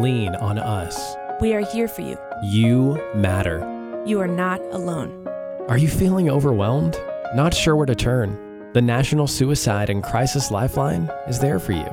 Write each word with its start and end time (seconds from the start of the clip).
lean 0.00 0.34
on 0.36 0.58
us. 0.58 1.16
We 1.40 1.54
are 1.54 1.64
here 1.72 1.88
for 1.88 2.02
you. 2.02 2.16
You 2.42 3.02
matter. 3.14 3.58
You 4.06 4.20
are 4.20 4.28
not 4.28 4.60
alone. 4.72 5.26
Are 5.68 5.78
you 5.78 5.88
feeling 5.88 6.30
overwhelmed? 6.30 6.98
Not 7.34 7.54
sure 7.54 7.76
where 7.76 7.86
to 7.86 7.94
turn? 7.94 8.70
The 8.72 8.82
National 8.82 9.26
Suicide 9.26 9.90
and 9.90 10.02
Crisis 10.02 10.50
Lifeline 10.50 11.10
is 11.26 11.38
there 11.38 11.58
for 11.58 11.72
you 11.72 11.86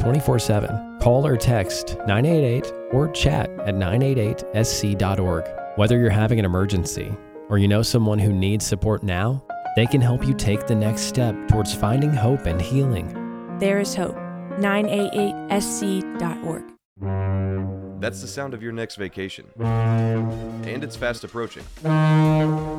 24 0.00 0.38
7. 0.38 0.98
Call 1.00 1.26
or 1.26 1.36
text 1.36 1.96
988 2.06 2.72
or 2.92 3.08
chat 3.10 3.50
at 3.60 3.74
988sc.org. 3.74 5.44
Whether 5.76 5.98
you're 5.98 6.10
having 6.10 6.38
an 6.38 6.44
emergency 6.44 7.14
or 7.48 7.58
you 7.58 7.68
know 7.68 7.82
someone 7.82 8.18
who 8.18 8.32
needs 8.32 8.66
support 8.66 9.02
now, 9.02 9.42
they 9.76 9.86
can 9.86 10.00
help 10.00 10.26
you 10.26 10.34
take 10.34 10.66
the 10.66 10.74
next 10.74 11.02
step 11.02 11.34
towards 11.48 11.74
finding 11.74 12.12
hope 12.12 12.46
and 12.46 12.60
healing. 12.60 13.58
There 13.58 13.80
is 13.80 13.94
hope. 13.94 14.16
988sc.org. 14.58 16.71
That's 18.02 18.20
the 18.20 18.26
sound 18.26 18.52
of 18.52 18.64
your 18.64 18.72
next 18.72 18.96
vacation. 18.96 19.46
And 19.60 20.82
it's 20.82 20.96
fast 20.96 21.22
approaching. 21.22 21.62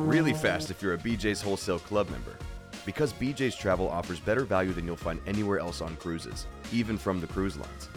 Really 0.06 0.34
fast 0.34 0.70
if 0.70 0.82
you're 0.82 0.92
a 0.92 0.98
BJ's 0.98 1.40
Wholesale 1.40 1.78
Club 1.78 2.10
member. 2.10 2.36
Because 2.84 3.14
BJ's 3.14 3.56
Travel 3.56 3.88
offers 3.88 4.20
better 4.20 4.44
value 4.44 4.74
than 4.74 4.84
you'll 4.84 4.96
find 4.96 5.18
anywhere 5.26 5.60
else 5.60 5.80
on 5.80 5.96
cruises, 5.96 6.44
even 6.74 6.98
from 6.98 7.22
the 7.22 7.26
cruise 7.26 7.56
lines. 7.56 7.88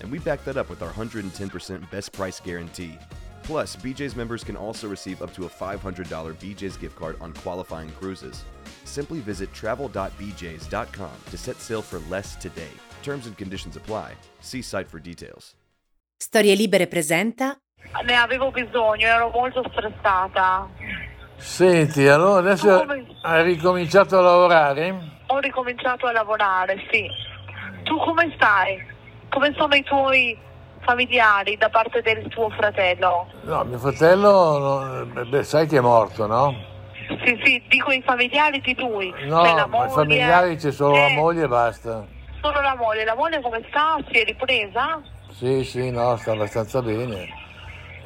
And 0.00 0.10
we 0.10 0.18
back 0.18 0.42
that 0.42 0.56
up 0.56 0.68
with 0.68 0.82
our 0.82 0.90
110% 0.90 1.88
best 1.88 2.10
price 2.10 2.40
guarantee. 2.40 2.98
Plus, 3.44 3.76
BJ's 3.76 4.16
members 4.16 4.42
can 4.42 4.56
also 4.56 4.88
receive 4.88 5.22
up 5.22 5.32
to 5.34 5.44
a 5.44 5.48
$500 5.48 5.78
BJ's 5.78 6.76
gift 6.76 6.96
card 6.96 7.16
on 7.20 7.32
qualifying 7.34 7.90
cruises. 7.92 8.42
Simply 8.84 9.20
visit 9.20 9.52
travel.bjs.com 9.54 11.12
to 11.30 11.38
set 11.38 11.60
sail 11.60 11.80
for 11.80 12.00
less 12.10 12.34
today. 12.34 12.72
Terms 13.04 13.28
and 13.28 13.38
conditions 13.38 13.76
apply. 13.76 14.14
See 14.40 14.62
site 14.62 14.88
for 14.88 14.98
details. 14.98 15.54
Storie 16.22 16.54
Libere 16.54 16.86
presenta 16.86 17.58
Ne 18.06 18.14
avevo 18.14 18.52
bisogno, 18.52 19.08
ero 19.08 19.28
molto 19.34 19.60
stressata. 19.72 20.68
Senti, 21.36 22.06
allora 22.06 22.38
adesso 22.38 22.78
Come? 22.78 23.04
hai 23.22 23.42
ricominciato 23.42 24.18
a 24.18 24.20
lavorare? 24.20 24.94
Ho 25.26 25.38
ricominciato 25.40 26.06
a 26.06 26.12
lavorare, 26.12 26.76
sì. 26.92 27.08
Tu 27.82 27.96
come 27.98 28.32
stai? 28.36 28.78
Come 29.30 29.52
sono 29.58 29.74
i 29.74 29.82
tuoi 29.82 30.38
familiari 30.82 31.56
da 31.56 31.68
parte 31.70 32.00
del 32.02 32.28
tuo 32.28 32.48
fratello? 32.50 33.26
No, 33.42 33.64
mio 33.64 33.78
fratello, 33.78 35.04
beh, 35.28 35.42
sai 35.42 35.66
che 35.66 35.78
è 35.78 35.80
morto, 35.80 36.28
no? 36.28 36.54
Sì, 37.24 37.36
sì, 37.44 37.60
dico 37.68 37.90
i 37.90 38.00
familiari 38.06 38.60
di 38.60 38.76
lui. 38.78 39.12
No, 39.26 39.44
Cioè, 39.44 39.54
la 39.56 39.66
ma 39.66 39.78
i 39.86 39.88
moglie- 39.88 39.90
familiari 39.90 40.54
c'è 40.56 40.70
solo 40.70 40.94
la 40.94 41.08
Eh, 41.08 41.16
moglie 41.16 41.42
e 41.42 41.48
basta. 41.48 42.06
Solo 42.40 42.60
la 42.60 42.76
moglie. 42.76 43.02
La 43.04 43.16
moglie 43.16 43.40
come 43.40 43.60
sta? 43.70 43.96
Si 44.08 44.18
è 44.20 44.24
ripresa? 44.24 45.00
Sì, 45.34 45.64
sì, 45.64 45.90
no, 45.90 46.16
sta 46.16 46.32
abbastanza 46.32 46.80
bene. 46.82 47.28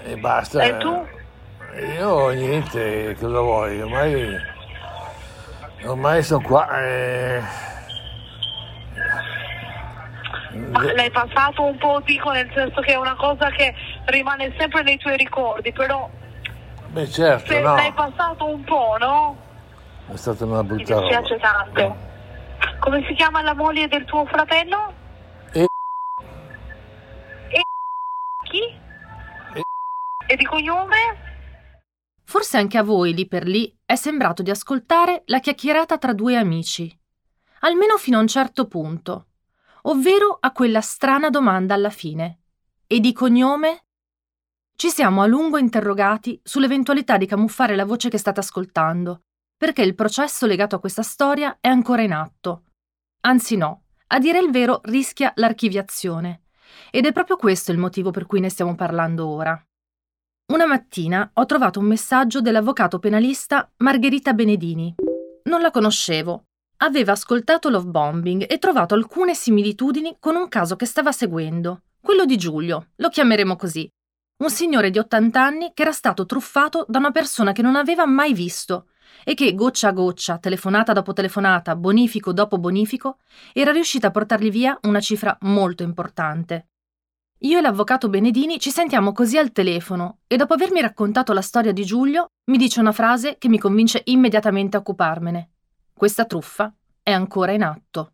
E 0.05 0.17
basta. 0.17 0.63
E 0.63 0.77
tu? 0.79 1.07
Io 1.99 2.29
niente, 2.31 3.15
cosa 3.19 3.41
vuoi? 3.41 3.81
Ormai, 3.83 4.37
ormai 5.85 6.23
sono 6.23 6.41
qua. 6.43 6.67
eh. 6.81 7.43
Ma 10.71 10.93
l'hai 10.95 11.11
passato 11.11 11.63
un 11.65 11.77
po', 11.77 12.01
dico, 12.05 12.31
nel 12.33 12.51
senso 12.55 12.81
che 12.81 12.93
è 12.93 12.97
una 12.97 13.15
cosa 13.15 13.51
che 13.51 13.75
rimane 14.07 14.55
sempre 14.59 14.83
nei 14.83 14.97
tuoi 14.97 15.17
ricordi, 15.19 15.71
però 15.73 16.09
Beh, 16.89 17.09
certo, 17.11 17.53
se 17.53 17.61
no, 17.61 17.75
l'hai 17.75 17.93
passato 17.93 18.47
un 18.47 18.65
po', 18.65 18.97
no? 18.99 19.37
è 20.11 20.17
stata 20.17 20.45
una 20.45 20.63
Mi 20.63 20.69
brutta 20.69 20.95
roba. 20.95 21.07
dispiace 21.09 21.39
tanto. 21.41 21.97
Come 22.79 23.05
si 23.07 23.13
chiama 23.15 23.43
la 23.43 23.55
moglie 23.55 23.87
del 23.89 24.05
tuo 24.07 24.25
fratello? 24.27 24.93
Chi? 28.57 28.61
E- 29.55 29.63
E 30.29 30.37
di 30.37 30.45
cognome? 30.45 31.25
Forse 32.25 32.57
anche 32.57 32.79
a 32.79 32.83
voi 32.83 33.15
lì 33.15 33.29
per 33.29 33.47
lì 33.47 33.73
è 33.85 33.95
sembrato 33.95 34.43
di 34.43 34.51
ascoltare 34.51 35.23
la 35.27 35.39
chiacchierata 35.39 35.99
tra 35.99 36.13
due 36.13 36.37
amici, 36.37 36.91
almeno 37.61 37.97
fino 37.99 38.19
a 38.19 38.21
un 38.21 38.27
certo 38.27 38.67
punto, 38.67 39.29
ovvero 39.83 40.37
a 40.41 40.51
quella 40.51 40.81
strana 40.81 41.31
domanda 41.31 41.75
alla 41.75 41.91
fine. 41.91 42.41
E 42.87 42.99
di 42.99 43.13
cognome? 43.13 43.85
Ci 44.75 44.89
siamo 44.91 45.23
a 45.23 45.27
lungo 45.27 45.59
interrogati 45.59 46.41
sull'eventualità 46.43 47.17
di 47.17 47.27
camuffare 47.27 47.77
la 47.77 47.85
voce 47.85 48.09
che 48.09 48.19
state 48.19 48.41
ascoltando, 48.41 49.23
perché 49.57 49.83
il 49.83 49.95
processo 49.95 50.47
legato 50.47 50.77
a 50.77 50.81
questa 50.81 51.03
storia 51.03 51.59
è 51.61 51.69
ancora 51.69 52.03
in 52.03 52.13
atto. 52.13 52.65
Anzi 53.21 53.57
no, 53.57 53.85
a 54.09 54.19
dire 54.19 54.39
il 54.41 54.51
vero 54.51 54.81
rischia 54.85 55.33
l'archiviazione. 55.37 56.46
Ed 56.91 57.07
è 57.07 57.13
proprio 57.13 57.37
questo 57.37 57.73
il 57.73 57.79
motivo 57.79 58.11
per 58.11 58.27
cui 58.27 58.41
ne 58.41 58.49
stiamo 58.49 58.75
parlando 58.75 59.27
ora. 59.27 59.61
Una 60.53 60.67
mattina 60.67 61.29
ho 61.35 61.45
trovato 61.45 61.81
un 61.81 61.87
messaggio 61.87 62.41
dell'avvocato 62.41 62.99
penalista 62.99 63.69
Margherita 63.79 64.33
Benedini. 64.33 64.95
Non 65.45 65.61
la 65.61 65.71
conoscevo. 65.71 66.45
Aveva 66.79 67.13
ascoltato 67.13 67.69
Love 67.69 67.89
Bombing 67.89 68.47
e 68.49 68.59
trovato 68.59 68.95
alcune 68.95 69.35
similitudini 69.35 70.17
con 70.21 70.37
un 70.37 70.49
caso 70.49 70.77
che 70.77 70.87
stava 70.87 71.11
seguendo, 71.11 71.83
quello 72.01 72.25
di 72.25 72.37
Giulio, 72.37 72.91
lo 72.97 73.09
chiameremo 73.09 73.57
così. 73.57 73.91
Un 74.39 74.51
signore 74.51 74.91
di 74.91 74.99
80 74.99 75.43
anni 75.43 75.73
che 75.75 75.83
era 75.83 75.91
stato 75.91 76.27
truffato 76.27 76.85
da 76.87 76.99
una 76.99 77.11
persona 77.11 77.51
che 77.51 77.63
non 77.63 77.75
aveva 77.75 78.07
mai 78.07 78.33
visto 78.33 78.91
e 79.25 79.35
che, 79.35 79.55
goccia 79.55 79.89
a 79.89 79.93
goccia, 79.93 80.39
telefonata 80.39 80.93
dopo 80.93 81.13
telefonata, 81.13 81.75
bonifico 81.75 82.33
dopo 82.33 82.59
bonifico, 82.59 83.19
era 83.53 83.73
riuscita 83.73 84.07
a 84.09 84.11
portargli 84.13 84.51
via 84.51 84.79
una 84.83 85.01
cifra 85.01 85.37
molto 85.41 85.83
importante. 85.83 86.69
Io 87.41 87.59
e 87.59 87.61
l'avvocato 87.61 88.09
Benedini 88.09 88.59
ci 88.59 88.71
sentiamo 88.71 89.13
così 89.13 89.37
al 89.37 89.53
telefono 89.53 90.21
e 90.27 90.37
dopo 90.37 90.55
avermi 90.55 90.81
raccontato 90.81 91.35
la 91.35 91.43
storia 91.43 91.71
di 91.71 91.85
Giulio 91.85 92.29
mi 92.47 92.57
dice 92.57 92.81
una 92.81 92.93
frase 92.93 93.37
che 93.37 93.49
mi 93.49 93.59
convince 93.59 94.01
immediatamente 94.05 94.79
a 94.79 94.81
occuparmene. 94.81 95.51
Questa 95.93 96.25
truffa 96.25 96.73
è 97.03 97.13
ancora 97.13 97.53
in 97.53 97.63
atto. 97.63 98.13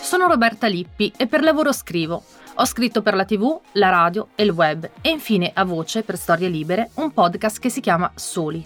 Sono 0.00 0.28
Roberta 0.28 0.68
Lippi 0.68 1.12
e 1.16 1.26
per 1.26 1.42
lavoro 1.42 1.72
scrivo. 1.72 2.22
Ho 2.54 2.64
scritto 2.64 3.02
per 3.02 3.14
la 3.14 3.24
TV, 3.24 3.60
la 3.72 3.88
radio 3.88 4.28
e 4.36 4.44
il 4.44 4.50
web 4.50 4.88
e 5.00 5.10
infine 5.10 5.50
a 5.52 5.64
voce 5.64 6.04
per 6.04 6.16
Storie 6.16 6.48
Libere 6.48 6.90
un 6.94 7.10
podcast 7.10 7.58
che 7.58 7.70
si 7.70 7.80
chiama 7.80 8.08
Soli. 8.14 8.64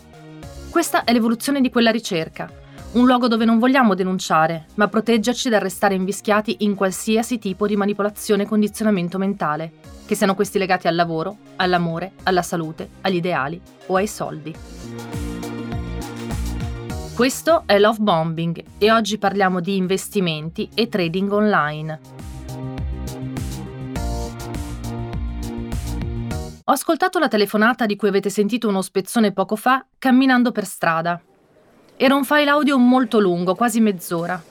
Questa 0.69 1.05
è 1.05 1.13
l'evoluzione 1.15 1.63
di 1.63 1.71
quella 1.71 1.91
ricerca, 1.91 2.51
un 2.95 3.07
luogo 3.07 3.27
dove 3.27 3.45
non 3.45 3.59
vogliamo 3.59 3.95
denunciare, 3.95 4.67
ma 4.75 4.87
proteggerci 4.87 5.49
dal 5.49 5.61
restare 5.61 5.97
invischiati 5.97 6.59
in 6.61 6.77
qualsiasi 6.77 7.39
tipo 7.39 7.67
di 7.67 7.75
manipolazione 7.75 8.45
e 8.45 8.47
condizionamento 8.47 9.19
mentale, 9.19 9.73
che 10.07 10.15
siano 10.15 10.37
questi 10.37 10.59
legati 10.59 10.87
al 10.87 10.95
lavoro, 10.95 11.39
all'amore, 11.57 12.13
alla 12.23 12.43
salute, 12.43 12.91
agli 13.01 13.17
ideali 13.17 13.61
o 13.87 13.97
ai 13.97 14.07
soldi. 14.07 14.55
Questo 17.17 17.65
è 17.67 17.79
Love 17.81 17.99
Bombing 18.01 18.63
e 18.79 18.93
oggi 18.93 19.19
parliamo 19.19 19.59
di 19.61 19.77
investimenti 19.77 20.69
e 20.73 20.89
trading 20.89 21.33
online. 21.33 22.01
Ho 26.67 26.73
ascoltato 26.73 27.19
la 27.19 27.29
telefonata 27.29 27.87
di 27.87 27.97
cui 27.97 28.09
avete 28.09 28.31
sentito 28.31 28.69
uno 28.69 28.83
spezzone 28.83 29.33
poco 29.33 29.57
fa 29.57 29.85
camminando 29.99 30.53
per 30.53 30.65
strada. 30.65 31.21
Era 31.97 32.17
un 32.17 32.25
file 32.25 32.51
audio 32.51 32.77
molto 32.77 33.21
lungo, 33.21 33.55
quasi 33.55 33.81
mezz'ora. 33.81 34.43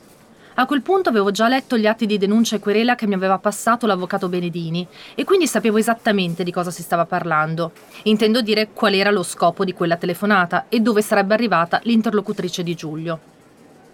A 0.56 0.66
quel 0.66 0.82
punto 0.82 1.10
avevo 1.10 1.30
già 1.30 1.50
letto 1.50 1.78
gli 1.78 1.86
atti 1.86 2.06
di 2.06 2.18
denuncia 2.18 2.56
e 2.56 2.60
querela 2.60 2.96
che 2.96 3.06
mi 3.06 3.16
aveva 3.16 3.38
passato 3.38 3.86
l'avvocato 3.86 4.30
Benedini 4.30 4.88
e 5.14 5.26
quindi 5.26 5.46
sapevo 5.46 5.78
esattamente 5.78 6.46
di 6.46 6.54
cosa 6.54 6.72
si 6.72 6.82
stava 6.82 7.06
parlando. 7.06 7.74
Intendo 8.04 8.42
dire 8.42 8.70
qual 8.72 8.94
era 8.94 9.12
lo 9.12 9.24
scopo 9.24 9.66
di 9.66 9.74
quella 9.74 9.98
telefonata 9.98 10.68
e 10.70 10.80
dove 10.80 11.02
sarebbe 11.02 11.34
arrivata 11.34 11.82
l'interlocutrice 11.84 12.64
di 12.64 12.76
Giulio. 12.76 13.20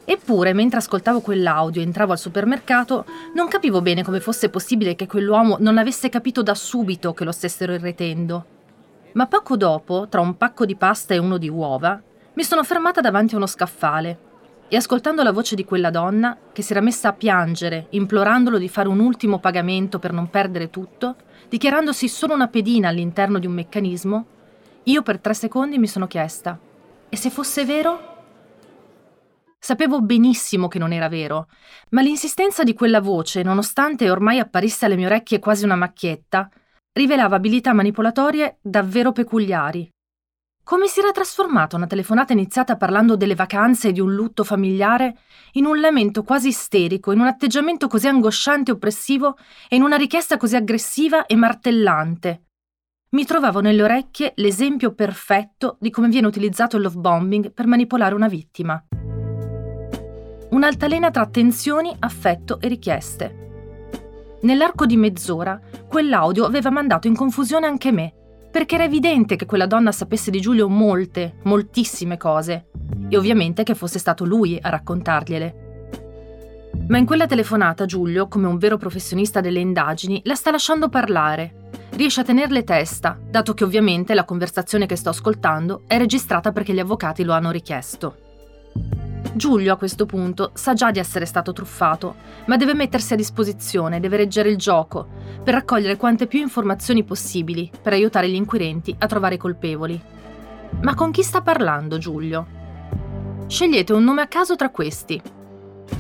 Eppure, 0.06 0.54
mentre 0.54 0.78
ascoltavo 0.78 1.20
quell'audio 1.22 1.82
e 1.82 1.86
entravo 1.86 2.12
al 2.12 2.20
supermercato, 2.20 3.06
non 3.34 3.48
capivo 3.48 3.82
bene 3.82 4.04
come 4.04 4.20
fosse 4.20 4.50
possibile 4.50 4.96
che 4.96 5.08
quell'uomo 5.08 5.58
non 5.60 5.80
avesse 5.80 6.10
capito 6.10 6.44
da 6.44 6.54
subito 6.54 7.16
che 7.16 7.24
lo 7.24 7.32
stessero 7.32 7.74
irretendo. 7.74 8.46
Ma 9.14 9.26
poco 9.26 9.58
dopo, 9.58 10.06
tra 10.08 10.22
un 10.22 10.38
pacco 10.38 10.66
di 10.66 10.76
pasta 10.76 11.16
e 11.16 11.18
uno 11.18 11.38
di 11.38 11.50
uova, 11.50 12.00
mi 12.34 12.44
sono 12.44 12.64
fermata 12.64 13.02
davanti 13.02 13.34
a 13.34 13.38
uno 13.38 13.48
scaffale 13.48 14.28
e 14.68 14.76
ascoltando 14.76 15.24
la 15.24 15.32
voce 15.32 15.56
di 15.56 15.66
quella 15.66 15.90
donna, 15.90 16.38
che 16.54 16.62
si 16.62 16.72
era 16.72 16.82
messa 16.82 17.10
a 17.10 17.14
piangere, 17.14 17.88
implorandolo 17.90 18.58
di 18.58 18.70
fare 18.70 18.88
un 18.88 19.00
ultimo 19.00 19.40
pagamento 19.40 19.98
per 19.98 20.14
non 20.14 20.30
perdere 20.30 20.70
tutto, 20.70 21.16
dichiarandosi 21.50 22.08
solo 22.08 22.36
una 22.36 22.48
pedina 22.48 22.90
all'interno 22.90 23.40
di 23.40 23.48
un 23.48 23.54
meccanismo, 23.54 24.26
io 24.84 25.02
per 25.02 25.20
tre 25.20 25.34
secondi 25.34 25.80
mi 25.80 25.88
sono 25.88 26.08
chiesta: 26.08 26.58
e 27.10 27.18
se 27.18 27.30
fosse 27.32 27.66
vero? 27.66 28.18
Sapevo 29.58 30.02
benissimo 30.02 30.68
che 30.68 30.80
non 30.80 30.94
era 30.94 31.10
vero, 31.10 31.48
ma 31.90 32.02
l'insistenza 32.02 32.64
di 32.64 32.74
quella 32.74 33.02
voce, 33.02 33.44
nonostante 33.44 34.10
ormai 34.10 34.40
apparisse 34.40 34.86
alle 34.86 34.96
mie 34.96 35.08
orecchie 35.08 35.40
quasi 35.40 35.66
una 35.66 35.76
macchietta, 35.76 36.50
rivelava 36.94 37.36
abilità 37.36 37.74
manipolatorie 37.74 38.60
davvero 38.62 39.12
peculiari. 39.12 39.90
Come 40.70 40.86
si 40.86 41.00
era 41.00 41.10
trasformata 41.10 41.76
una 41.78 41.88
telefonata 41.88 42.32
iniziata 42.32 42.78
parlando 42.78 43.16
delle 43.16 43.34
vacanze 43.34 43.88
e 43.88 43.92
di 43.92 44.00
un 44.00 44.14
lutto 44.14 44.44
familiare 44.44 45.18
in 45.54 45.66
un 45.66 45.80
lamento 45.80 46.22
quasi 46.22 46.50
isterico, 46.50 47.12
in 47.12 47.22
un 47.22 47.26
atteggiamento 47.26 47.88
così 47.88 48.08
angosciante 48.08 48.70
e 48.70 48.74
oppressivo 48.76 49.36
e 49.68 49.78
in 49.78 49.82
una 49.82 49.96
richiesta 49.96 50.38
così 50.38 50.56
aggressiva 50.56 51.26
e 51.26 51.36
martellante? 51.36 52.44
Mi 53.16 53.26
trovavo 53.26 53.62
nelle 53.62 53.82
orecchie 53.82 54.34
l'esempio 54.36 54.94
perfetto 54.94 55.78
di 55.80 55.90
come 55.90 56.08
viene 56.08 56.28
utilizzato 56.28 56.76
il 56.76 56.84
love 56.84 57.00
bombing 57.00 57.52
per 57.52 57.66
manipolare 57.66 58.14
una 58.14 58.28
vittima. 58.28 58.80
Un'altalena 60.52 61.10
tra 61.10 61.26
tensioni, 61.26 61.96
affetto 61.98 62.62
e 62.62 62.68
richieste. 62.68 64.38
Nell'arco 64.42 64.86
di 64.86 64.98
mezz'ora, 64.98 65.60
quell'audio 65.88 66.46
aveva 66.46 66.70
mandato 66.70 67.08
in 67.08 67.16
confusione 67.16 67.66
anche 67.66 67.92
me 67.92 68.14
perché 68.52 68.76
era 68.76 68.84
evidente 68.84 69.36
che 69.36 69.46
quella 69.46 69.68
donna 69.68 69.92
sapesse 69.92 70.32
di 70.32 70.42
Giulio 70.42 70.68
molte, 70.68 71.36
moltissime 71.44 72.18
cose, 72.18 72.68
e 73.08 73.18
ovviamente 73.18 73.64
che 73.64 73.76
fosse 73.76 74.00
stato 74.00 74.26
lui 74.26 74.58
a 74.62 74.70
raccontargliele. 74.70 75.68
Ma 76.88 76.98
in 76.98 77.06
quella 77.06 77.28
telefonata 77.28 77.86
Giulio, 77.86 78.28
come 78.28 78.48
un 78.48 78.58
vero 78.58 78.78
professionista 78.78 79.42
delle 79.42 79.60
indagini, 79.60 80.22
la 80.26 80.36
sta 80.36 80.50
lasciando 80.52 80.90
parlare. 80.90 81.70
Riesce 81.92 82.22
a 82.22 82.24
tenerle 82.24 82.64
testa, 82.64 83.20
dato 83.30 83.54
che 83.54 83.64
ovviamente 83.64 84.14
la 84.14 84.26
conversazione 84.26 84.86
che 84.86 84.96
sto 84.96 85.10
ascoltando 85.10 85.84
è 85.86 85.98
registrata 85.98 86.52
perché 86.52 86.74
gli 86.74 86.80
avvocati 86.80 87.24
lo 87.24 87.34
hanno 87.34 87.52
richiesto. 87.52 88.29
Giulio 89.34 89.74
a 89.74 89.78
questo 89.78 90.06
punto 90.06 90.52
sa 90.54 90.74
già 90.74 90.92
di 90.92 91.00
essere 91.00 91.26
stato 91.26 91.54
truffato, 91.54 92.16
ma 92.46 92.58
deve 92.58 92.74
mettersi 92.74 93.14
a 93.14 93.16
disposizione, 93.16 94.00
deve 94.00 94.18
reggere 94.18 94.50
il 94.50 94.58
gioco, 94.58 95.08
per 95.44 95.54
raccogliere 95.54 95.98
quante 95.98 96.28
più 96.28 96.40
informazioni 96.40 97.04
possibili 97.04 97.70
per 97.82 97.94
aiutare 97.94 98.30
gli 98.30 98.36
inquirenti 98.36 98.96
a 98.98 99.08
trovare 99.08 99.36
i 99.36 99.40
colpevoli. 99.40 100.02
Ma 100.82 100.96
con 100.96 101.12
chi 101.12 101.24
sta 101.24 101.42
parlando 101.42 101.98
Giulio? 101.98 102.58
Scegliete 103.48 103.94
un 103.94 104.04
nome 104.04 104.22
a 104.22 104.28
caso 104.28 104.56
tra 104.56 104.70
questi. 104.70 105.22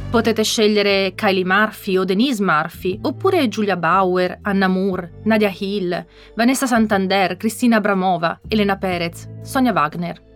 Potete 0.10 0.44
scegliere 0.44 1.14
Kylie 1.16 1.46
Murphy 1.46 1.98
o 1.98 2.04
Denise 2.04 2.44
Murphy, 2.44 3.00
oppure 3.02 3.48
Giulia 3.48 3.78
Bauer, 3.78 4.40
Anna 4.42 4.68
Moore, 4.68 5.22
Nadia 5.24 5.54
Hill, 5.56 6.06
Vanessa 6.36 6.66
Santander, 6.66 7.38
Cristina 7.38 7.78
Abramova, 7.78 8.40
Elena 8.48 8.78
Perez, 8.78 9.28
Sonia 9.42 9.72
Wagner. 9.72 10.29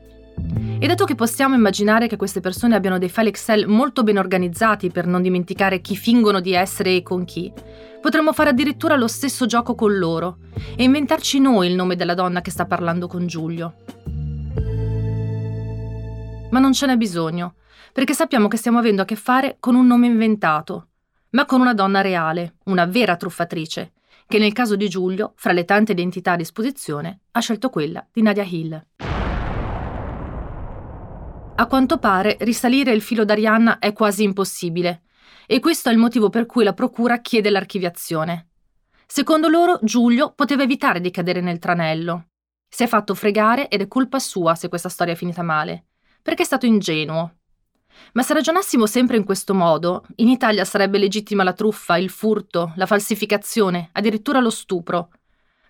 E 0.80 0.88
dato 0.88 1.06
che 1.06 1.16
possiamo 1.16 1.56
immaginare 1.56 2.08
che 2.08 2.18
queste 2.18 2.42
persone 2.42 2.76
abbiano 2.76 2.98
dei 2.98 3.10
file 3.10 3.30
Excel 3.30 3.68
molto 3.68 4.04
ben 4.04 4.18
organizzati 4.18 4.90
per 4.90 5.08
non 5.08 5.22
dimenticare 5.22 5.80
chi 5.82 5.96
fingono 5.96 6.42
di 6.42 6.54
essere 6.54 6.96
e 6.96 7.04
con 7.04 7.24
chi, 7.24 7.52
potremmo 8.02 8.34
fare 8.34 8.50
addirittura 8.50 8.98
lo 8.98 9.08
stesso 9.08 9.46
gioco 9.46 9.76
con 9.76 9.98
loro 9.98 10.40
e 10.76 10.84
inventarci 10.84 11.40
noi 11.40 11.70
il 11.70 11.76
nome 11.76 11.96
della 11.96 12.14
donna 12.16 12.42
che 12.42 12.52
sta 12.52 12.66
parlando 12.66 13.08
con 13.08 13.28
Giulio. 13.28 13.76
Ma 16.52 16.60
non 16.60 16.74
ce 16.74 16.86
n'è 16.86 16.98
bisogno, 16.98 17.56
perché 17.94 18.14
sappiamo 18.14 18.50
che 18.50 18.58
stiamo 18.58 18.80
avendo 18.80 19.04
a 19.04 19.06
che 19.06 19.16
fare 19.16 19.56
con 19.60 19.76
un 19.76 19.88
nome 19.88 20.08
inventato, 20.08 20.88
ma 21.30 21.46
con 21.46 21.62
una 21.62 21.74
donna 21.74 22.02
reale, 22.02 22.56
una 22.66 22.86
vera 22.86 23.16
truffatrice, 23.16 23.94
che 24.28 24.38
nel 24.38 24.54
caso 24.54 24.76
di 24.76 24.90
Giulio, 24.90 25.34
fra 25.36 25.54
le 25.54 25.64
tante 25.64 25.94
identità 25.94 26.34
a 26.34 26.38
disposizione, 26.38 27.22
ha 27.32 27.40
scelto 27.40 27.70
quella 27.70 28.06
di 28.12 28.22
Nadia 28.22 28.44
Hill. 28.44 28.86
A 31.64 31.68
quanto 31.68 31.98
pare 31.98 32.36
risalire 32.42 32.92
il 32.92 33.02
filo 33.02 33.24
d'Arianna 33.24 33.80
è 33.80 33.94
quasi 33.94 34.24
impossibile, 34.24 35.04
e 35.48 35.62
questo 35.62 35.88
è 35.88 35.94
il 35.94 35.98
motivo 35.98 36.30
per 36.30 36.46
cui 36.46 36.66
la 36.66 36.74
Procura 36.74 37.22
chiede 37.22 37.50
l'archiviazione. 37.50 38.50
Secondo 39.08 39.48
loro 39.48 39.80
Giulio 39.82 40.34
poteva 40.34 40.64
evitare 40.64 41.00
di 41.00 41.10
cadere 41.10 41.40
nel 41.40 41.60
tranello. 41.60 42.32
Si 42.68 42.84
è 42.84 42.88
fatto 42.88 43.16
fregare 43.16 43.70
ed 43.70 43.80
è 43.80 43.88
colpa 43.88 44.20
sua 44.20 44.56
se 44.56 44.68
questa 44.68 44.90
storia 44.90 45.14
è 45.14 45.16
finita 45.16 45.42
male, 45.42 45.86
perché 46.22 46.44
è 46.44 46.46
stato 46.46 46.66
ingenuo. 46.66 47.36
Ma 48.12 48.24
se 48.24 48.34
ragionassimo 48.34 48.86
sempre 48.86 49.16
in 49.16 49.24
questo 49.24 49.54
modo, 49.54 50.04
in 50.18 50.28
Italia 50.28 50.66
sarebbe 50.66 50.98
legittima 50.98 51.44
la 51.44 51.54
truffa, 51.54 51.96
il 51.96 52.10
furto, 52.10 52.74
la 52.76 52.86
falsificazione, 52.86 53.88
addirittura 53.94 54.42
lo 54.42 54.50
stupro. 54.50 55.12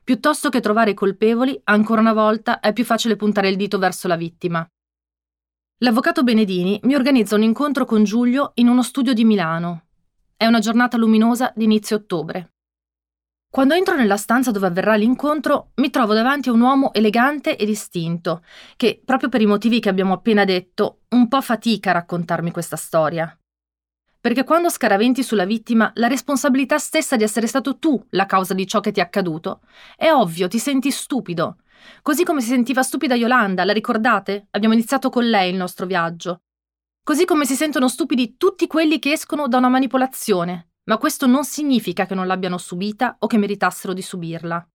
Piuttosto 0.03 0.49
che 0.49 0.59
trovare 0.59 0.89
i 0.89 0.95
colpevoli, 0.95 1.61
ancora 1.65 2.01
una 2.01 2.13
volta 2.13 2.61
è 2.61 2.73
più 2.73 2.83
facile 2.83 3.15
puntare 3.15 3.49
il 3.49 3.57
dito 3.57 3.77
verso 3.77 4.07
la 4.07 4.15
vittima. 4.15 4.67
L'avvocato 5.79 6.23
Benedini 6.23 6.79
mi 6.83 6.95
organizza 6.95 7.35
un 7.35 7.43
incontro 7.43 7.83
con 7.83 8.03
Giulio 8.03 8.51
in 8.55 8.69
uno 8.69 8.83
studio 8.83 9.11
di 9.13 9.25
Milano. 9.25 9.87
È 10.37 10.45
una 10.45 10.59
giornata 10.59 10.97
luminosa 10.97 11.51
di 11.55 11.65
inizio 11.65 11.97
ottobre. 11.97 12.51
Quando 13.49 13.73
entro 13.73 13.95
nella 13.95 14.15
stanza 14.15 14.51
dove 14.51 14.67
avverrà 14.67 14.95
l'incontro, 14.95 15.71
mi 15.75 15.89
trovo 15.89 16.13
davanti 16.13 16.49
a 16.49 16.53
un 16.53 16.61
uomo 16.61 16.93
elegante 16.93 17.57
e 17.57 17.65
distinto, 17.65 18.43
che, 18.77 19.01
proprio 19.03 19.29
per 19.29 19.41
i 19.41 19.45
motivi 19.45 19.79
che 19.79 19.89
abbiamo 19.89 20.13
appena 20.13 20.45
detto, 20.45 21.01
un 21.09 21.27
po' 21.27 21.41
fatica 21.41 21.89
a 21.89 21.93
raccontarmi 21.93 22.51
questa 22.51 22.77
storia. 22.77 23.37
Perché 24.21 24.45
quando 24.45 24.69
scaraventi 24.69 25.21
sulla 25.21 25.45
vittima 25.45 25.91
la 25.95 26.07
responsabilità 26.07 26.77
stessa 26.77 27.17
di 27.17 27.23
essere 27.23 27.45
stato 27.45 27.77
tu 27.77 28.01
la 28.11 28.25
causa 28.25 28.53
di 28.53 28.65
ciò 28.65 28.79
che 28.79 28.91
ti 28.91 29.01
è 29.01 29.03
accaduto, 29.03 29.59
è 29.97 30.11
ovvio, 30.11 30.47
ti 30.47 30.59
senti 30.59 30.91
stupido, 30.91 31.57
Così 32.01 32.23
come 32.23 32.41
si 32.41 32.47
sentiva 32.47 32.83
stupida 32.83 33.15
Yolanda, 33.15 33.63
la 33.63 33.73
ricordate? 33.73 34.47
Abbiamo 34.51 34.73
iniziato 34.73 35.09
con 35.09 35.27
lei 35.27 35.51
il 35.51 35.57
nostro 35.57 35.85
viaggio. 35.85 36.41
Così 37.03 37.25
come 37.25 37.45
si 37.45 37.55
sentono 37.55 37.87
stupidi 37.87 38.37
tutti 38.37 38.67
quelli 38.67 38.99
che 38.99 39.11
escono 39.11 39.47
da 39.47 39.57
una 39.57 39.69
manipolazione, 39.69 40.71
ma 40.85 40.97
questo 40.97 41.27
non 41.27 41.43
significa 41.43 42.05
che 42.05 42.15
non 42.15 42.27
l'abbiano 42.27 42.57
subita 42.57 43.17
o 43.19 43.27
che 43.27 43.37
meritassero 43.37 43.93
di 43.93 44.01
subirla. 44.01 44.67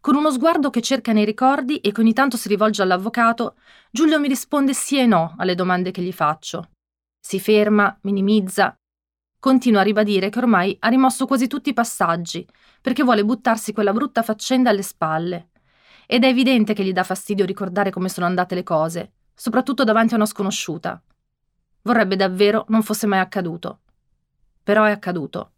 Con 0.00 0.16
uno 0.16 0.30
sguardo 0.30 0.68
che 0.70 0.82
cerca 0.82 1.12
nei 1.12 1.24
ricordi 1.24 1.78
e 1.78 1.90
che 1.92 2.00
ogni 2.00 2.12
tanto 2.12 2.36
si 2.36 2.48
rivolge 2.48 2.82
all'avvocato, 2.82 3.56
Giulio 3.90 4.20
mi 4.20 4.28
risponde 4.28 4.74
sì 4.74 4.98
e 4.98 5.06
no 5.06 5.34
alle 5.38 5.54
domande 5.54 5.90
che 5.90 6.02
gli 6.02 6.12
faccio. 6.12 6.70
Si 7.18 7.40
ferma, 7.40 7.96
minimizza, 8.02 8.74
continua 9.38 9.80
a 9.80 9.84
ribadire 9.84 10.28
che 10.28 10.38
ormai 10.38 10.76
ha 10.80 10.88
rimosso 10.88 11.26
quasi 11.26 11.46
tutti 11.46 11.70
i 11.70 11.74
passaggi, 11.74 12.46
perché 12.82 13.02
vuole 13.02 13.24
buttarsi 13.24 13.72
quella 13.72 13.92
brutta 13.92 14.22
faccenda 14.22 14.70
alle 14.70 14.82
spalle, 14.82 15.50
ed 16.06 16.24
è 16.24 16.28
evidente 16.28 16.74
che 16.74 16.84
gli 16.84 16.92
dà 16.92 17.02
fastidio 17.02 17.44
ricordare 17.44 17.90
come 17.90 18.08
sono 18.08 18.26
andate 18.26 18.54
le 18.54 18.62
cose, 18.62 19.12
soprattutto 19.34 19.82
davanti 19.84 20.14
a 20.14 20.16
una 20.16 20.26
sconosciuta. 20.26 21.02
Vorrebbe 21.82 22.16
davvero 22.16 22.64
non 22.68 22.82
fosse 22.82 23.06
mai 23.06 23.20
accaduto. 23.20 23.80
Però 24.62 24.84
è 24.84 24.90
accaduto. 24.90 25.50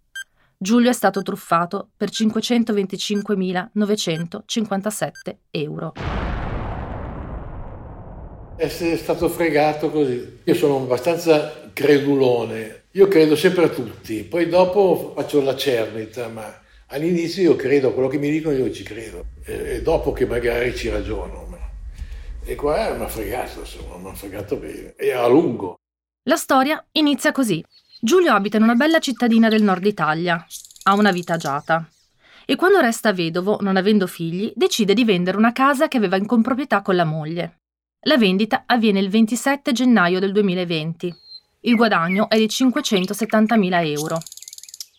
Giulio 0.58 0.90
è 0.90 0.94
stato 0.94 1.22
truffato 1.22 1.90
per 1.96 2.10
525.957 2.10 5.10
euro. 5.50 5.92
Essere 8.56 8.96
stato 8.96 9.28
fregato 9.28 9.90
così. 9.90 10.40
Io 10.44 10.54
sono 10.54 10.78
abbastanza 10.78 11.70
credulone. 11.72 12.84
Io 12.92 13.06
credo 13.06 13.36
sempre 13.36 13.64
a 13.64 13.68
tutti, 13.68 14.24
poi 14.24 14.48
dopo 14.48 15.12
faccio 15.14 15.42
la 15.42 15.54
cernita, 15.54 16.28
ma 16.28 16.50
All'inizio 16.88 17.42
io 17.42 17.56
credo 17.56 17.92
quello 17.92 18.08
che 18.08 18.18
mi 18.18 18.30
dicono, 18.30 18.56
io 18.56 18.70
ci 18.70 18.84
credo, 18.84 19.26
e, 19.44 19.82
dopo 19.82 20.12
che 20.12 20.26
magari 20.26 20.74
ci 20.74 20.88
ragiono. 20.88 21.46
E 22.48 22.54
qua 22.54 22.94
mi 22.94 23.02
ha 23.02 23.08
fregato, 23.08 23.58
insomma, 23.58 23.96
mi 23.96 24.08
ha 24.08 24.14
fregato 24.14 24.56
bene, 24.56 24.94
e 24.94 25.10
a 25.10 25.26
lungo. 25.26 25.74
La 26.28 26.36
storia 26.36 26.84
inizia 26.92 27.32
così. 27.32 27.64
Giulio 28.00 28.32
abita 28.32 28.56
in 28.56 28.62
una 28.62 28.76
bella 28.76 29.00
cittadina 29.00 29.48
del 29.48 29.64
nord 29.64 29.84
Italia, 29.84 30.46
ha 30.84 30.94
una 30.94 31.10
vita 31.10 31.34
agiata. 31.34 31.88
E 32.44 32.54
quando 32.54 32.78
resta 32.78 33.12
vedovo, 33.12 33.58
non 33.62 33.76
avendo 33.76 34.06
figli, 34.06 34.52
decide 34.54 34.94
di 34.94 35.04
vendere 35.04 35.36
una 35.36 35.50
casa 35.50 35.88
che 35.88 35.96
aveva 35.96 36.16
in 36.16 36.26
comproprietà 36.26 36.82
con 36.82 36.94
la 36.94 37.04
moglie. 37.04 37.62
La 38.06 38.16
vendita 38.16 38.62
avviene 38.64 39.00
il 39.00 39.08
27 39.08 39.72
gennaio 39.72 40.20
del 40.20 40.30
2020. 40.30 41.12
Il 41.62 41.74
guadagno 41.74 42.28
è 42.28 42.36
di 42.38 42.46
570.000 42.46 43.84
euro. 43.90 44.20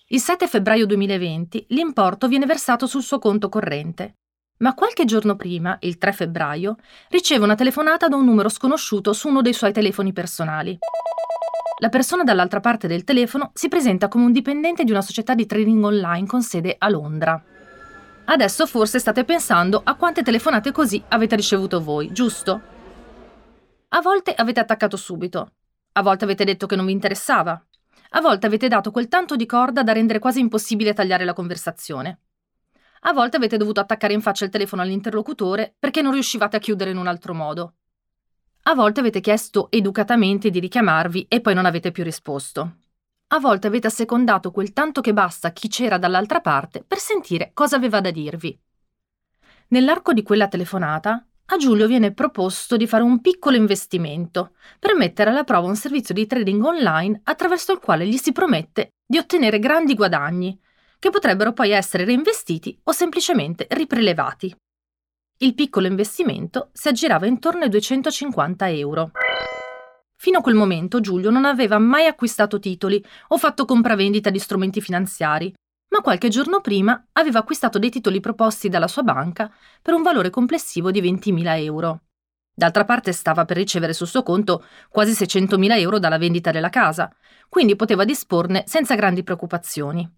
Il 0.09 0.21
7 0.21 0.47
febbraio 0.47 0.85
2020 0.85 1.65
l'importo 1.71 2.29
viene 2.29 2.45
versato 2.45 2.87
sul 2.87 3.03
suo 3.03 3.19
conto 3.19 3.49
corrente. 3.49 4.13
Ma 4.59 4.73
qualche 4.73 5.03
giorno 5.03 5.35
prima, 5.35 5.75
il 5.81 5.97
3 5.97 6.13
febbraio, 6.13 6.77
riceve 7.09 7.43
una 7.43 7.55
telefonata 7.55 8.07
da 8.07 8.15
un 8.15 8.23
numero 8.23 8.47
sconosciuto 8.47 9.11
su 9.11 9.27
uno 9.27 9.41
dei 9.41 9.51
suoi 9.51 9.73
telefoni 9.73 10.13
personali. 10.13 10.77
La 11.81 11.89
persona 11.89 12.23
dall'altra 12.23 12.61
parte 12.61 12.87
del 12.87 13.03
telefono 13.03 13.51
si 13.53 13.67
presenta 13.67 14.07
come 14.07 14.23
un 14.23 14.31
dipendente 14.31 14.85
di 14.85 14.91
una 14.91 15.01
società 15.01 15.35
di 15.35 15.45
trading 15.45 15.83
online 15.83 16.25
con 16.25 16.41
sede 16.41 16.75
a 16.77 16.87
Londra. 16.87 17.43
Adesso 18.23 18.65
forse 18.65 18.99
state 18.99 19.25
pensando 19.25 19.81
a 19.83 19.95
quante 19.95 20.23
telefonate 20.23 20.71
così 20.71 21.03
avete 21.09 21.35
ricevuto 21.35 21.83
voi, 21.83 22.13
giusto? 22.13 22.61
A 23.89 23.99
volte 23.99 24.33
avete 24.33 24.61
attaccato 24.61 24.95
subito, 24.95 25.51
a 25.91 26.01
volte 26.01 26.23
avete 26.23 26.45
detto 26.45 26.65
che 26.65 26.77
non 26.77 26.85
vi 26.85 26.93
interessava, 26.93 27.61
a 28.11 28.21
volte 28.21 28.45
avete 28.45 28.67
dato 28.67 28.91
quel 28.91 29.07
tanto 29.07 29.35
di 29.35 29.45
corda 29.45 29.83
da 29.83 29.91
rendere 29.91 30.19
quasi 30.19 30.39
impossibile 30.39 30.93
tagliare 30.93 31.25
la 31.25 31.33
conversazione. 31.33 32.19
A 33.01 33.13
volte 33.13 33.37
avete 33.37 33.57
dovuto 33.57 33.79
attaccare 33.79 34.13
in 34.13 34.21
faccia 34.21 34.45
il 34.45 34.51
telefono 34.51 34.81
all'interlocutore 34.81 35.75
perché 35.77 36.01
non 36.01 36.13
riuscivate 36.13 36.57
a 36.57 36.59
chiudere 36.59 36.91
in 36.91 36.97
un 36.97 37.07
altro 37.07 37.33
modo. 37.33 37.75
A 38.63 38.75
volte 38.75 38.99
avete 38.99 39.21
chiesto 39.21 39.69
educatamente 39.71 40.49
di 40.49 40.59
richiamarvi 40.59 41.25
e 41.29 41.41
poi 41.41 41.53
non 41.53 41.65
avete 41.65 41.91
più 41.91 42.03
risposto. 42.03 42.77
A 43.27 43.39
volte 43.39 43.67
avete 43.67 43.87
assecondato 43.87 44.51
quel 44.51 44.71
tanto 44.71 45.01
che 45.01 45.13
basta 45.13 45.51
chi 45.51 45.67
c'era 45.67 45.97
dall'altra 45.97 46.39
parte 46.39 46.83
per 46.83 46.97
sentire 46.97 47.51
cosa 47.53 47.75
aveva 47.75 47.99
da 47.99 48.09
dirvi. 48.09 48.57
Nell'arco 49.69 50.13
di 50.13 50.23
quella 50.23 50.47
telefonata 50.47 51.26
a 51.49 51.57
Giulio 51.57 51.87
viene 51.87 52.13
proposto 52.13 52.75
di 52.75 52.87
fare 52.87 53.03
un 53.03 53.21
piccolo 53.21 53.55
investimento 53.55 54.55
per 54.79 54.95
mettere 54.95 55.29
alla 55.29 55.45
prova 55.45 55.67
un 55.67 55.77
servizio 55.77 56.13
di 56.13 56.27
trading 56.27 56.61
online 56.63 57.21
attraverso 57.23 57.71
il 57.71 57.79
quale 57.79 58.05
gli 58.05 58.17
si 58.17 58.33
promette 58.33 58.89
di 59.05 59.17
ottenere 59.17 59.59
grandi 59.59 59.93
guadagni, 59.93 60.59
che 60.99 61.09
potrebbero 61.09 61.53
poi 61.53 61.71
essere 61.71 62.03
reinvestiti 62.03 62.77
o 62.83 62.91
semplicemente 62.91 63.65
riprelevati. 63.69 64.53
Il 65.39 65.53
piccolo 65.53 65.87
investimento 65.87 66.69
si 66.73 66.89
aggirava 66.89 67.27
intorno 67.27 67.63
ai 67.63 67.69
250 67.69 68.69
euro. 68.71 69.11
Fino 70.19 70.39
a 70.39 70.41
quel 70.41 70.55
momento 70.55 70.99
Giulio 70.99 71.29
non 71.29 71.45
aveva 71.45 71.77
mai 71.77 72.07
acquistato 72.07 72.59
titoli 72.59 73.01
o 73.29 73.37
fatto 73.37 73.63
compravendita 73.63 74.29
di 74.31 74.39
strumenti 74.39 74.81
finanziari, 74.81 75.53
ma 75.89 76.01
qualche 76.01 76.29
giorno 76.29 76.61
prima 76.61 77.07
aveva 77.13 77.39
acquistato 77.39 77.79
dei 77.79 77.89
titoli 77.89 78.19
proposti 78.19 78.69
dalla 78.69 78.87
sua 78.87 79.03
banca 79.03 79.51
per 79.81 79.93
un 79.93 80.01
valore 80.01 80.29
complessivo 80.29 80.91
di 80.91 81.01
20.000 81.01 81.63
euro. 81.63 82.01
D'altra 82.53 82.85
parte 82.85 83.11
stava 83.11 83.45
per 83.45 83.57
ricevere 83.57 83.93
sul 83.93 84.07
suo 84.07 84.23
conto 84.23 84.65
quasi 84.89 85.11
600.000 85.11 85.77
euro 85.79 85.99
dalla 85.99 86.17
vendita 86.17 86.51
della 86.51 86.69
casa, 86.69 87.13
quindi 87.49 87.75
poteva 87.75 88.03
disporne 88.03 88.63
senza 88.65 88.95
grandi 88.95 89.23
preoccupazioni. 89.23 90.11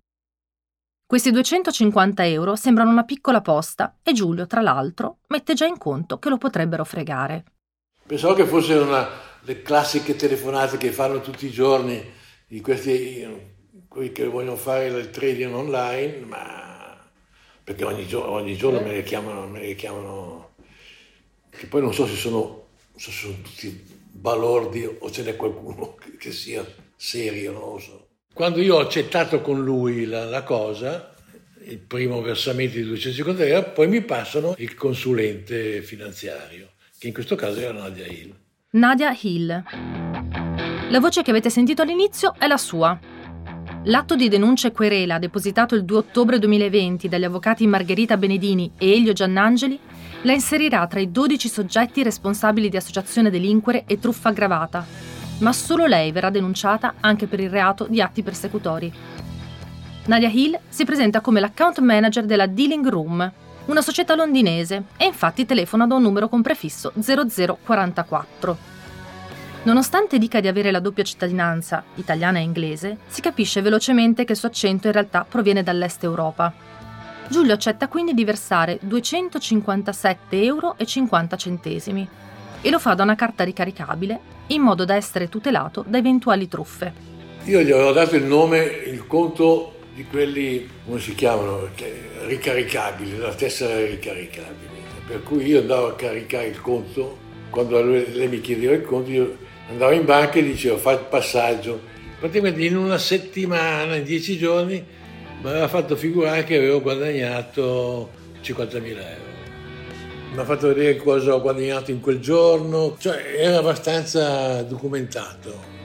Questi 1.06 1.32
250 1.32 2.26
euro 2.28 2.56
sembrano 2.56 2.92
una 2.92 3.04
piccola 3.04 3.42
posta 3.42 3.98
e 4.04 4.14
Giulio, 4.14 4.46
tra 4.46 4.62
l'altro, 4.62 5.18
mette 5.28 5.54
già 5.54 5.66
in 5.66 5.78
conto 5.78 6.20
che 6.20 6.30
lo 6.30 6.38
potrebbero 6.38 6.86
fregare. 6.86 7.46
Pensavo 8.06 8.36
che 8.36 8.46
fosse 8.46 8.76
una 8.76 9.08
le 9.42 9.62
classiche 9.62 10.16
telefonate 10.16 10.78
che 10.78 10.92
fanno 10.92 11.22
tutti 11.22 11.46
i 11.46 11.52
giorni 11.52 12.02
di 12.48 12.62
questi 12.62 13.26
quelli 13.90 14.12
che 14.12 14.26
vogliono 14.26 14.56
fare 14.56 14.86
il 14.86 15.10
trading 15.10 15.54
online, 15.54 16.20
ma 16.20 16.98
perché 17.64 17.84
ogni, 17.84 18.06
giorno, 18.08 18.32
ogni 18.34 18.56
giorno 18.56 18.80
me 18.82 18.94
le 18.94 19.04
chiamano, 19.04 19.48
me 19.48 19.60
le 19.60 19.76
chiamano, 19.76 20.54
che 21.50 21.66
poi 21.66 21.82
non 21.82 21.94
so 21.94 22.06
se 22.06 22.16
sono, 22.16 22.68
so 22.96 23.12
se 23.12 23.18
sono 23.18 23.36
tutti 23.42 23.98
balordi 24.12 24.86
o 24.86 25.12
ce 25.12 25.24
n'è 25.24 25.36
qualcuno 25.36 25.96
che, 26.02 26.18
che, 26.18 26.32
sia 26.32 26.66
serio, 26.96 27.52
non 27.52 27.74
lo 27.74 27.80
so. 27.80 28.08
Quando 28.32 28.62
io 28.62 28.76
ho 28.76 28.80
accettato 28.80 29.42
con 29.42 29.64
lui 29.64 30.06
la, 30.06 30.26
la 30.26 30.44
cosa, 30.44 31.14
il 31.64 31.80
primo 31.80 32.22
versamento 32.22 32.76
di 32.76 32.84
250 32.84 33.44
euro, 33.44 33.72
poi 33.72 33.88
mi 33.88 34.02
passano 34.02 34.54
il 34.60 34.76
consulente 34.76 35.82
finanziario, 35.82 36.74
che 36.98 37.08
in 37.08 37.14
questo 37.14 37.36
caso 37.36 37.60
era 37.60 37.72
Nadia 37.72 38.06
Hill. 38.06 38.36
Nadia 38.72 39.18
Hill. 39.20 39.64
La 40.90 41.00
voce 41.00 41.24
che 41.24 41.32
avete 41.32 41.50
sentito 41.50 41.82
all'inizio 41.82 42.36
è 42.38 42.46
la 42.46 42.58
sua. 42.58 43.18
L'atto 43.84 44.18
di 44.18 44.28
denuncia 44.28 44.68
e 44.68 44.72
querela 44.74 45.20
depositato 45.20 45.74
il 45.74 45.86
2 45.86 45.98
ottobre 45.98 46.38
2020 46.38 47.08
dagli 47.08 47.24
avvocati 47.24 47.66
Margherita 47.66 48.18
Benedini 48.18 48.72
e 48.78 48.92
Elio 48.92 49.14
Giannangeli 49.14 49.80
la 50.24 50.34
inserirà 50.34 50.86
tra 50.86 51.00
i 51.00 51.10
12 51.10 51.48
soggetti 51.48 52.04
responsabili 52.04 52.68
di 52.68 52.76
associazione 52.76 53.30
delinquere 53.30 53.86
e 53.88 53.98
truffa 53.98 54.30
aggravata, 54.30 54.86
ma 55.40 55.54
solo 55.54 55.86
lei 55.86 56.12
verrà 56.12 56.30
denunciata 56.30 56.96
anche 57.00 57.28
per 57.28 57.40
il 57.40 57.50
reato 57.50 57.88
di 57.90 58.02
atti 58.02 58.22
persecutori. 58.22 58.92
Nadia 60.08 60.30
Hill 60.30 60.60
si 60.68 60.84
presenta 60.84 61.22
come 61.22 61.40
l'account 61.40 61.80
manager 61.80 62.26
della 62.26 62.48
Dealing 62.48 62.86
Room, 62.86 63.32
una 63.68 63.82
società 63.82 64.14
londinese, 64.14 64.84
e 64.98 65.06
infatti 65.06 65.46
telefona 65.46 65.88
da 65.88 65.96
un 65.96 66.02
numero 66.02 66.28
con 66.28 66.42
prefisso 66.42 66.92
0044. 67.00 68.79
Nonostante 69.62 70.18
dica 70.18 70.40
di 70.40 70.48
avere 70.48 70.72
la 70.72 70.80
doppia 70.80 71.04
cittadinanza, 71.04 71.84
italiana 71.96 72.40
e 72.40 72.44
inglese, 72.44 73.00
si 73.08 73.20
capisce 73.20 73.62
velocemente 73.62 74.24
che 74.24 74.32
il 74.32 74.38
suo 74.38 74.48
accento 74.48 74.88
in 74.88 74.94
realtà 74.94 75.26
proviene 75.28 75.64
dall'est 75.64 76.02
Europa. 76.04 76.54
Giulio 77.28 77.54
accetta 77.54 77.90
quindi 77.90 78.14
di 78.14 78.24
versare 78.24 78.80
257,50 78.88 80.16
euro 80.30 80.76
e 82.62 82.70
lo 82.70 82.80
fa 82.80 82.94
da 82.94 83.04
una 83.04 83.16
carta 83.16 83.44
ricaricabile 83.44 84.38
in 84.48 84.62
modo 84.62 84.86
da 84.86 84.96
essere 84.96 85.28
tutelato 85.28 85.84
da 85.86 85.98
eventuali 85.98 86.48
truffe. 86.48 86.94
Io 87.44 87.62
gli 87.62 87.72
avevo 87.72 87.92
dato 87.92 88.16
il 88.16 88.24
nome, 88.24 88.64
il 88.64 89.06
conto 89.08 89.74
di 89.94 90.06
quelli, 90.06 90.70
come 90.86 91.00
si 91.02 91.14
chiamano, 91.16 91.68
ricaricabili, 92.28 93.18
la 93.18 93.34
tessera 93.34 93.86
ricaricabile. 93.86 94.68
Per 95.06 95.22
cui 95.24 95.46
io 95.46 95.60
andavo 95.60 95.88
a 95.88 95.96
caricare 95.96 96.48
il 96.48 96.62
conto, 96.62 97.18
quando 97.50 97.82
lei 97.84 98.28
mi 98.30 98.40
chiedeva 98.40 98.74
il 98.74 98.84
conto, 98.84 99.10
io 99.10 99.48
andavo 99.70 99.92
in 99.92 100.06
banca 100.06 100.40
e 100.40 100.44
dicevo 100.44 100.78
fa 100.78 100.92
il 100.92 101.06
passaggio. 101.10 101.82
Praticamente 102.20 102.64
in 102.64 102.76
una 102.76 102.98
settimana, 102.98 103.96
in 103.96 104.04
dieci 104.04 104.38
giorni, 104.38 104.84
mi 105.42 105.50
aveva 105.50 105.68
fatto 105.68 105.96
figurare 105.96 106.44
che 106.44 106.58
avevo 106.58 106.82
guadagnato 106.82 108.10
50.000 108.42 108.84
euro. 108.84 109.28
Mi 110.34 110.40
ha 110.40 110.44
fatto 110.44 110.68
vedere 110.68 110.98
cosa 110.98 111.34
ho 111.34 111.42
guadagnato 111.42 111.92
in 111.92 112.02
quel 112.02 112.20
giorno, 112.20 112.96
cioè 113.00 113.36
era 113.38 113.60
abbastanza 113.60 114.62
documentato. 114.64 115.78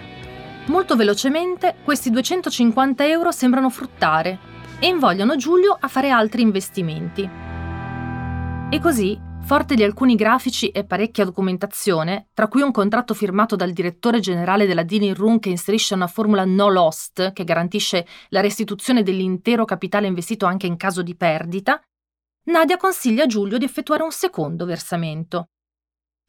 Molto 0.67 0.97
velocemente 0.97 1.77
questi 1.85 2.11
250 2.11 3.07
euro 3.07 3.31
sembrano 3.31 3.71
fruttare 3.71 4.39
e 4.81 4.89
invogliano 4.89 5.37
Giulio 5.37 5.77
a 5.79 5.89
fare 5.89 6.11
altri 6.11 6.43
investimenti. 6.43 7.29
E 8.71 8.81
così, 8.81 9.19
forte 9.45 9.75
di 9.75 9.83
alcuni 9.83 10.15
grafici 10.15 10.71
e 10.71 10.85
parecchia 10.85 11.25
documentazione, 11.25 12.29
tra 12.33 12.49
cui 12.49 12.63
un 12.63 12.71
contratto 12.73 13.13
firmato 13.13 13.57
dal 13.57 13.73
direttore 13.73 14.21
generale 14.21 14.67
della 14.67 14.83
Dealing 14.83 15.15
Room 15.15 15.39
che 15.39 15.51
inserisce 15.51 15.95
una 15.95 16.07
formula 16.07 16.45
no 16.45 16.71
lost 16.71 17.33
che 17.33 17.45
garantisce 17.45 18.07
la 18.31 18.41
restituzione 18.41 19.03
dell'intero 19.03 19.65
capitale 19.65 20.07
investito 20.07 20.47
anche 20.47 20.67
in 20.67 20.77
caso 20.77 21.03
di 21.03 21.15
perdita, 21.15 21.81
Nadia 22.45 22.79
consiglia 22.79 23.25
a 23.25 23.27
Giulio 23.27 23.59
di 23.59 23.65
effettuare 23.65 24.03
un 24.03 24.13
secondo 24.13 24.65
versamento, 24.65 25.49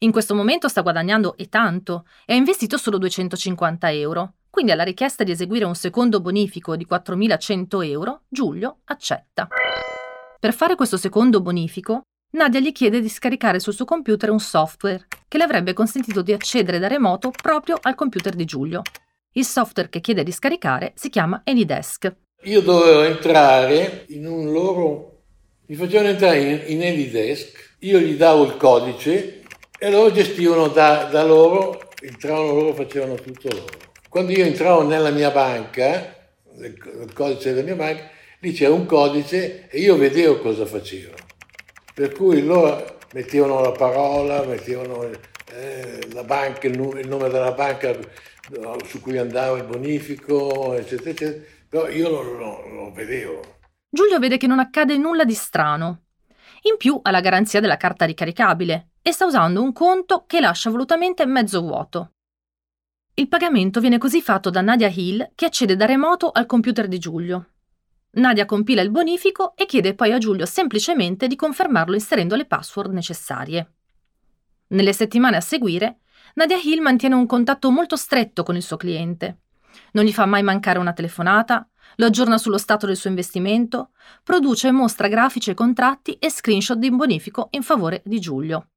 in 0.00 0.12
questo 0.12 0.34
momento 0.34 0.68
sta 0.68 0.82
guadagnando 0.82 1.38
e 1.38 1.48
tanto 1.48 2.04
e 2.26 2.34
ha 2.34 2.36
investito 2.36 2.76
solo 2.76 2.98
250 2.98 3.90
euro, 3.92 4.34
quindi 4.50 4.72
alla 4.72 4.82
richiesta 4.82 5.24
di 5.24 5.30
eseguire 5.30 5.64
un 5.64 5.74
secondo 5.74 6.20
bonifico 6.20 6.76
di 6.76 6.86
4.100 6.88 7.88
euro, 7.88 8.24
Giulio 8.28 8.80
accetta. 8.84 9.48
Per 10.38 10.52
fare 10.52 10.74
questo 10.74 10.98
secondo 10.98 11.40
bonifico, 11.40 12.02
Nadia 12.36 12.60
gli 12.60 12.72
chiede 12.72 13.00
di 13.00 13.08
scaricare 13.08 13.58
sul 13.58 13.72
suo 13.72 13.86
computer 13.86 14.28
un 14.28 14.38
software 14.38 15.06
che 15.26 15.38
le 15.38 15.44
avrebbe 15.44 15.72
consentito 15.72 16.20
di 16.20 16.34
accedere 16.34 16.78
da 16.78 16.86
remoto 16.86 17.30
proprio 17.30 17.78
al 17.80 17.94
computer 17.94 18.34
di 18.34 18.44
Giulio. 18.44 18.82
Il 19.32 19.46
software 19.46 19.88
che 19.88 20.00
chiede 20.00 20.22
di 20.22 20.32
scaricare 20.32 20.92
si 20.96 21.08
chiama 21.08 21.40
Anydesk. 21.46 22.14
Io 22.42 22.60
dovevo 22.60 23.04
entrare 23.04 24.04
in 24.08 24.26
un 24.26 24.52
loro... 24.52 25.22
mi 25.64 25.76
facevano 25.76 26.10
entrare 26.10 26.38
in, 26.38 26.62
in 26.66 26.82
Anydesk, 26.82 27.76
io 27.80 27.98
gli 28.00 28.16
davo 28.16 28.44
il 28.44 28.58
codice 28.58 29.40
e 29.78 29.90
loro 29.90 30.12
gestivano 30.12 30.68
da, 30.68 31.04
da 31.04 31.24
loro, 31.24 31.88
entravano 32.02 32.52
loro, 32.52 32.74
facevano 32.74 33.14
tutto 33.14 33.48
loro. 33.48 33.78
Quando 34.10 34.32
io 34.32 34.44
entravo 34.44 34.82
nella 34.82 35.10
mia 35.10 35.30
banca, 35.30 36.14
nel, 36.52 36.76
codice 37.14 37.54
della 37.54 37.64
mia 37.64 37.76
banca, 37.76 38.10
lì 38.40 38.52
c'era 38.52 38.74
un 38.74 38.84
codice 38.84 39.68
e 39.70 39.80
io 39.80 39.96
vedevo 39.96 40.38
cosa 40.40 40.66
facevano. 40.66 41.25
Per 41.96 42.12
cui 42.12 42.44
loro 42.44 42.98
mettevano 43.14 43.62
la 43.62 43.72
parola, 43.72 44.44
mettevano 44.44 45.02
eh, 45.50 46.08
la 46.12 46.24
banca, 46.24 46.66
il, 46.66 46.76
nome, 46.76 47.30
della 47.30 47.52
banca 47.52 47.96
su 48.84 49.00
cui 49.00 49.16
andava 49.16 49.56
il 49.56 49.64
bonifico, 49.64 50.74
eccetera, 50.74 51.08
eccetera. 51.08 51.44
Però 51.66 51.88
io 51.88 52.10
lo, 52.10 52.22
lo, 52.22 52.68
lo 52.68 52.92
vedevo. 52.92 53.60
Giulio 53.88 54.18
vede 54.18 54.36
che 54.36 54.46
non 54.46 54.58
accade 54.58 54.98
nulla 54.98 55.24
di 55.24 55.32
strano. 55.32 56.02
In 56.64 56.76
più 56.76 57.00
ha 57.02 57.10
la 57.10 57.22
garanzia 57.22 57.60
della 57.60 57.78
carta 57.78 58.04
ricaricabile 58.04 58.90
e 59.00 59.12
sta 59.12 59.24
usando 59.24 59.62
un 59.62 59.72
conto 59.72 60.24
che 60.26 60.40
lascia 60.40 60.68
volutamente 60.68 61.24
mezzo 61.24 61.62
vuoto. 61.62 62.10
Il 63.14 63.28
pagamento 63.28 63.80
viene 63.80 63.96
così 63.96 64.20
fatto 64.20 64.50
da 64.50 64.60
Nadia 64.60 64.92
Hill 64.94 65.30
che 65.34 65.46
accede 65.46 65.76
da 65.76 65.86
remoto 65.86 66.30
al 66.30 66.44
computer 66.44 66.88
di 66.88 66.98
Giulio. 66.98 67.52
Nadia 68.16 68.46
compila 68.46 68.80
il 68.80 68.90
bonifico 68.90 69.54
e 69.56 69.66
chiede 69.66 69.94
poi 69.94 70.12
a 70.12 70.18
Giulio 70.18 70.46
semplicemente 70.46 71.26
di 71.26 71.36
confermarlo 71.36 71.94
inserendo 71.94 72.34
le 72.34 72.46
password 72.46 72.92
necessarie. 72.92 73.72
Nelle 74.68 74.92
settimane 74.92 75.36
a 75.36 75.40
seguire, 75.40 75.98
Nadia 76.34 76.56
Hill 76.56 76.80
mantiene 76.80 77.14
un 77.14 77.26
contatto 77.26 77.70
molto 77.70 77.96
stretto 77.96 78.42
con 78.42 78.56
il 78.56 78.62
suo 78.62 78.76
cliente. 78.76 79.40
Non 79.92 80.04
gli 80.04 80.12
fa 80.12 80.24
mai 80.24 80.42
mancare 80.42 80.78
una 80.78 80.94
telefonata, 80.94 81.68
lo 81.96 82.06
aggiorna 82.06 82.38
sullo 82.38 82.58
stato 82.58 82.86
del 82.86 82.96
suo 82.96 83.10
investimento, 83.10 83.90
produce 84.22 84.68
e 84.68 84.72
mostra 84.72 85.08
grafici 85.08 85.50
e 85.50 85.54
contratti 85.54 86.14
e 86.14 86.30
screenshot 86.30 86.78
di 86.78 86.90
bonifico 86.90 87.48
in 87.50 87.62
favore 87.62 88.02
di 88.04 88.18
Giulio. 88.18 88.68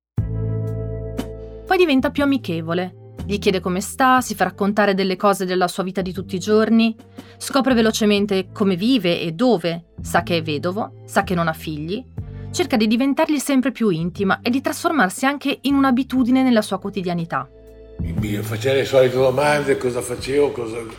Poi 1.65 1.77
diventa 1.77 2.11
più 2.11 2.23
amichevole. 2.23 2.98
Gli 3.29 3.37
chiede 3.37 3.59
come 3.59 3.79
sta, 3.79 4.21
si 4.21 4.33
fa 4.33 4.45
raccontare 4.45 4.95
delle 4.95 5.15
cose 5.15 5.45
della 5.45 5.67
sua 5.67 5.83
vita 5.83 6.01
di 6.01 6.11
tutti 6.11 6.33
i 6.33 6.39
giorni, 6.39 6.95
scopre 7.37 7.75
velocemente 7.75 8.47
come 8.51 8.75
vive 8.75 9.21
e 9.21 9.33
dove, 9.33 9.89
sa 10.01 10.23
che 10.23 10.37
è 10.37 10.41
vedovo, 10.41 11.03
sa 11.05 11.23
che 11.23 11.35
non 11.35 11.47
ha 11.47 11.53
figli, 11.53 12.03
cerca 12.49 12.75
di 12.75 12.87
diventargli 12.87 13.37
sempre 13.37 13.71
più 13.71 13.89
intima 13.89 14.39
e 14.41 14.49
di 14.49 14.61
trasformarsi 14.61 15.27
anche 15.27 15.59
in 15.61 15.75
un'abitudine 15.75 16.41
nella 16.41 16.63
sua 16.63 16.79
quotidianità. 16.79 17.47
Mi 17.99 18.35
faceva 18.37 18.73
le 18.73 18.85
solite 18.85 19.15
domande, 19.15 19.77
cosa 19.77 20.01
facevo, 20.01 20.51
cosa... 20.51 20.77
A 20.77 20.81
un 20.81 20.89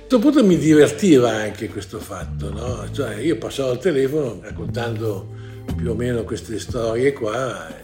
certo 0.00 0.18
punto 0.18 0.44
mi 0.44 0.58
divertiva 0.58 1.30
anche 1.30 1.70
questo 1.70 1.98
fatto, 1.98 2.52
no? 2.52 2.92
Cioè 2.92 3.14
io 3.20 3.38
passavo 3.38 3.70
al 3.70 3.78
telefono 3.78 4.40
raccontando 4.42 5.28
più 5.74 5.92
o 5.92 5.94
meno 5.94 6.24
queste 6.24 6.58
storie 6.58 7.14
qua 7.14 7.79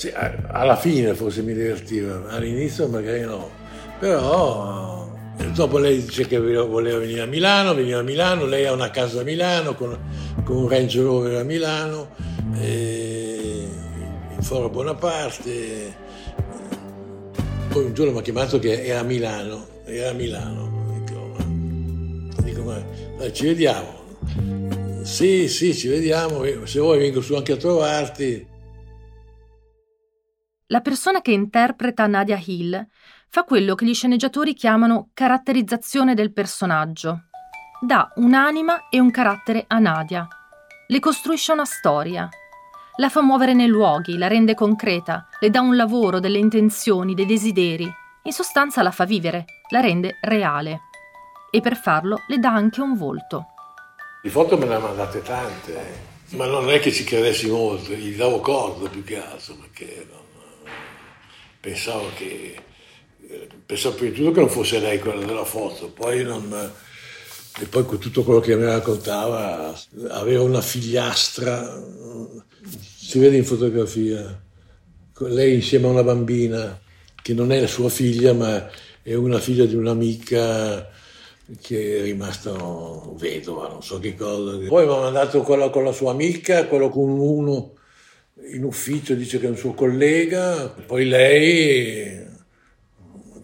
Sì, 0.00 0.10
alla 0.14 0.76
fine 0.76 1.12
forse 1.12 1.42
mi 1.42 1.52
divertiva, 1.52 2.30
all'inizio 2.30 2.88
magari 2.88 3.20
no, 3.20 3.50
però 3.98 5.14
dopo 5.52 5.76
lei 5.76 6.02
dice 6.02 6.26
che 6.26 6.38
voleva 6.38 6.96
venire 6.96 7.20
a 7.20 7.26
Milano, 7.26 7.74
veniva 7.74 7.98
a 7.98 8.02
Milano, 8.02 8.46
lei 8.46 8.64
ha 8.64 8.72
una 8.72 8.88
casa 8.88 9.20
a 9.20 9.24
Milano 9.24 9.74
con, 9.74 9.94
con 10.42 10.56
un 10.56 10.68
Range 10.70 11.02
Rover 11.02 11.36
a 11.40 11.42
Milano, 11.42 12.08
in 12.54 13.68
Foro 14.40 14.70
Bonaparte, 14.70 15.94
poi 17.68 17.84
un 17.84 17.92
giorno 17.92 18.12
mi 18.12 18.18
ha 18.20 18.22
chiamato 18.22 18.58
che 18.58 18.82
era 18.82 19.00
a 19.00 19.02
Milano, 19.02 19.66
era 19.84 20.08
a 20.08 20.14
Milano, 20.14 20.94
dico, 21.04 21.36
dico 22.42 22.62
ma 22.62 22.82
dai, 23.18 23.34
ci 23.34 23.44
vediamo. 23.44 23.98
Sì, 25.02 25.46
sì, 25.46 25.74
ci 25.74 25.88
vediamo, 25.88 26.42
se 26.64 26.80
vuoi 26.80 27.00
vengo 27.00 27.20
su 27.20 27.34
anche 27.34 27.52
a 27.52 27.56
trovarti. 27.58 28.48
La 30.72 30.80
persona 30.80 31.20
che 31.20 31.32
interpreta 31.32 32.06
Nadia 32.06 32.40
Hill 32.40 32.86
fa 33.28 33.42
quello 33.42 33.74
che 33.74 33.84
gli 33.84 33.92
sceneggiatori 33.92 34.54
chiamano 34.54 35.10
caratterizzazione 35.14 36.14
del 36.14 36.32
personaggio. 36.32 37.24
Dà 37.80 38.12
un'anima 38.16 38.88
e 38.88 39.00
un 39.00 39.10
carattere 39.10 39.64
a 39.66 39.80
Nadia. 39.80 40.28
Le 40.86 40.98
costruisce 41.00 41.50
una 41.50 41.64
storia. 41.64 42.28
La 42.98 43.08
fa 43.08 43.20
muovere 43.20 43.52
nei 43.52 43.66
luoghi, 43.66 44.16
la 44.16 44.28
rende 44.28 44.54
concreta, 44.54 45.26
le 45.40 45.50
dà 45.50 45.60
un 45.60 45.74
lavoro, 45.74 46.20
delle 46.20 46.38
intenzioni, 46.38 47.14
dei 47.14 47.26
desideri. 47.26 47.92
In 48.22 48.32
sostanza 48.32 48.80
la 48.82 48.92
fa 48.92 49.04
vivere, 49.04 49.46
la 49.70 49.80
rende 49.80 50.18
reale. 50.20 50.82
E 51.50 51.60
per 51.60 51.74
farlo 51.76 52.22
le 52.28 52.38
dà 52.38 52.52
anche 52.52 52.80
un 52.80 52.96
volto. 52.96 53.46
Di 54.22 54.28
foto 54.28 54.56
me 54.56 54.66
ne 54.66 54.74
ha 54.76 54.78
mandate 54.78 55.20
tante, 55.20 56.02
ma 56.36 56.46
non 56.46 56.70
è 56.70 56.78
che 56.78 56.92
ci 56.92 57.02
credessi 57.02 57.50
molto, 57.50 57.90
gli 57.90 58.14
davo 58.14 58.38
cordo 58.38 58.88
più 58.88 59.02
che 59.02 59.20
altro, 59.20 59.54
perché 59.54 60.06
non 60.08 60.19
pensavo 61.60 62.08
che 62.16 62.56
pensavo 63.66 63.96
prima 63.96 64.12
di 64.12 64.16
tutto 64.16 64.32
che 64.32 64.40
non 64.40 64.48
fosse 64.48 64.80
lei 64.80 64.98
quella 64.98 65.24
della 65.24 65.44
foto, 65.44 65.90
poi 65.90 66.24
non, 66.24 66.72
e 67.60 67.64
poi 67.66 67.84
con 67.84 67.98
tutto 67.98 68.24
quello 68.24 68.40
che 68.40 68.56
mi 68.56 68.64
raccontava 68.64 69.78
aveva 70.08 70.42
una 70.42 70.60
figliastra, 70.60 71.80
si 72.96 73.18
vede 73.18 73.36
in 73.36 73.44
fotografia, 73.44 74.42
lei 75.18 75.54
insieme 75.54 75.86
a 75.86 75.90
una 75.90 76.02
bambina 76.02 76.80
che 77.22 77.34
non 77.34 77.52
è 77.52 77.60
la 77.60 77.66
sua 77.66 77.90
figlia 77.90 78.32
ma 78.32 78.68
è 79.02 79.14
una 79.14 79.38
figlia 79.38 79.66
di 79.66 79.74
un'amica 79.74 80.88
che 81.60 81.98
è 81.98 82.02
rimasta 82.02 82.52
vedova, 83.16 83.68
non 83.68 83.82
so 83.82 83.98
che 83.98 84.14
cosa. 84.14 84.56
Poi 84.66 84.86
mi 84.86 84.92
ha 84.92 84.98
mandato 84.98 85.42
quello 85.42 85.68
con 85.70 85.84
la 85.84 85.92
sua 85.92 86.12
amica, 86.12 86.66
quello 86.66 86.88
con 86.88 87.08
uno 87.08 87.74
in 88.52 88.64
ufficio 88.64 89.14
dice 89.14 89.38
che 89.38 89.46
è 89.46 89.50
un 89.50 89.56
suo 89.56 89.74
collega, 89.74 90.68
poi 90.68 91.06
lei, 91.06 92.26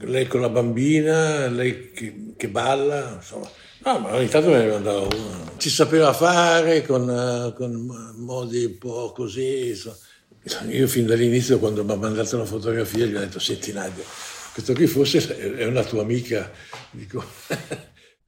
lei 0.01 0.27
con 0.27 0.41
la 0.41 0.49
bambina, 0.49 1.49
lei 1.49 1.93
che, 1.93 2.35
che 2.37 2.49
balla, 2.49 3.15
insomma. 3.17 3.49
No, 3.85 3.99
ma 4.01 4.15
ogni 4.15 4.29
tanto 4.29 4.51
me 4.51 4.65
ne 4.65 4.71
mandava 4.71 5.01
uno. 5.01 5.53
Ci 5.59 5.71
sapeva 5.71 6.13
fare 6.13 6.85
con, 6.85 7.53
con 7.57 8.15
modi 8.17 8.65
un 8.65 8.79
po' 8.79 9.13
così. 9.13 9.69
Insomma. 9.69 9.97
Io 10.71 10.89
fin 10.89 11.07
dall'inizio 11.07 11.59
quando 11.59 11.85
mi 11.85 11.93
ha 11.93 11.97
mandato 11.97 12.37
la 12.37 12.45
fotografia 12.45 13.07
gli 13.07 13.15
ho 13.15 13.21
detto, 13.21 13.39
senti 13.39 13.73
Nadia, 13.73 14.05
questo 14.53 14.75
qui 14.75 14.87
forse 14.87 15.57
è 15.57 15.65
una 15.67 15.85
tua 15.85 16.03
amica. 16.03 16.51
Dico. 16.91 17.25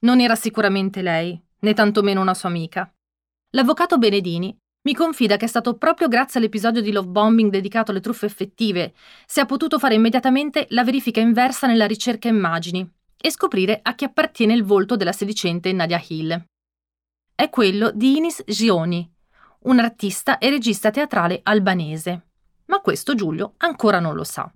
Non 0.00 0.20
era 0.20 0.36
sicuramente 0.36 1.02
lei, 1.02 1.40
né 1.60 1.74
tantomeno 1.74 2.20
una 2.20 2.34
sua 2.34 2.48
amica. 2.48 2.92
L'avvocato 3.50 3.98
Benedini 3.98 4.56
mi 4.82 4.94
confida 4.94 5.36
che 5.36 5.44
è 5.44 5.48
stato 5.48 5.76
proprio 5.76 6.08
grazie 6.08 6.38
all'episodio 6.38 6.80
di 6.80 6.92
love 6.92 7.08
bombing 7.08 7.50
dedicato 7.50 7.90
alle 7.90 8.00
truffe 8.00 8.26
effettive 8.26 8.94
se 9.26 9.40
ha 9.40 9.46
potuto 9.46 9.78
fare 9.78 9.94
immediatamente 9.94 10.66
la 10.70 10.84
verifica 10.84 11.20
inversa 11.20 11.66
nella 11.66 11.86
ricerca 11.86 12.28
immagini 12.28 12.88
e 13.20 13.30
scoprire 13.30 13.80
a 13.82 13.94
chi 13.94 14.04
appartiene 14.04 14.54
il 14.54 14.62
volto 14.62 14.96
della 14.96 15.12
sedicente 15.12 15.72
Nadia 15.72 16.02
Hill. 16.06 16.44
È 17.34 17.50
quello 17.50 17.90
di 17.90 18.16
Inis 18.16 18.44
Gioni, 18.46 19.10
un 19.64 19.78
artista 19.80 20.38
e 20.38 20.48
regista 20.48 20.90
teatrale 20.90 21.40
albanese. 21.42 22.26
Ma 22.66 22.80
questo 22.80 23.14
Giulio 23.14 23.54
ancora 23.58 23.98
non 23.98 24.14
lo 24.14 24.24
sa. 24.24 24.50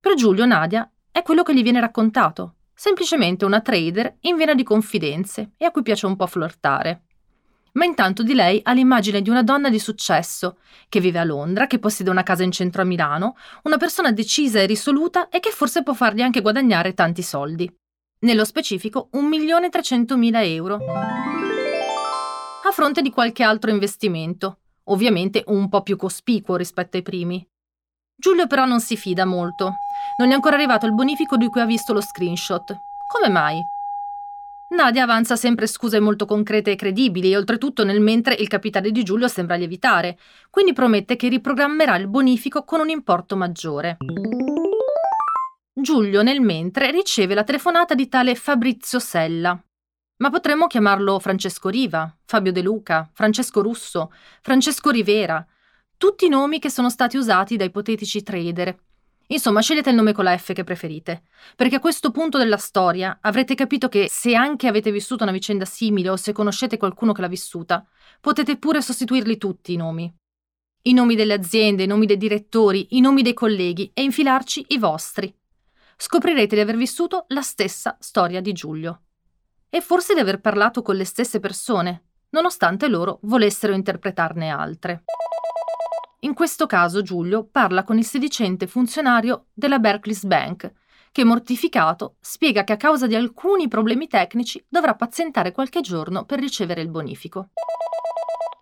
Per 0.00 0.14
Giulio 0.14 0.44
Nadia 0.44 0.90
è 1.10 1.22
quello 1.22 1.42
che 1.42 1.54
gli 1.54 1.62
viene 1.62 1.80
raccontato, 1.80 2.56
semplicemente 2.74 3.44
una 3.44 3.60
trader 3.60 4.16
in 4.20 4.36
vena 4.36 4.54
di 4.54 4.64
confidenze 4.64 5.52
e 5.56 5.64
a 5.64 5.70
cui 5.70 5.82
piace 5.82 6.06
un 6.06 6.16
po' 6.16 6.26
flirtare 6.26 7.02
ma 7.76 7.84
intanto 7.84 8.22
di 8.22 8.34
lei 8.34 8.60
ha 8.62 8.72
l'immagine 8.72 9.22
di 9.22 9.30
una 9.30 9.42
donna 9.42 9.70
di 9.70 9.78
successo, 9.78 10.58
che 10.88 11.00
vive 11.00 11.18
a 11.18 11.24
Londra, 11.24 11.66
che 11.66 11.78
possiede 11.78 12.10
una 12.10 12.22
casa 12.22 12.42
in 12.42 12.50
centro 12.50 12.82
a 12.82 12.84
Milano, 12.84 13.36
una 13.62 13.76
persona 13.76 14.12
decisa 14.12 14.60
e 14.60 14.66
risoluta 14.66 15.28
e 15.28 15.40
che 15.40 15.50
forse 15.50 15.82
può 15.82 15.92
fargli 15.92 16.22
anche 16.22 16.40
guadagnare 16.40 16.94
tanti 16.94 17.22
soldi. 17.22 17.72
Nello 18.20 18.44
specifico 18.44 19.08
1.300.000 19.12 20.44
euro. 20.44 20.78
A 22.64 22.70
fronte 22.72 23.02
di 23.02 23.10
qualche 23.10 23.42
altro 23.42 23.70
investimento, 23.70 24.58
ovviamente 24.84 25.44
un 25.46 25.68
po' 25.68 25.82
più 25.82 25.96
cospicuo 25.96 26.56
rispetto 26.56 26.96
ai 26.96 27.02
primi. 27.02 27.46
Giulio 28.18 28.46
però 28.46 28.64
non 28.64 28.80
si 28.80 28.96
fida 28.96 29.26
molto. 29.26 29.74
Non 30.18 30.30
è 30.30 30.34
ancora 30.34 30.56
arrivato 30.56 30.86
il 30.86 30.94
bonifico 30.94 31.36
di 31.36 31.48
cui 31.48 31.60
ha 31.60 31.66
visto 31.66 31.92
lo 31.92 32.00
screenshot. 32.00 32.74
Come 33.12 33.28
mai? 33.28 33.60
Nadia 34.68 35.04
avanza 35.04 35.36
sempre 35.36 35.68
scuse 35.68 36.00
molto 36.00 36.26
concrete 36.26 36.72
e 36.72 36.76
credibili 36.76 37.30
e 37.30 37.36
oltretutto 37.36 37.84
nel 37.84 38.00
mentre 38.00 38.34
il 38.34 38.48
capitale 38.48 38.90
di 38.90 39.04
Giulio 39.04 39.28
sembra 39.28 39.54
lievitare, 39.54 40.18
quindi 40.50 40.72
promette 40.72 41.14
che 41.14 41.28
riprogrammerà 41.28 41.96
il 41.96 42.08
bonifico 42.08 42.64
con 42.64 42.80
un 42.80 42.88
importo 42.88 43.36
maggiore. 43.36 43.96
Giulio 45.72 46.22
nel 46.22 46.40
mentre 46.40 46.90
riceve 46.90 47.34
la 47.34 47.44
telefonata 47.44 47.94
di 47.94 48.08
tale 48.08 48.34
Fabrizio 48.34 48.98
Sella. 48.98 49.56
Ma 50.18 50.30
potremmo 50.30 50.66
chiamarlo 50.66 51.20
Francesco 51.20 51.68
Riva, 51.68 52.12
Fabio 52.24 52.50
De 52.50 52.62
Luca, 52.62 53.08
Francesco 53.12 53.62
Russo, 53.62 54.10
Francesco 54.42 54.90
Rivera, 54.90 55.46
tutti 55.96 56.28
nomi 56.28 56.58
che 56.58 56.70
sono 56.70 56.90
stati 56.90 57.16
usati 57.16 57.56
da 57.56 57.64
ipotetici 57.64 58.22
trader 58.22 58.76
Insomma, 59.28 59.60
scegliete 59.60 59.90
il 59.90 59.96
nome 59.96 60.12
con 60.12 60.24
la 60.24 60.36
F 60.36 60.52
che 60.52 60.62
preferite, 60.62 61.24
perché 61.56 61.76
a 61.76 61.80
questo 61.80 62.12
punto 62.12 62.38
della 62.38 62.56
storia 62.56 63.18
avrete 63.20 63.54
capito 63.54 63.88
che 63.88 64.06
se 64.08 64.34
anche 64.34 64.68
avete 64.68 64.92
vissuto 64.92 65.24
una 65.24 65.32
vicenda 65.32 65.64
simile 65.64 66.10
o 66.10 66.16
se 66.16 66.32
conoscete 66.32 66.76
qualcuno 66.76 67.12
che 67.12 67.22
l'ha 67.22 67.26
vissuta, 67.26 67.84
potete 68.20 68.56
pure 68.56 68.80
sostituirli 68.80 69.36
tutti 69.36 69.72
i 69.72 69.76
nomi. 69.76 70.12
I 70.82 70.92
nomi 70.92 71.16
delle 71.16 71.34
aziende, 71.34 71.82
i 71.82 71.88
nomi 71.88 72.06
dei 72.06 72.16
direttori, 72.16 72.86
i 72.90 73.00
nomi 73.00 73.22
dei 73.22 73.34
colleghi 73.34 73.90
e 73.92 74.02
infilarci 74.02 74.66
i 74.68 74.78
vostri. 74.78 75.34
Scoprirete 75.96 76.54
di 76.54 76.60
aver 76.60 76.76
vissuto 76.76 77.24
la 77.28 77.42
stessa 77.42 77.96
storia 77.98 78.40
di 78.40 78.52
Giulio. 78.52 79.02
E 79.68 79.80
forse 79.80 80.14
di 80.14 80.20
aver 80.20 80.40
parlato 80.40 80.82
con 80.82 80.94
le 80.94 81.04
stesse 81.04 81.40
persone, 81.40 82.04
nonostante 82.30 82.86
loro 82.86 83.18
volessero 83.22 83.74
interpretarne 83.74 84.50
altre. 84.50 85.04
In 86.26 86.34
questo 86.34 86.66
caso 86.66 87.02
Giulio 87.02 87.46
parla 87.48 87.84
con 87.84 87.98
il 87.98 88.04
sedicente 88.04 88.66
funzionario 88.66 89.46
della 89.54 89.78
Berkeley 89.78 90.18
Bank, 90.24 90.72
che 91.12 91.22
mortificato 91.22 92.16
spiega 92.18 92.64
che 92.64 92.72
a 92.72 92.76
causa 92.76 93.06
di 93.06 93.14
alcuni 93.14 93.68
problemi 93.68 94.08
tecnici 94.08 94.62
dovrà 94.68 94.96
pazientare 94.96 95.52
qualche 95.52 95.82
giorno 95.82 96.24
per 96.24 96.40
ricevere 96.40 96.80
il 96.80 96.88
bonifico. 96.88 97.50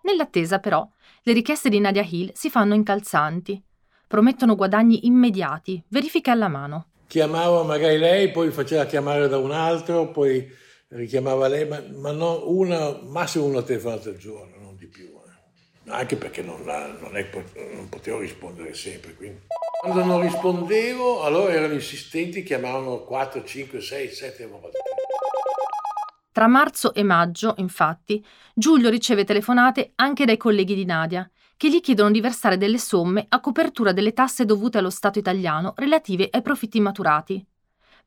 Nell'attesa 0.03 0.59
però, 0.59 0.87
le 1.23 1.33
richieste 1.33 1.69
di 1.69 1.79
Nadia 1.79 2.05
Hill 2.07 2.29
si 2.35 2.51
fanno 2.51 2.75
incalzanti. 2.75 3.59
Promettono 4.05 4.55
guadagni 4.55 5.07
immediati, 5.07 5.83
verifiche 5.87 6.29
alla 6.29 6.47
mano. 6.47 6.89
Chiamava 7.07 7.63
magari 7.63 7.97
lei, 7.97 8.29
poi 8.29 8.51
faceva 8.51 8.85
chiamare 8.85 9.27
da 9.27 9.39
un 9.39 9.49
altro, 9.49 10.11
poi 10.11 10.47
richiamava 10.89 11.47
lei, 11.47 11.67
ma, 11.67 11.81
ma 11.95 12.11
no, 12.11 12.43
una, 12.45 12.95
massimo 13.01 13.45
una 13.45 13.63
telefonata 13.63 14.09
al 14.09 14.17
giorno 14.17 14.54
anche 15.87 16.15
perché 16.15 16.41
non, 16.41 16.63
non, 16.63 17.15
è, 17.15 17.29
non, 17.73 17.89
potevo 17.89 18.19
rispondere 18.19 18.73
sempre. 18.73 19.13
Quindi. 19.13 19.41
Quando 19.81 20.03
non 20.03 20.21
rispondevo, 20.21 21.23
allora 21.23 21.53
erano 21.53 21.73
insistenti, 21.73 22.43
chiamavano 22.43 23.03
4, 23.03 23.43
5, 23.43 23.81
6, 23.81 24.09
7 24.09 24.47
volte. 24.47 24.77
Tra 26.31 26.47
marzo 26.47 26.93
e 26.93 27.03
maggio, 27.03 27.53
infatti, 27.57 28.25
Giulio 28.53 28.89
riceve 28.89 29.23
telefonate 29.23 29.93
anche 29.95 30.25
dai 30.25 30.37
colleghi 30.37 30.75
di 30.75 30.83
Nadia, 30.83 31.29
che 31.55 31.69
gli 31.69 31.79
chiedono 31.79 32.11
di 32.11 32.19
versare 32.19 32.57
delle 32.57 32.77
somme 32.77 33.25
a 33.29 33.39
copertura 33.39 33.93
delle 33.93 34.11
tasse 34.11 34.43
dovute 34.43 34.79
allo 34.79 34.89
Stato 34.89 35.19
italiano 35.19 35.73
relative 35.77 36.27
ai 36.29 36.41
profitti 36.41 36.81
maturati. 36.81 37.45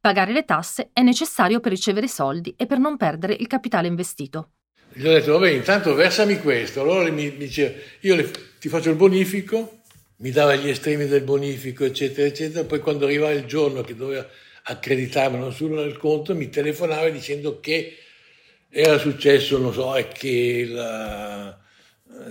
Pagare 0.01 0.33
le 0.33 0.45
tasse 0.45 0.91
è 0.93 1.01
necessario 1.01 1.59
per 1.61 1.73
ricevere 1.73 2.07
soldi 2.07 2.55
e 2.57 2.67
per 2.67 2.79
non 2.79 2.97
perdere 2.97 3.35
il 3.35 3.47
capitale 3.47 3.89
investito. 3.89 4.51
Gli 4.99 5.07
ho 5.07 5.13
detto, 5.13 5.39
vabbè, 5.39 5.51
intanto 5.51 5.95
versami 5.95 6.41
questo. 6.41 6.81
Allora 6.81 7.09
mi, 7.09 7.31
mi 7.31 7.37
diceva, 7.37 7.73
io 8.01 8.17
le, 8.17 8.29
ti 8.59 8.69
faccio 8.69 8.91
il 8.91 8.97
bonifico, 8.97 9.83
mi 10.17 10.33
dava 10.33 10.57
gli 10.57 10.69
estremi 10.69 11.07
del 11.07 11.23
bonifico, 11.23 11.85
eccetera, 11.85 12.27
eccetera. 12.27 12.65
Poi 12.65 12.81
quando 12.81 13.05
arrivava 13.05 13.31
il 13.31 13.45
giorno 13.45 13.83
che 13.83 13.95
doveva 13.95 14.29
accreditarmelo 14.65 15.53
solo 15.53 15.85
nel 15.85 15.97
conto, 15.97 16.35
mi 16.35 16.51
telefonava 16.51 17.09
dicendo 17.11 17.61
che 17.61 17.97
era 18.69 18.99
successo, 18.99 19.57
non 19.59 19.73
so, 19.73 19.95
è 19.95 20.09
che 20.09 20.67
la, 20.69 21.57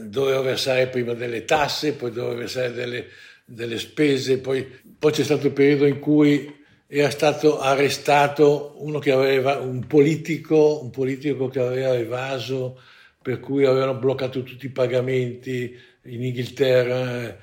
dovevo 0.01 0.41
versare 0.41 0.88
prima 0.88 1.13
delle 1.13 1.45
tasse, 1.45 1.93
poi 1.93 2.12
dovevo 2.12 2.36
versare 2.36 2.73
delle, 2.73 3.08
delle 3.45 3.80
spese, 3.80 4.39
poi, 4.39 4.67
poi 4.99 5.13
c'è 5.13 5.23
stato 5.23 5.47
il 5.47 5.53
periodo 5.53 5.86
in 5.86 5.99
cui 5.99 6.57
era 6.88 7.10
stato 7.10 7.60
arrestato 7.60 8.76
uno 8.78 9.00
che 9.00 9.12
aveva 9.12 9.58
un 9.60 9.86
politico, 9.86 10.82
un 10.82 10.89
politico 10.89 11.50
che 11.50 11.60
aveva 11.60 11.93
evaso, 11.95 12.80
per 13.21 13.41
cui 13.41 13.65
avevano 13.65 13.95
bloccato 13.95 14.41
tutti 14.43 14.67
i 14.67 14.71
pagamenti 14.71 15.78
in 16.04 16.23
Inghilterra. 16.23 17.38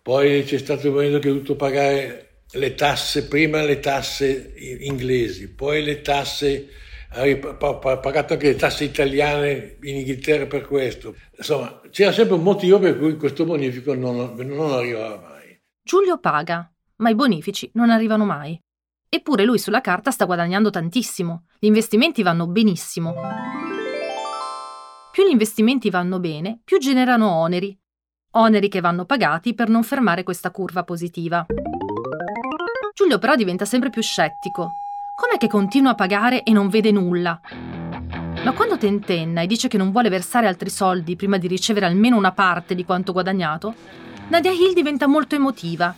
Poi 0.00 0.44
c'è 0.44 0.58
stato 0.58 0.86
il 0.86 0.92
momento 0.92 1.18
che 1.18 1.28
ha 1.28 1.32
dovuto 1.32 1.56
pagare 1.56 2.42
le 2.52 2.74
tasse, 2.76 3.26
prima 3.26 3.62
le 3.62 3.80
tasse 3.80 4.54
inglesi, 4.80 5.48
poi 5.50 5.82
le 5.82 6.00
tasse, 6.00 6.68
ha 7.08 7.24
pagato 7.96 8.34
anche 8.34 8.48
le 8.48 8.56
tasse 8.56 8.84
italiane 8.84 9.78
in 9.82 9.96
Inghilterra 9.96 10.46
per 10.46 10.62
questo. 10.62 11.16
Insomma, 11.36 11.80
c'era 11.90 12.12
sempre 12.12 12.36
un 12.36 12.44
motivo 12.44 12.78
per 12.78 12.96
cui 12.96 13.16
questo 13.16 13.44
bonifico 13.44 13.94
non, 13.94 14.34
non 14.36 14.72
arrivava 14.72 15.16
mai. 15.16 15.60
Giulio 15.82 16.20
paga, 16.20 16.72
ma 16.98 17.10
i 17.10 17.16
bonifici 17.16 17.68
non 17.74 17.90
arrivano 17.90 18.24
mai. 18.24 18.60
Eppure 19.08 19.44
lui 19.44 19.58
sulla 19.58 19.80
carta 19.80 20.10
sta 20.10 20.24
guadagnando 20.24 20.70
tantissimo, 20.70 21.44
gli 21.58 21.66
investimenti 21.66 22.22
vanno 22.22 22.46
benissimo. 22.46 23.14
Più 25.12 25.24
gli 25.24 25.30
investimenti 25.30 25.88
vanno 25.88 26.20
bene, 26.20 26.60
più 26.62 26.78
generano 26.78 27.30
oneri. 27.30 27.76
Oneri 28.32 28.68
che 28.68 28.80
vanno 28.80 29.06
pagati 29.06 29.54
per 29.54 29.68
non 29.68 29.82
fermare 29.82 30.22
questa 30.24 30.50
curva 30.50 30.84
positiva. 30.84 31.46
Giulio 32.94 33.18
però 33.18 33.34
diventa 33.34 33.64
sempre 33.64 33.90
più 33.90 34.02
scettico. 34.02 34.72
Com'è 35.14 35.38
che 35.38 35.48
continua 35.48 35.92
a 35.92 35.94
pagare 35.94 36.42
e 36.42 36.52
non 36.52 36.68
vede 36.68 36.90
nulla? 36.90 37.40
Ma 38.44 38.52
quando 38.52 38.76
tentenna 38.76 39.40
e 39.40 39.46
dice 39.46 39.68
che 39.68 39.78
non 39.78 39.90
vuole 39.90 40.10
versare 40.10 40.46
altri 40.46 40.68
soldi 40.68 41.16
prima 41.16 41.38
di 41.38 41.46
ricevere 41.46 41.86
almeno 41.86 42.16
una 42.16 42.32
parte 42.32 42.74
di 42.74 42.84
quanto 42.84 43.12
guadagnato, 43.12 43.74
Nadia 44.28 44.52
Hill 44.52 44.74
diventa 44.74 45.06
molto 45.06 45.34
emotiva. 45.34 45.94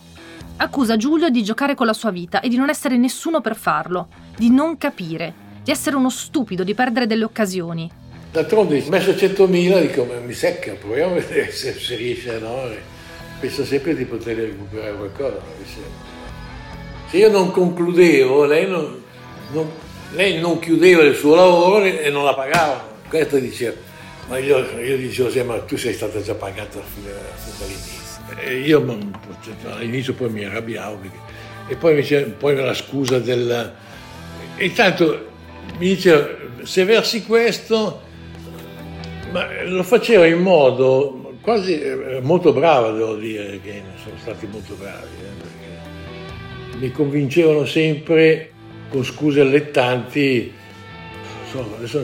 Accusa 0.61 0.97
Giulio 0.97 1.29
di 1.29 1.41
giocare 1.41 1.73
con 1.73 1.85
la 1.85 1.93
sua 1.93 2.11
vita 2.11 2.41
e 2.41 2.49
di 2.49 2.57
non 2.57 2.67
essere 2.67 2.97
nessuno 2.97 3.39
per 3.39 3.55
farlo, 3.55 4.09
di 4.35 4.49
non 4.49 4.77
capire, 4.77 5.33
di 5.63 5.71
essere 5.71 5.95
uno 5.95 6.09
stupido, 6.09 6.65
di 6.65 6.73
perdere 6.73 7.07
delle 7.07 7.23
occasioni. 7.23 7.89
D'altronde, 8.29 8.83
messo 8.89 9.11
100.000, 9.11 9.79
dico, 9.79 10.05
mi 10.25 10.33
secca, 10.33 10.73
proviamo 10.73 11.15
a 11.15 11.19
vedere 11.19 11.49
se, 11.55 11.71
se 11.71 11.95
riesce 11.95 12.35
a 12.35 12.39
no. 12.39 12.63
Penso 13.39 13.63
sempre 13.63 13.95
di 13.95 14.03
poter 14.03 14.35
recuperare 14.35 14.95
qualcosa. 14.97 15.39
Se 17.07 17.17
io 17.17 17.31
non 17.31 17.51
concludevo, 17.51 18.43
lei 18.43 18.67
non, 18.69 19.01
non, 19.53 19.71
lei 20.11 20.41
non 20.41 20.59
chiudeva 20.59 21.03
il 21.03 21.15
suo 21.15 21.35
lavoro 21.35 21.85
e 21.85 22.09
non 22.09 22.25
la 22.25 22.33
pagava. 22.33 22.85
Questo 23.07 23.37
diceva, 23.37 23.75
ma 24.27 24.37
io, 24.37 24.57
io 24.77 24.97
dicevo, 24.97 25.45
ma 25.45 25.61
tu 25.61 25.77
sei 25.77 25.93
stata 25.93 26.21
già 26.21 26.35
pagata 26.35 26.81
fin 26.81 27.03
dall'inizio. 27.59 28.08
E 28.37 28.59
io 28.59 28.85
all'inizio 29.69 30.13
poi 30.13 30.29
mi 30.29 30.43
arrabbiavo 30.43 30.97
perché, 30.97 31.17
e 31.67 31.75
poi, 31.75 31.95
dice, 31.95 32.23
poi 32.23 32.55
la 32.55 32.73
scusa 32.73 33.19
del... 33.19 33.73
Intanto 34.57 35.27
mi 35.77 35.87
diceva, 35.87 36.27
se 36.63 36.83
versi 36.83 37.23
questo, 37.25 38.01
ma 39.31 39.63
lo 39.63 39.83
faceva 39.83 40.25
in 40.25 40.39
modo 40.39 41.35
quasi 41.41 41.79
eh, 41.79 42.19
molto 42.21 42.51
bravo, 42.53 42.91
devo 42.91 43.15
dire, 43.15 43.59
che 43.63 43.81
sono 44.03 44.15
stati 44.19 44.47
molto 44.47 44.75
bravi. 44.75 45.07
Eh 45.23 45.29
mi 46.79 46.91
convincevano 46.91 47.65
sempre 47.65 48.51
con 48.89 49.03
scuse 49.03 49.41
allettanti, 49.41 50.51
insomma, 51.43 51.75
adesso 51.75 52.01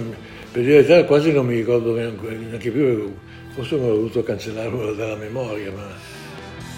per 0.52 0.62
dire 0.64 0.82
la 0.82 0.82
verità 0.82 1.06
quasi 1.06 1.32
non 1.32 1.46
mi 1.46 1.56
ricordo 1.56 1.96
neanche 1.96 2.72
più, 2.72 3.16
forse 3.54 3.76
mi 3.78 3.90
ho 3.90 3.96
dovuto 3.96 4.22
cancellarlo 4.22 4.94
dalla 4.94 5.16
memoria. 5.16 5.72
Ma... 5.72 6.15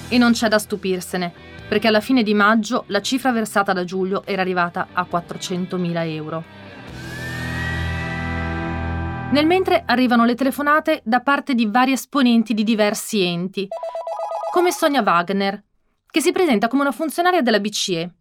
E 0.10 0.18
non 0.18 0.32
c'è 0.32 0.48
da 0.48 0.58
stupirsene, 0.58 1.34
perché 1.68 1.88
alla 1.88 2.00
fine 2.00 2.24
di 2.24 2.34
maggio 2.34 2.86
la 2.88 3.02
cifra 3.02 3.32
versata 3.32 3.74
da 3.74 3.84
Giulio 3.84 4.24
era 4.26 4.42
arrivata 4.42 4.88
a 4.94 5.06
400.000 5.10 6.08
euro. 6.08 6.44
Nel 9.32 9.46
mentre 9.46 9.84
arrivano 9.86 10.24
le 10.24 10.36
telefonate 10.36 11.02
da 11.04 11.20
parte 11.20 11.54
di 11.54 11.66
vari 11.66 11.92
esponenti 11.92 12.54
di 12.54 12.64
diversi 12.64 13.22
enti, 13.22 13.68
come 14.54 14.72
Sonia 14.72 15.02
Wagner, 15.02 15.62
che 16.10 16.22
si 16.22 16.32
presenta 16.32 16.70
come 16.70 16.84
una 16.84 16.94
funzionaria 16.94 17.42
della 17.42 17.60
BCE 17.60 18.14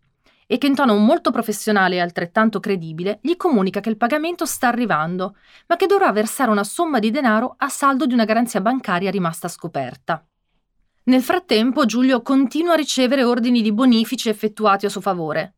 e 0.49 0.59
che 0.59 0.67
in 0.67 0.75
tono 0.75 0.97
molto 0.97 1.31
professionale 1.31 1.97
e 1.97 2.01
altrettanto 2.01 2.59
credibile 2.61 3.21
gli 3.23 3.37
comunica 3.37 3.81
che 3.81 3.89
il 3.89 3.97
pagamento 3.97 4.45
sta 4.45 4.67
arrivando, 4.69 5.37
ma 5.69 5.77
che 5.77 5.87
dovrà 5.87 6.11
versare 6.11 6.51
una 6.51 6.65
somma 6.65 6.99
di 6.99 7.13
denaro 7.13 7.55
a 7.57 7.69
saldo 7.69 8.07
di 8.07 8.15
una 8.15 8.25
garanzia 8.25 8.61
bancaria 8.61 9.11
rimasta 9.11 9.47
scoperta. 9.47 10.27
Nel 11.07 11.23
frattempo 11.23 11.87
Giulio 11.87 12.23
continua 12.23 12.75
a 12.75 12.77
ricevere 12.77 13.25
ordini 13.25 13.63
di 13.63 13.73
bonifici 13.73 14.29
effettuati 14.29 14.87
a 14.87 14.89
suo 14.89 15.01
favore, 15.01 15.55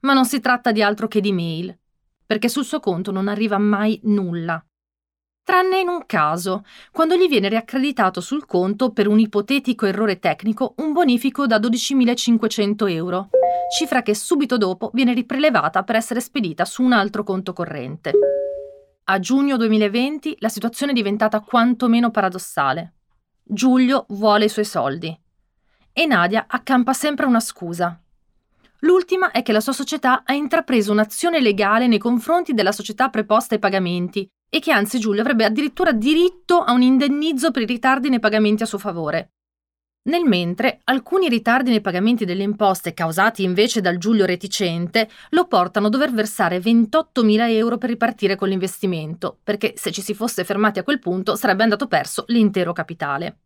ma 0.00 0.12
non 0.12 0.24
si 0.24 0.40
tratta 0.40 0.72
di 0.72 0.82
altro 0.82 1.08
che 1.08 1.20
di 1.20 1.32
mail, 1.32 1.76
perché 2.24 2.48
sul 2.48 2.64
suo 2.64 2.80
conto 2.80 3.10
non 3.10 3.28
arriva 3.28 3.58
mai 3.58 4.00
nulla 4.04 4.62
tranne 5.46 5.78
in 5.78 5.86
un 5.86 6.06
caso, 6.06 6.64
quando 6.90 7.14
gli 7.14 7.28
viene 7.28 7.48
riaccreditato 7.48 8.20
sul 8.20 8.46
conto 8.46 8.90
per 8.90 9.06
un 9.06 9.20
ipotetico 9.20 9.86
errore 9.86 10.18
tecnico 10.18 10.74
un 10.78 10.92
bonifico 10.92 11.46
da 11.46 11.60
12.500 11.60 12.90
euro, 12.90 13.28
cifra 13.72 14.02
che 14.02 14.16
subito 14.16 14.58
dopo 14.58 14.90
viene 14.92 15.14
riprelevata 15.14 15.84
per 15.84 15.94
essere 15.94 16.20
spedita 16.20 16.64
su 16.64 16.82
un 16.82 16.92
altro 16.92 17.22
conto 17.22 17.52
corrente. 17.52 18.10
A 19.04 19.20
giugno 19.20 19.56
2020 19.56 20.38
la 20.40 20.48
situazione 20.48 20.90
è 20.90 20.94
diventata 20.96 21.38
quantomeno 21.38 22.10
paradossale. 22.10 22.95
Giulio 23.48 24.06
vuole 24.08 24.46
i 24.46 24.48
suoi 24.48 24.64
soldi 24.64 25.16
e 25.92 26.04
Nadia 26.04 26.46
accampa 26.48 26.92
sempre 26.92 27.26
una 27.26 27.38
scusa. 27.38 27.96
L'ultima 28.80 29.30
è 29.30 29.42
che 29.42 29.52
la 29.52 29.60
sua 29.60 29.72
società 29.72 30.24
ha 30.24 30.32
intrapreso 30.32 30.90
un'azione 30.90 31.40
legale 31.40 31.86
nei 31.86 31.98
confronti 31.98 32.54
della 32.54 32.72
società 32.72 33.08
preposta 33.08 33.54
ai 33.54 33.60
pagamenti 33.60 34.28
e 34.50 34.58
che 34.58 34.72
anzi 34.72 34.98
Giulio 34.98 35.20
avrebbe 35.20 35.44
addirittura 35.44 35.92
diritto 35.92 36.58
a 36.58 36.72
un 36.72 36.82
indennizzo 36.82 37.52
per 37.52 37.62
i 37.62 37.66
ritardi 37.66 38.08
nei 38.08 38.18
pagamenti 38.18 38.64
a 38.64 38.66
suo 38.66 38.78
favore. 38.78 39.35
Nel 40.06 40.22
mentre, 40.24 40.80
alcuni 40.84 41.28
ritardi 41.28 41.70
nei 41.70 41.80
pagamenti 41.80 42.24
delle 42.24 42.44
imposte 42.44 42.94
causati 42.94 43.42
invece 43.42 43.80
dal 43.80 43.98
Giulio 43.98 44.24
reticente 44.24 45.08
lo 45.30 45.46
portano 45.46 45.88
a 45.88 45.90
dover 45.90 46.12
versare 46.12 46.58
28.000 46.58 47.50
euro 47.50 47.76
per 47.76 47.88
ripartire 47.88 48.36
con 48.36 48.48
l'investimento, 48.48 49.38
perché 49.42 49.74
se 49.76 49.90
ci 49.90 50.02
si 50.02 50.14
fosse 50.14 50.44
fermati 50.44 50.78
a 50.78 50.84
quel 50.84 51.00
punto 51.00 51.34
sarebbe 51.34 51.64
andato 51.64 51.88
perso 51.88 52.24
l'intero 52.28 52.72
capitale. 52.72 53.38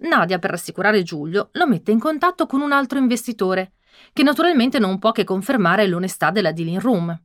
Nadia, 0.00 0.38
per 0.38 0.50
rassicurare 0.50 1.02
Giulio, 1.02 1.48
lo 1.52 1.66
mette 1.66 1.90
in 1.90 1.98
contatto 1.98 2.46
con 2.46 2.60
un 2.60 2.70
altro 2.70 2.98
investitore, 2.98 3.72
che 4.12 4.22
naturalmente 4.22 4.78
non 4.78 5.00
può 5.00 5.10
che 5.10 5.24
confermare 5.24 5.88
l'onestà 5.88 6.30
della 6.30 6.52
dealing 6.52 6.80
room. 6.80 7.22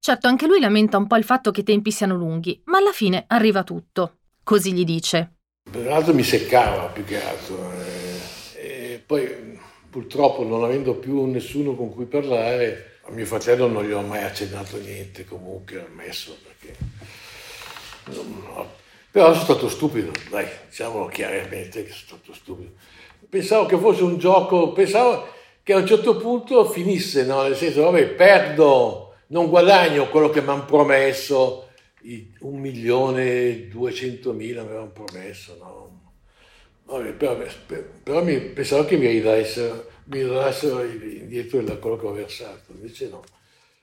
Certo, 0.00 0.26
anche 0.26 0.48
lui 0.48 0.58
lamenta 0.58 0.98
un 0.98 1.06
po' 1.06 1.16
il 1.16 1.24
fatto 1.24 1.52
che 1.52 1.60
i 1.60 1.64
tempi 1.64 1.92
siano 1.92 2.16
lunghi, 2.16 2.60
ma 2.64 2.78
alla 2.78 2.92
fine 2.92 3.24
arriva 3.28 3.62
tutto. 3.62 4.18
Così 4.42 4.74
gli 4.74 4.84
dice. 4.84 5.33
Peraltro 5.74 6.14
mi 6.14 6.22
seccava 6.22 6.84
più 6.84 7.04
che 7.04 7.20
altro. 7.20 7.72
Eh, 7.72 8.92
e 8.92 9.02
poi 9.04 9.58
purtroppo 9.90 10.44
non 10.44 10.62
avendo 10.62 10.94
più 10.94 11.24
nessuno 11.24 11.74
con 11.74 11.92
cui 11.92 12.04
parlare, 12.04 13.00
a 13.02 13.10
mio 13.10 13.26
fratello 13.26 13.66
non 13.66 13.84
gli 13.84 13.90
ho 13.90 14.00
mai 14.00 14.22
accennato 14.22 14.78
niente, 14.78 15.24
comunque 15.24 15.84
ammesso 15.84 16.36
perché... 16.44 16.78
No, 18.04 18.70
però 19.10 19.32
sono 19.32 19.44
stato 19.44 19.68
stupido, 19.68 20.12
dai, 20.30 20.46
diciamolo 20.68 21.06
chiaramente 21.06 21.82
che 21.82 21.90
sono 21.90 22.20
stato 22.20 22.34
stupido. 22.34 22.70
Pensavo 23.28 23.66
che 23.66 23.76
fosse 23.76 24.04
un 24.04 24.18
gioco, 24.18 24.70
pensavo 24.72 25.26
che 25.64 25.72
a 25.72 25.78
un 25.78 25.86
certo 25.88 26.16
punto 26.18 26.70
finisse, 26.70 27.24
no? 27.24 27.42
nel 27.42 27.56
senso, 27.56 27.82
vabbè, 27.82 28.10
perdo 28.10 29.14
non 29.28 29.48
guadagno 29.48 30.08
quello 30.08 30.30
che 30.30 30.40
mi 30.40 30.50
hanno 30.50 30.66
promesso, 30.66 31.63
un 32.40 32.60
milione 32.60 33.24
e 33.24 33.68
duecentomila 33.68 34.62
mi 34.62 34.68
avevano 34.68 34.90
promesso, 34.90 35.56
no? 35.58 36.12
Vabbè, 36.84 37.12
però, 37.14 37.42
però 38.02 38.22
mi, 38.22 38.38
pensavo 38.38 38.84
che 38.84 38.96
mi 38.98 39.06
ridassero, 39.06 39.90
mi 40.04 40.22
ridassero 40.22 40.84
indietro 40.84 41.62
da 41.62 41.76
quello 41.78 41.96
che 41.96 42.06
ho 42.06 42.12
versato, 42.12 42.72
invece 42.72 43.08
no. 43.08 43.22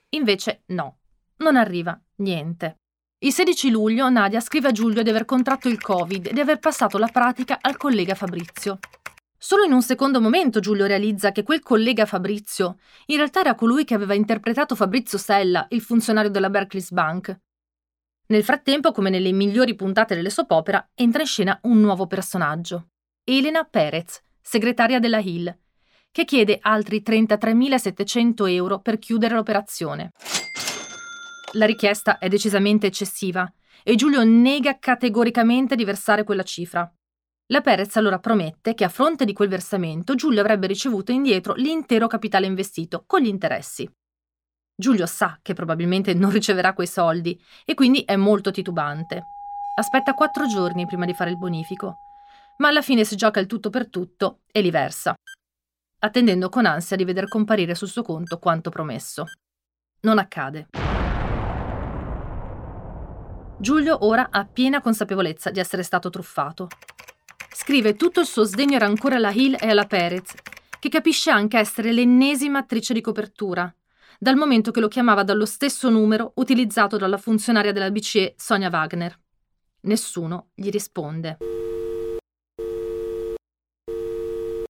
Invece 0.10 0.62
no, 0.68 0.98
non 1.38 1.56
arriva 1.56 2.00
niente. 2.18 2.78
Il 3.24 3.34
16 3.34 3.70
luglio 3.70 4.10
Nadia 4.10 4.40
scrive 4.40 4.70
a 4.70 4.72
Giulio 4.72 5.04
di 5.04 5.10
aver 5.10 5.26
contratto 5.26 5.68
il 5.68 5.80
Covid 5.82 6.28
e 6.28 6.34
di 6.34 6.40
aver 6.40 6.60
passato 6.60 6.98
la 6.98 7.08
pratica 7.08 7.60
al 7.62 7.78
collega 7.78 8.16
Fabrizio. 8.16 8.80
Solo 9.38 9.64
in 9.64 9.72
un 9.72 9.82
secondo 9.82 10.22
momento 10.22 10.60
Giulio 10.60 10.86
realizza 10.86 11.32
che 11.32 11.42
quel 11.42 11.62
collega 11.62 12.06
Fabrizio 12.06 12.78
in 13.08 13.18
realtà 13.18 13.40
era 13.40 13.56
colui 13.56 13.86
che 13.86 13.96
aveva 13.96 14.14
interpretato 14.14 14.76
Fabrizio 14.76 15.18
Sella, 15.18 15.66
il 15.70 15.82
funzionario 15.82 16.30
della 16.30 16.52
Barclays 16.52 16.92
Bank. 16.92 17.40
Nel 18.32 18.46
frattempo, 18.46 18.94
come 18.94 19.10
nelle 19.10 19.34
migliori 19.34 19.76
puntate 19.76 20.16
delle 20.16 20.30
soap 20.30 20.52
opera, 20.52 20.92
entra 20.96 21.20
in 21.20 21.28
scena 21.28 21.60
un 21.64 21.82
nuovo 21.82 22.08
personaggio, 22.08 22.92
Elena 23.26 23.66
Perez, 23.66 24.22
segretaria 24.40 25.00
della 25.00 25.20
Hill, 25.20 25.54
che 26.14 26.24
chiede 26.24 26.58
altri 26.62 27.04
33.700 27.06 28.50
euro 28.50 28.80
per 28.80 29.00
chiudere 29.00 29.36
l'operazione. 29.36 30.14
La 31.56 31.66
richiesta 31.66 32.20
è 32.20 32.30
decisamente 32.30 32.88
eccessiva 32.88 33.52
e 33.84 33.96
Giulio 33.96 34.24
nega 34.24 34.80
categoricamente 34.80 35.76
di 35.76 35.84
versare 35.84 36.24
quella 36.24 36.44
cifra. 36.44 36.90
La 37.48 37.60
Perez 37.60 37.98
allora 37.98 38.20
promette 38.20 38.76
che 38.76 38.86
a 38.86 38.90
fronte 38.90 39.26
di 39.26 39.34
quel 39.34 39.50
versamento 39.50 40.16
Giulio 40.16 40.40
avrebbe 40.40 40.68
ricevuto 40.68 41.12
indietro 41.12 41.54
l'intero 41.56 42.08
capitale 42.08 42.46
investito, 42.46 43.04
con 43.06 43.20
gli 43.20 43.28
interessi. 43.28 43.92
Giulio 44.82 45.06
sa 45.06 45.38
che 45.44 45.54
probabilmente 45.54 46.16
non 46.16 46.32
riceverà 46.32 46.74
quei 46.74 46.88
soldi 46.88 47.40
e 47.66 47.76
quindi 47.76 48.02
è 48.02 48.16
molto 48.16 48.50
titubante. 48.50 49.28
Aspetta 49.76 50.16
quattro 50.16 50.48
giorni 50.48 50.88
prima 50.88 51.06
di 51.06 51.14
fare 51.14 51.30
il 51.30 51.38
bonifico, 51.38 51.98
ma 52.58 52.70
alla 52.70 52.82
fine 52.82 53.06
si 53.06 53.16
gioca 53.16 53.40
il 53.40 53.46
tutto 53.46 53.70
per 53.70 53.92
tutto 53.92 54.40
e 54.52 54.60
li 54.62 54.72
versa, 54.72 55.14
attendendo 56.00 56.50
con 56.50 56.66
ansia 56.66 56.98
di 56.98 57.04
veder 57.04 57.28
comparire 57.28 57.76
sul 57.76 57.90
suo 57.90 58.02
conto 58.02 58.40
quanto 58.40 58.72
promesso. 58.72 59.26
Non 60.02 60.18
accade. 60.18 60.70
Giulio 63.60 64.04
ora 64.04 64.30
ha 64.32 64.46
piena 64.46 64.82
consapevolezza 64.82 65.52
di 65.52 65.60
essere 65.60 65.84
stato 65.84 66.10
truffato. 66.10 66.68
Scrive 67.54 67.96
tutto 67.96 68.22
il 68.22 68.26
suo 68.26 68.46
sdegno 68.46 68.78
e 68.78 68.80
rancore 68.80 69.18
alla 69.18 69.30
Hill 69.30 69.58
e 69.60 69.70
alla 69.70 69.86
Perez, 69.86 70.34
che 70.80 70.90
capisce 70.90 71.30
anche 71.30 71.60
essere 71.60 71.92
l'ennesima 71.92 72.58
attrice 72.58 72.96
di 72.96 73.02
copertura, 73.02 73.72
dal 74.24 74.36
momento 74.36 74.70
che 74.70 74.80
lo 74.80 74.88
chiamava 74.88 75.24
dallo 75.24 75.48
stesso 75.48 75.90
numero 75.90 76.34
utilizzato 76.36 76.96
dalla 76.96 77.18
funzionaria 77.18 77.72
della 77.72 77.90
BCE 77.90 78.36
Sonia 78.38 78.70
Wagner. 78.70 79.20
Nessuno 79.82 80.50
gli 80.54 80.70
risponde. 80.70 81.40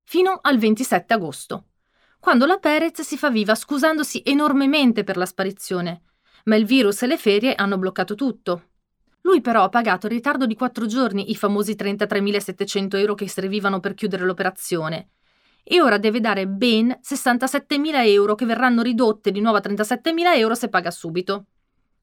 Fino 0.06 0.40
al 0.42 0.58
27 0.58 1.14
agosto, 1.14 1.66
quando 2.18 2.46
la 2.46 2.60
Perez 2.60 3.02
si 3.02 3.18
fa 3.18 3.30
viva 3.30 3.54
scusandosi 3.54 4.22
enormemente 4.24 5.04
per 5.04 5.18
la 5.18 5.26
sparizione, 5.26 6.04
ma 6.46 6.56
il 6.56 6.64
virus 6.64 7.02
e 7.02 7.08
le 7.08 7.18
ferie 7.18 7.54
hanno 7.54 7.78
bloccato 7.78 8.16
tutto. 8.16 8.70
Lui 9.24 9.42
però 9.42 9.64
ha 9.64 9.70
pagato 9.70 10.08
in 10.08 10.14
ritardo 10.14 10.46
di 10.46 10.56
quattro 10.56 10.86
giorni 10.86 11.30
i 11.30 11.36
famosi 11.36 11.74
33.700 11.74 12.96
euro 12.96 13.16
che 13.16 13.28
servivano 13.28 13.82
per 13.82 13.96
chiudere 13.96 14.24
l'operazione 14.24 15.10
e 15.64 15.82
ora 15.82 15.98
deve 15.98 16.20
dare 16.20 16.48
ben 16.48 17.00
67.000 17.02 18.06
euro 18.08 18.36
che 18.36 18.46
verranno 18.46 18.82
ridotte 18.82 19.32
di 19.32 19.42
nuovo 19.42 19.58
a 19.58 19.62
37.000 19.62 20.38
euro 20.38 20.56
se 20.56 20.70
paga 20.70 20.92
subito. 20.92 21.46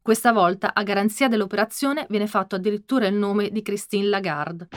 Questa 0.01 0.33
volta, 0.33 0.73
a 0.73 0.83
garanzia 0.83 1.29
dell'operazione, 1.29 2.07
viene 2.09 2.27
fatto 2.27 2.57
addirittura 2.57 3.07
il 3.07 3.14
nome 3.14 3.51
di 3.51 3.61
Christine 3.62 4.07
Lagarde. 4.07 4.68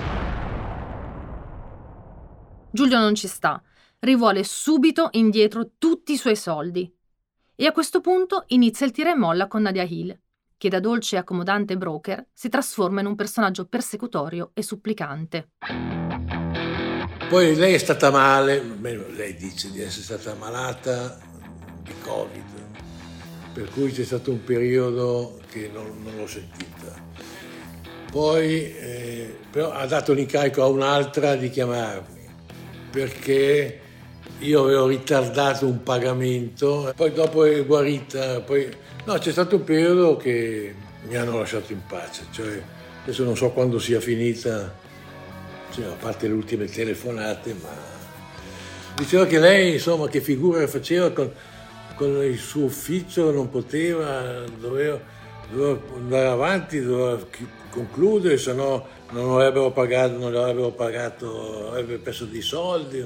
Giulio 2.72 3.00
non 3.00 3.15
ci 3.15 3.28
sta, 3.28 3.62
rivuole 4.00 4.44
subito 4.44 5.10
indietro 5.12 5.72
tutti 5.78 6.13
i 6.13 6.17
suoi 6.17 6.36
soldi. 6.36 6.91
E 7.56 7.65
a 7.65 7.72
questo 7.72 8.02
punto 8.02 8.46
inizia 8.48 8.86
il 8.86 8.91
tira 8.91 9.12
e 9.12 9.15
molla 9.15 9.48
con 9.48 9.62
Nadia 9.62 9.84
Hill, 9.84 10.17
che 10.58 10.70
da 10.70 10.80
dolce 10.80 11.15
e 11.15 11.20
accomodante 11.20 11.78
broker 11.78 12.28
si 12.34 12.50
trasforma 12.50 13.02
in 13.02 13.08
un 13.08 13.15
personaggio 13.15 13.65
persecutorio 13.65 14.52
e 14.54 14.63
supplicante. 14.63 15.52
Poi 17.32 17.56
lei 17.56 17.76
è 17.76 17.78
stata 17.78 18.12
male, 18.12 18.62
lei 18.82 19.38
dice 19.38 19.72
di 19.72 19.82
essere 19.82 20.04
stata 20.04 20.36
malata 20.36 21.17
di 21.82 21.94
Covid 22.02 22.44
per 23.54 23.70
cui 23.70 23.89
c'è 23.89 24.04
stato 24.04 24.32
un 24.32 24.44
periodo 24.44 25.39
che 25.50 25.70
non, 25.74 26.02
non 26.04 26.17
l'ho 26.17 26.28
sentita. 26.28 26.94
Poi 28.12 28.76
eh, 28.76 29.38
però 29.50 29.72
ha 29.72 29.86
dato 29.86 30.12
l'incarico 30.12 30.62
a 30.62 30.67
un'altra 30.67 31.36
di 31.36 31.50
chiamarmi 31.50 32.28
perché 32.91 33.80
io 34.39 34.63
avevo 34.63 34.88
ritardato 34.88 35.65
un 35.65 35.84
pagamento, 35.84 36.91
poi 36.98 37.13
dopo 37.13 37.46
è 37.46 37.65
guarita, 37.65 38.41
poi 38.41 38.70
no, 39.06 39.13
c'è 39.13 39.32
stato 39.32 39.56
un 39.56 39.63
periodo 39.63 40.17
che 40.17 40.76
mi 41.08 41.15
hanno 41.15 41.39
lasciato 41.39 41.72
in 41.72 41.80
pace, 41.88 42.26
cioè 42.32 42.62
adesso 43.04 43.24
non 43.24 43.38
so 43.38 43.52
quando 43.52 43.80
sia 43.80 44.02
finita, 44.02 44.81
cioè, 45.71 45.86
a 45.86 45.95
parte 45.99 46.27
le 46.27 46.34
ultime 46.34 46.65
telefonate, 46.65 47.55
ma 47.62 47.69
diceva 48.95 49.25
che 49.25 49.39
lei 49.39 49.73
insomma 49.73 50.07
che 50.07 50.21
figura 50.21 50.67
faceva 50.67 51.12
con 51.12 51.31
con 52.01 52.23
il 52.23 52.39
suo 52.39 52.63
ufficio 52.63 53.29
non 53.29 53.51
poteva, 53.51 54.43
doveva, 54.60 54.99
doveva 55.51 55.79
andare 55.95 56.27
avanti, 56.27 56.81
doveva 56.81 57.23
concludere, 57.69 58.38
se 58.38 58.53
no 58.53 58.88
non 59.12 59.34
avrebbero 59.34 59.69
pagato, 59.69 60.17
non 60.17 60.36
avrebbero 60.36 60.71
pagato, 60.71 61.69
avrebbe 61.69 61.97
perso 61.97 62.25
dei 62.25 62.41
soldi. 62.41 63.05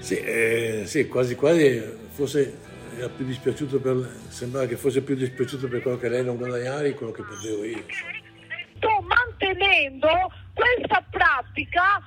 Sì, 0.00 0.16
eh, 0.16 0.82
sì, 0.84 1.06
quasi 1.06 1.36
quasi 1.36 1.80
forse 2.10 2.58
era 2.96 3.08
più 3.08 3.24
dispiaciuto 3.24 3.78
per, 3.78 4.04
sembrava 4.28 4.66
che 4.66 4.76
fosse 4.76 5.02
più 5.02 5.14
dispiaciuto 5.14 5.68
per 5.68 5.80
quello 5.80 5.96
che 5.96 6.08
lei 6.08 6.24
non 6.24 6.36
guadagnava 6.36 6.82
di 6.82 6.92
quello 6.94 7.12
che 7.12 7.22
potevo 7.22 7.62
io. 7.62 7.84
Sto 8.84 9.00
mantenendo 9.00 10.10
questa 10.52 11.02
pratica 11.10 12.02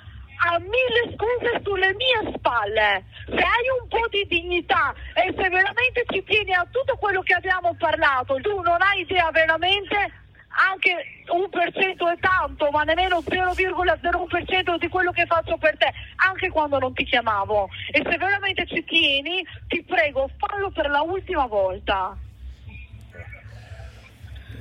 a 0.46 0.60
mille 0.60 1.16
scuse 1.16 1.60
sulle 1.64 1.96
mie 1.96 2.34
spalle. 2.36 3.04
Se 3.26 3.34
hai 3.34 3.82
un 3.82 3.88
po' 3.88 4.08
di 4.12 4.28
dignità 4.28 4.94
e 5.16 5.34
se 5.36 5.50
veramente 5.50 6.06
ci 6.08 6.24
tieni 6.24 6.54
a 6.54 6.68
tutto 6.70 6.96
quello 6.98 7.22
che 7.24 7.34
abbiamo 7.34 7.74
parlato, 7.80 8.36
tu 8.42 8.62
non 8.62 8.80
hai 8.80 9.02
idea 9.02 9.32
veramente 9.32 10.26
anche 10.72 11.24
un 11.30 11.50
per 11.50 11.74
cento 11.74 12.08
è 12.10 12.18
tanto, 12.20 12.70
ma 12.70 12.84
nemmeno 12.84 13.22
0,01% 13.26 14.78
di 14.78 14.88
quello 14.88 15.12
che 15.12 15.26
faccio 15.26 15.58
per 15.58 15.78
te, 15.78 15.92
anche 16.18 16.50
quando 16.50 16.78
non 16.78 16.94
ti 16.94 17.06
chiamavo. 17.06 17.70
E 17.92 18.04
se 18.08 18.18
veramente 18.18 18.68
ci 18.68 18.84
tieni, 18.84 19.44
ti 19.68 19.84
prego, 19.84 20.30
fallo 20.38 20.70
per 20.70 20.92
la 20.92 21.02
ultima 21.02 21.48
volta. 21.48 22.16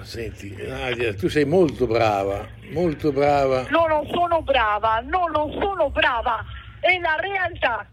Senti, 0.03 0.55
Nadia, 0.57 1.15
tu 1.15 1.29
sei 1.29 1.45
molto 1.45 1.87
brava, 1.87 2.47
molto 2.71 3.13
brava. 3.13 3.67
No, 3.71 3.87
non 3.87 4.07
sono 4.13 4.43
brava, 4.43 5.01
no, 5.01 5.27
non 5.27 5.51
sono 5.61 5.91
brava, 5.91 6.45
è 6.81 6.99
la 6.99 7.17
realtà. 7.19 7.87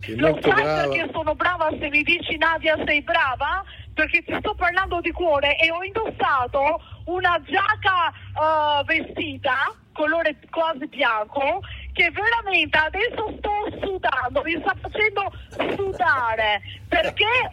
Sei 0.00 0.16
Lo 0.16 0.30
molto 0.30 0.50
sai 0.50 0.62
brava. 0.62 0.88
perché 0.88 1.08
sono 1.12 1.34
brava 1.34 1.68
se 1.80 1.88
mi 1.88 2.02
dici 2.02 2.36
Nadia 2.36 2.76
sei 2.84 3.02
brava? 3.02 3.64
Perché 3.92 4.22
ti 4.22 4.36
sto 4.38 4.54
parlando 4.54 5.00
di 5.00 5.10
cuore 5.10 5.56
e 5.58 5.70
ho 5.70 5.82
indossato 5.82 6.80
una 7.04 7.40
giacca 7.44 8.10
eh, 8.10 8.84
vestita, 8.84 9.54
colore 9.92 10.38
quasi 10.50 10.86
bianco, 10.86 11.60
che 11.92 12.10
veramente 12.10 12.76
adesso 12.76 13.34
sto 13.38 13.78
sudando, 13.80 14.42
mi 14.42 14.56
sta 14.60 14.76
facendo 14.80 15.32
sudare. 15.76 16.60
Perché? 16.88 17.50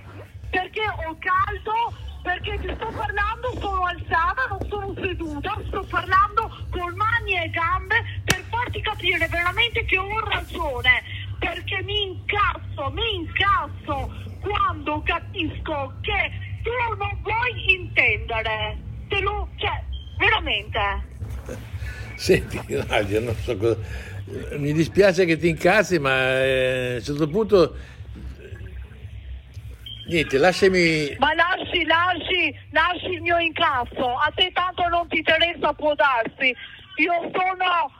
Perché 0.50 0.82
ho 0.82 1.18
caldo, 1.18 1.94
perché 2.24 2.58
ti 2.62 2.74
sto 2.74 2.88
parlando, 2.88 3.54
sono 3.60 3.86
alzata, 3.86 4.48
non 4.50 4.60
sono 4.70 4.94
seduta, 4.96 5.62
sto 5.68 5.86
parlando 5.90 6.50
con 6.72 6.96
mani 6.96 7.38
e 7.38 7.50
gambe 7.50 7.96
per 8.24 8.42
farti 8.50 8.82
capire 8.82 9.28
veramente 9.28 9.84
che 9.86 9.98
ho 9.98 10.20
ragione, 10.22 11.04
perché 11.38 11.84
mi 11.84 12.04
incazzo, 12.04 12.90
mi 12.92 13.16
incazzo 13.16 14.12
quando 14.40 15.04
capisco 15.06 15.94
che 16.02 16.32
tu 16.64 16.72
non 16.98 17.20
vuoi 17.22 17.74
intendere. 17.74 18.78
Te 19.10 19.20
lo, 19.20 19.50
cioè, 19.58 19.84
veramente. 20.18 20.80
Senti, 22.16 22.60
Nadia, 22.88 23.20
non 23.20 23.36
so 23.36 23.58
cosa... 23.58 23.78
Mi 24.58 24.72
dispiace 24.72 25.26
che 25.26 25.38
ti 25.38 25.50
incazzi, 25.50 26.00
ma 26.00 26.42
eh, 26.42 26.92
a 26.94 26.96
un 26.96 27.04
certo 27.04 27.28
punto... 27.28 27.76
Niente, 30.06 30.38
lasciami... 30.38 31.16
Ma 31.18 31.34
lasci, 31.34 31.86
lasci, 31.86 32.54
lasci 32.72 33.08
il 33.08 33.22
mio 33.22 33.38
incasso. 33.38 34.16
A 34.18 34.32
te 34.36 34.52
tanto 34.52 34.88
non 34.90 35.08
ti 35.08 35.18
interessa, 35.18 35.74
può 35.74 35.94
darsi. 35.96 36.54
Io 36.98 37.14
sono 37.34 37.92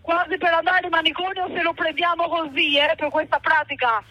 quasi 0.00 0.38
per 0.38 0.52
andare 0.52 0.86
in 0.86 0.90
manicomio 0.90 1.48
se 1.54 1.62
lo 1.62 1.74
prendiamo 1.74 2.28
così, 2.28 2.78
eh, 2.78 2.94
per 2.96 3.10
questa 3.10 3.38
pratica. 3.38 4.02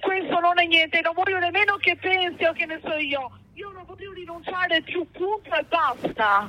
Questo 0.00 0.40
non 0.40 0.58
è 0.58 0.64
niente, 0.64 1.00
non 1.02 1.14
voglio 1.14 1.38
nemmeno 1.38 1.76
che 1.76 1.96
pensi 1.96 2.44
o 2.44 2.52
che 2.52 2.66
ne 2.66 2.80
so 2.82 2.94
io. 2.96 3.30
Io 3.54 3.70
non 3.70 3.84
voglio 3.84 4.12
rinunciare 4.12 4.80
più, 4.82 5.08
punto 5.12 5.54
e 5.54 5.64
basta. 5.68 6.48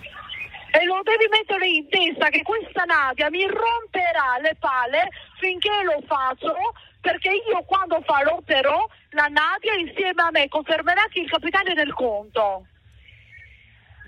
E 0.72 0.86
lo 0.86 1.02
devi 1.04 1.28
mettere 1.30 1.68
in 1.68 1.88
testa 1.88 2.30
che 2.30 2.42
questa 2.42 2.84
Nadia 2.86 3.30
mi 3.30 3.46
romperà 3.46 4.40
le 4.42 4.56
palle 4.58 5.10
finché 5.38 5.70
lo 5.84 6.02
faccio, 6.08 6.56
perché 7.04 7.32
io 7.32 7.62
quando 7.66 8.02
farò 8.06 8.40
però 8.46 8.88
la 9.10 9.28
Nadia 9.28 9.74
insieme 9.74 10.22
a 10.22 10.32
me 10.32 10.48
confermerà 10.48 11.04
che 11.12 11.20
il 11.20 11.30
capitale 11.30 11.72
è 11.72 11.76
nel 11.76 11.94
conto. 11.94 12.66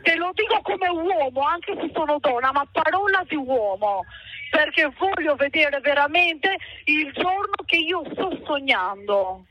Te 0.02 0.16
lo 0.16 0.32
dico 0.34 0.62
come 0.62 0.88
uomo, 0.88 1.42
anche 1.42 1.76
se 1.76 1.92
sono 1.94 2.20
donna, 2.20 2.54
ma 2.54 2.66
parola 2.72 3.22
di 3.28 3.36
uomo, 3.36 4.06
perché 4.50 4.90
voglio 4.98 5.36
vedere 5.36 5.82
veramente 5.82 6.56
il 6.86 7.12
giorno 7.12 7.60
che 7.66 7.76
io 7.76 8.02
sto 8.14 8.40
sognando. 8.46 9.46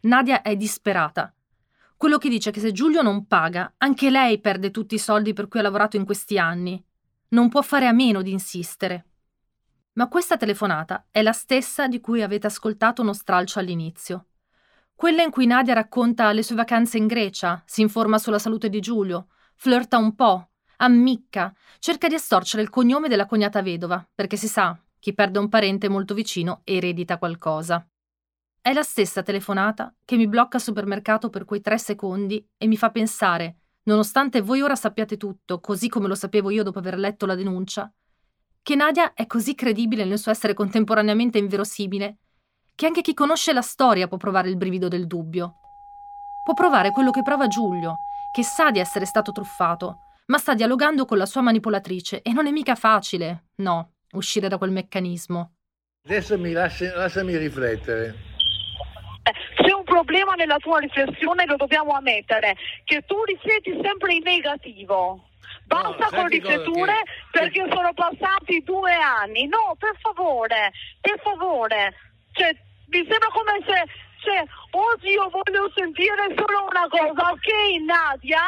Nadia 0.00 0.42
è 0.42 0.54
disperata. 0.54 1.32
Quello 1.96 2.18
che 2.18 2.28
dice 2.28 2.50
è 2.50 2.52
che 2.52 2.60
se 2.60 2.72
Giulio 2.72 3.00
non 3.00 3.26
paga, 3.26 3.72
anche 3.78 4.10
lei 4.10 4.38
perde 4.38 4.70
tutti 4.70 4.96
i 4.96 4.98
soldi 4.98 5.32
per 5.32 5.48
cui 5.48 5.60
ha 5.60 5.62
lavorato 5.62 5.96
in 5.96 6.04
questi 6.04 6.38
anni. 6.38 6.84
Non 7.28 7.48
può 7.48 7.62
fare 7.62 7.86
a 7.86 7.92
meno 7.92 8.20
di 8.20 8.32
insistere. 8.32 9.04
Ma 9.96 10.08
questa 10.08 10.36
telefonata 10.36 11.06
è 11.10 11.22
la 11.22 11.32
stessa 11.32 11.88
di 11.88 12.00
cui 12.00 12.22
avete 12.22 12.46
ascoltato 12.46 13.00
uno 13.00 13.14
stralcio 13.14 13.58
all'inizio. 13.58 14.26
Quella 14.94 15.22
in 15.22 15.30
cui 15.30 15.46
Nadia 15.46 15.72
racconta 15.72 16.32
le 16.32 16.42
sue 16.42 16.54
vacanze 16.54 16.98
in 16.98 17.06
Grecia, 17.06 17.62
si 17.64 17.80
informa 17.80 18.18
sulla 18.18 18.38
salute 18.38 18.68
di 18.68 18.80
Giulio, 18.80 19.28
flirta 19.54 19.96
un 19.96 20.14
po', 20.14 20.50
Ammicca, 20.78 21.54
cerca 21.78 22.08
di 22.08 22.14
estorcere 22.14 22.62
il 22.62 22.68
cognome 22.68 23.08
della 23.08 23.24
cognata 23.24 23.62
vedova, 23.62 24.06
perché 24.14 24.36
si 24.36 24.48
sa, 24.48 24.78
chi 24.98 25.14
perde 25.14 25.38
un 25.38 25.48
parente 25.48 25.88
molto 25.88 26.12
vicino 26.12 26.60
eredita 26.64 27.16
qualcosa. 27.16 27.86
È 28.60 28.72
la 28.74 28.82
stessa 28.82 29.22
telefonata 29.22 29.94
che 30.04 30.16
mi 30.16 30.28
blocca 30.28 30.58
al 30.58 30.62
supermercato 30.62 31.30
per 31.30 31.46
quei 31.46 31.62
tre 31.62 31.78
secondi 31.78 32.46
e 32.58 32.66
mi 32.66 32.76
fa 32.76 32.90
pensare, 32.90 33.60
nonostante 33.84 34.42
voi 34.42 34.60
ora 34.60 34.74
sappiate 34.74 35.16
tutto, 35.16 35.60
così 35.60 35.88
come 35.88 36.08
lo 36.08 36.14
sapevo 36.14 36.50
io 36.50 36.62
dopo 36.62 36.80
aver 36.80 36.98
letto 36.98 37.24
la 37.24 37.34
denuncia, 37.34 37.90
che 38.66 38.74
Nadia 38.74 39.12
è 39.14 39.28
così 39.28 39.54
credibile 39.54 40.04
nel 40.04 40.18
suo 40.18 40.32
essere 40.32 40.52
contemporaneamente 40.52 41.38
inverosimile, 41.38 42.16
che 42.74 42.86
anche 42.86 43.00
chi 43.00 43.14
conosce 43.14 43.52
la 43.52 43.60
storia 43.62 44.08
può 44.08 44.16
provare 44.16 44.48
il 44.48 44.56
brivido 44.56 44.88
del 44.88 45.06
dubbio. 45.06 45.58
Può 46.42 46.52
provare 46.52 46.90
quello 46.90 47.12
che 47.12 47.22
prova 47.22 47.46
Giulio, 47.46 47.98
che 48.32 48.42
sa 48.42 48.72
di 48.72 48.80
essere 48.80 49.04
stato 49.04 49.30
truffato, 49.30 49.98
ma 50.26 50.38
sta 50.38 50.54
dialogando 50.54 51.04
con 51.04 51.16
la 51.16 51.26
sua 51.26 51.42
manipolatrice 51.42 52.22
e 52.22 52.32
non 52.32 52.48
è 52.48 52.50
mica 52.50 52.74
facile, 52.74 53.50
no, 53.58 53.92
uscire 54.14 54.48
da 54.48 54.58
quel 54.58 54.72
meccanismo. 54.72 55.52
Adesso 56.04 56.36
mi 56.36 56.50
lasci, 56.50 56.86
lasciami 56.86 57.36
riflettere. 57.36 58.16
C'è 59.54 59.72
un 59.72 59.84
problema 59.84 60.34
nella 60.34 60.58
tua 60.58 60.80
riflessione, 60.80 61.46
lo 61.46 61.54
dobbiamo 61.54 61.92
ammettere, 61.92 62.56
che 62.82 63.04
tu 63.06 63.22
rifletti 63.22 63.78
sempre 63.80 64.14
in 64.14 64.24
negativo. 64.24 65.22
Basta 65.66 66.08
sai 66.08 66.20
con 66.20 66.28
rifletture 66.28 66.92
che- 66.92 67.38
perché 67.38 67.66
sono 67.72 67.92
passati 67.92 68.62
due 68.62 68.94
anni. 68.94 69.46
No, 69.48 69.74
per 69.78 69.96
favore, 70.00 70.72
per 71.00 71.20
favore. 71.22 71.94
Cioè, 72.32 72.50
mi 72.88 73.06
sembra 73.08 73.28
come 73.32 73.58
se 73.66 73.84
cioè, 74.22 74.42
oggi 74.70 75.08
io 75.10 75.28
voglio 75.30 75.70
sentire 75.74 76.34
solo 76.36 76.66
una 76.68 76.86
cosa, 76.88 77.30
ok 77.30 77.48
Nadia? 77.84 78.42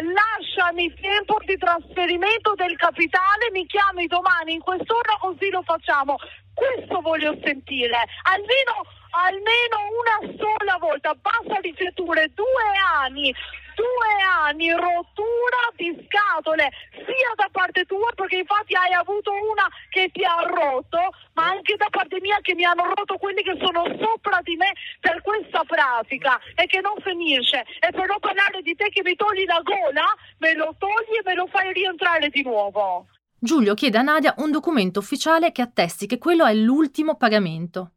Lasciami 0.00 0.94
tempo 0.94 1.36
di 1.44 1.56
trasferimento 1.58 2.54
del 2.54 2.76
capitale, 2.76 3.50
mi 3.52 3.66
chiami 3.66 4.06
domani 4.06 4.54
in 4.54 4.60
quest'ora 4.60 5.16
così 5.18 5.50
lo 5.50 5.62
facciamo. 5.62 6.16
Questo 6.54 7.00
voglio 7.00 7.36
sentire, 7.42 7.96
almeno, 8.22 8.86
almeno 9.10 9.76
una 9.90 10.36
sola 10.38 10.76
volta, 10.78 11.14
basta 11.14 11.58
rifletture, 11.60 12.30
due 12.34 12.68
anni, 13.00 13.34
due 13.80 14.12
anni, 14.44 14.70
rottura 14.70 15.62
di 15.76 15.88
scatole, 16.04 16.68
sia 16.92 17.32
da 17.36 17.48
parte 17.50 17.84
tua, 17.84 18.10
perché 18.14 18.36
infatti 18.36 18.74
hai 18.76 18.92
avuto 18.92 19.32
una 19.32 19.66
che 19.88 20.10
ti 20.12 20.22
ha 20.24 20.44
rotto, 20.44 21.00
ma 21.34 21.48
anche 21.56 21.76
da 21.76 21.88
parte 21.90 22.20
mia 22.20 22.38
che 22.42 22.54
mi 22.54 22.64
hanno 22.64 22.92
rotto 22.94 23.16
quelli 23.16 23.42
che 23.42 23.56
sono 23.58 23.84
sopra 23.98 24.40
di 24.42 24.56
me 24.56 24.72
per 25.00 25.22
questa 25.22 25.64
pratica 25.64 26.38
e 26.54 26.66
che 26.66 26.80
non 26.80 26.96
finisce. 27.00 27.64
E 27.80 27.90
per 27.90 28.06
non 28.06 28.20
parlare 28.20 28.60
di 28.62 28.74
te 28.74 28.88
che 28.90 29.02
mi 29.02 29.16
togli 29.16 29.44
la 29.46 29.60
gola, 29.64 30.06
me 30.38 30.54
lo 30.54 30.74
togli 30.78 31.16
e 31.16 31.22
me 31.24 31.34
lo 31.34 31.46
fai 31.46 31.72
rientrare 31.72 32.28
di 32.28 32.42
nuovo. 32.42 33.06
Giulio 33.38 33.72
chiede 33.74 33.96
a 33.96 34.02
Nadia 34.02 34.34
un 34.38 34.50
documento 34.50 34.98
ufficiale 34.98 35.50
che 35.50 35.62
attesti 35.62 36.06
che 36.06 36.18
quello 36.18 36.44
è 36.44 36.52
l'ultimo 36.52 37.16
pagamento. 37.16 37.92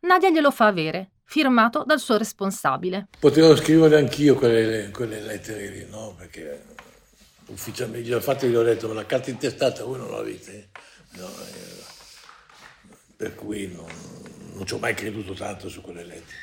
Nadia 0.00 0.30
glielo 0.30 0.50
fa 0.50 0.66
avere, 0.66 1.10
firmato 1.30 1.84
dal 1.86 2.00
suo 2.00 2.16
responsabile. 2.16 3.06
Potevo 3.20 3.54
scrivere 3.54 3.98
anch'io 3.98 4.34
quelle, 4.34 4.90
quelle 4.90 5.20
lettere 5.20 5.68
lì, 5.68 5.86
no? 5.88 6.12
Perché 6.18 6.64
ufficialmente, 7.46 8.10
infatti 8.10 8.48
gli 8.48 8.56
ho 8.56 8.64
detto, 8.64 8.88
ma 8.88 8.94
la 8.94 9.06
carta 9.06 9.30
intestata 9.30 9.84
voi 9.84 9.98
non 9.98 10.10
l'avete? 10.10 10.70
No, 11.12 11.26
eh, 11.26 11.84
per 13.14 13.36
cui 13.36 13.72
non, 13.72 13.86
non 14.54 14.66
ci 14.66 14.74
ho 14.74 14.78
mai 14.78 14.94
creduto 14.94 15.32
tanto 15.32 15.68
su 15.68 15.80
quelle 15.82 16.02
lettere. 16.02 16.38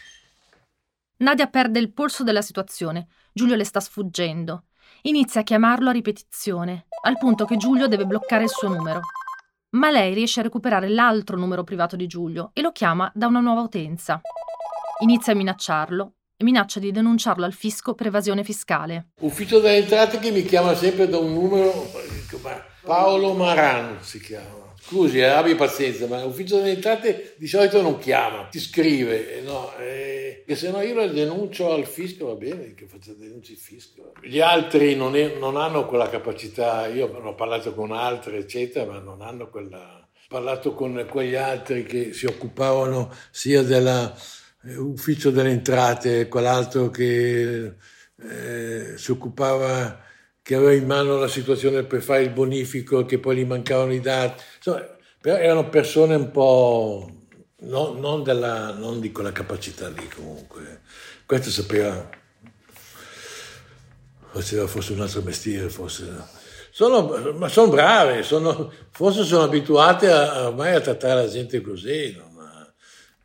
Nadia 1.18 1.48
perde 1.48 1.80
il 1.80 1.92
polso 1.92 2.24
della 2.24 2.42
situazione. 2.42 3.08
Giulio 3.34 3.56
le 3.56 3.66
sta 3.66 3.82
sfuggendo. 3.82 4.68
Inizia 5.02 5.42
a 5.42 5.44
chiamarlo 5.44 5.90
a 5.90 5.92
ripetizione, 5.92 6.86
al 7.04 7.18
punto 7.18 7.44
che 7.44 7.58
Giulio 7.58 7.88
deve 7.88 8.06
bloccare 8.06 8.44
il 8.44 8.50
suo 8.50 8.70
numero. 8.70 9.02
Ma 9.72 9.92
lei 9.92 10.14
riesce 10.14 10.40
a 10.40 10.44
recuperare 10.44 10.88
l'altro 10.88 11.36
numero 11.36 11.66
privato 11.66 11.98
di 11.98 12.08
Giulio 12.08 12.52
e 12.54 12.62
lo 12.62 12.72
chiama 12.72 13.12
da 13.14 13.28
una 13.28 13.42
nuova 13.42 13.60
utenza. 13.62 14.22
Inizia 15.00 15.34
a 15.34 15.36
minacciarlo 15.36 16.14
e 16.36 16.44
minaccia 16.44 16.80
di 16.80 16.92
denunciarlo 16.92 17.46
al 17.46 17.54
fisco 17.54 17.94
per 17.94 18.08
evasione 18.08 18.44
fiscale. 18.44 19.10
Ufficio 19.20 19.60
delle 19.60 19.78
entrate 19.78 20.18
che 20.18 20.32
mi 20.32 20.44
chiama 20.44 20.74
sempre 20.74 21.08
da 21.08 21.20
un 21.20 21.34
numero, 21.34 21.92
Paolo 22.82 23.34
Maran 23.34 23.98
si 24.02 24.20
chiama. 24.20 24.74
Scusi, 24.80 25.20
eh, 25.20 25.26
abbi 25.26 25.54
pazienza, 25.54 26.08
ma 26.08 26.24
l'ufficio 26.24 26.58
delle 26.58 26.72
entrate 26.72 27.36
di 27.38 27.46
solito 27.46 27.82
non 27.82 28.00
chiama, 28.00 28.46
ti 28.46 28.60
scrive, 28.60 29.38
eh, 29.38 29.42
no, 29.42 29.76
eh, 29.78 30.44
che 30.48 30.56
se 30.56 30.72
no 30.72 30.82
io 30.82 30.96
lo 30.96 31.08
denuncio 31.08 31.74
al 31.74 31.86
fisco, 31.86 32.28
va 32.28 32.36
bene, 32.36 32.74
che 32.74 32.88
faccia 32.88 33.12
denunci 33.14 33.52
il 33.52 33.58
fisco. 33.58 34.14
Gli 34.24 34.40
altri 34.40 34.96
non, 34.96 35.16
è- 35.16 35.38
non 35.38 35.58
hanno 35.58 35.86
quella 35.86 36.10
capacità, 36.10 36.88
io 36.88 37.08
ho 37.08 37.36
parlato 37.36 37.74
con 37.74 37.92
altri, 37.92 38.38
eccetera, 38.38 38.86
ma 38.86 39.00
non 39.00 39.22
hanno 39.22 39.50
quella... 39.50 40.08
Ho 40.30 40.36
parlato 40.36 40.74
con 40.74 41.06
quegli 41.10 41.36
altri 41.36 41.84
che 41.86 42.14
si 42.14 42.26
occupavano 42.26 43.12
sia 43.30 43.62
dell'ufficio 44.68 45.32
delle 45.32 45.52
entrate, 45.52 46.28
quell'altro 46.28 46.90
che 46.90 47.76
eh, 48.22 48.94
si 48.98 49.12
occupava 49.12 50.04
che 50.42 50.56
aveva 50.56 50.74
in 50.74 50.86
mano 50.86 51.18
la 51.18 51.28
situazione 51.28 51.84
per 51.84 52.02
fare 52.02 52.24
il 52.24 52.32
bonifico, 52.32 53.06
che 53.06 53.20
poi 53.20 53.38
gli 53.38 53.46
mancavano 53.46 53.94
i 53.94 54.00
dati. 54.00 54.44
Insomma, 54.58 54.86
però 55.20 55.38
erano 55.38 55.70
persone 55.70 56.16
un 56.16 56.32
po' 56.32 57.12
non, 57.62 58.00
non 58.00 58.24
della, 58.24 58.72
non 58.72 59.00
di 59.00 59.12
quella 59.12 59.32
capacità 59.32 59.90
lì 59.90 60.08
comunque. 60.14 60.82
Questo 61.26 61.50
sapeva, 61.50 62.10
faceva 64.32 64.68
forse 64.68 64.94
un 64.94 65.02
altro 65.02 65.22
mestiere, 65.22 65.70
forse. 65.70 66.36
Sono, 66.72 67.34
ma 67.34 67.48
sono 67.50 67.70
brave, 67.72 68.24
sono, 68.24 68.72
forse 68.92 69.24
sono 69.24 69.44
abituate 69.44 70.10
a, 70.12 70.48
ormai 70.48 70.76
a 70.76 70.82
trattare 70.82 71.24
la 71.24 71.28
gente 71.28 71.60
così, 71.60 72.16
no? 72.16 72.27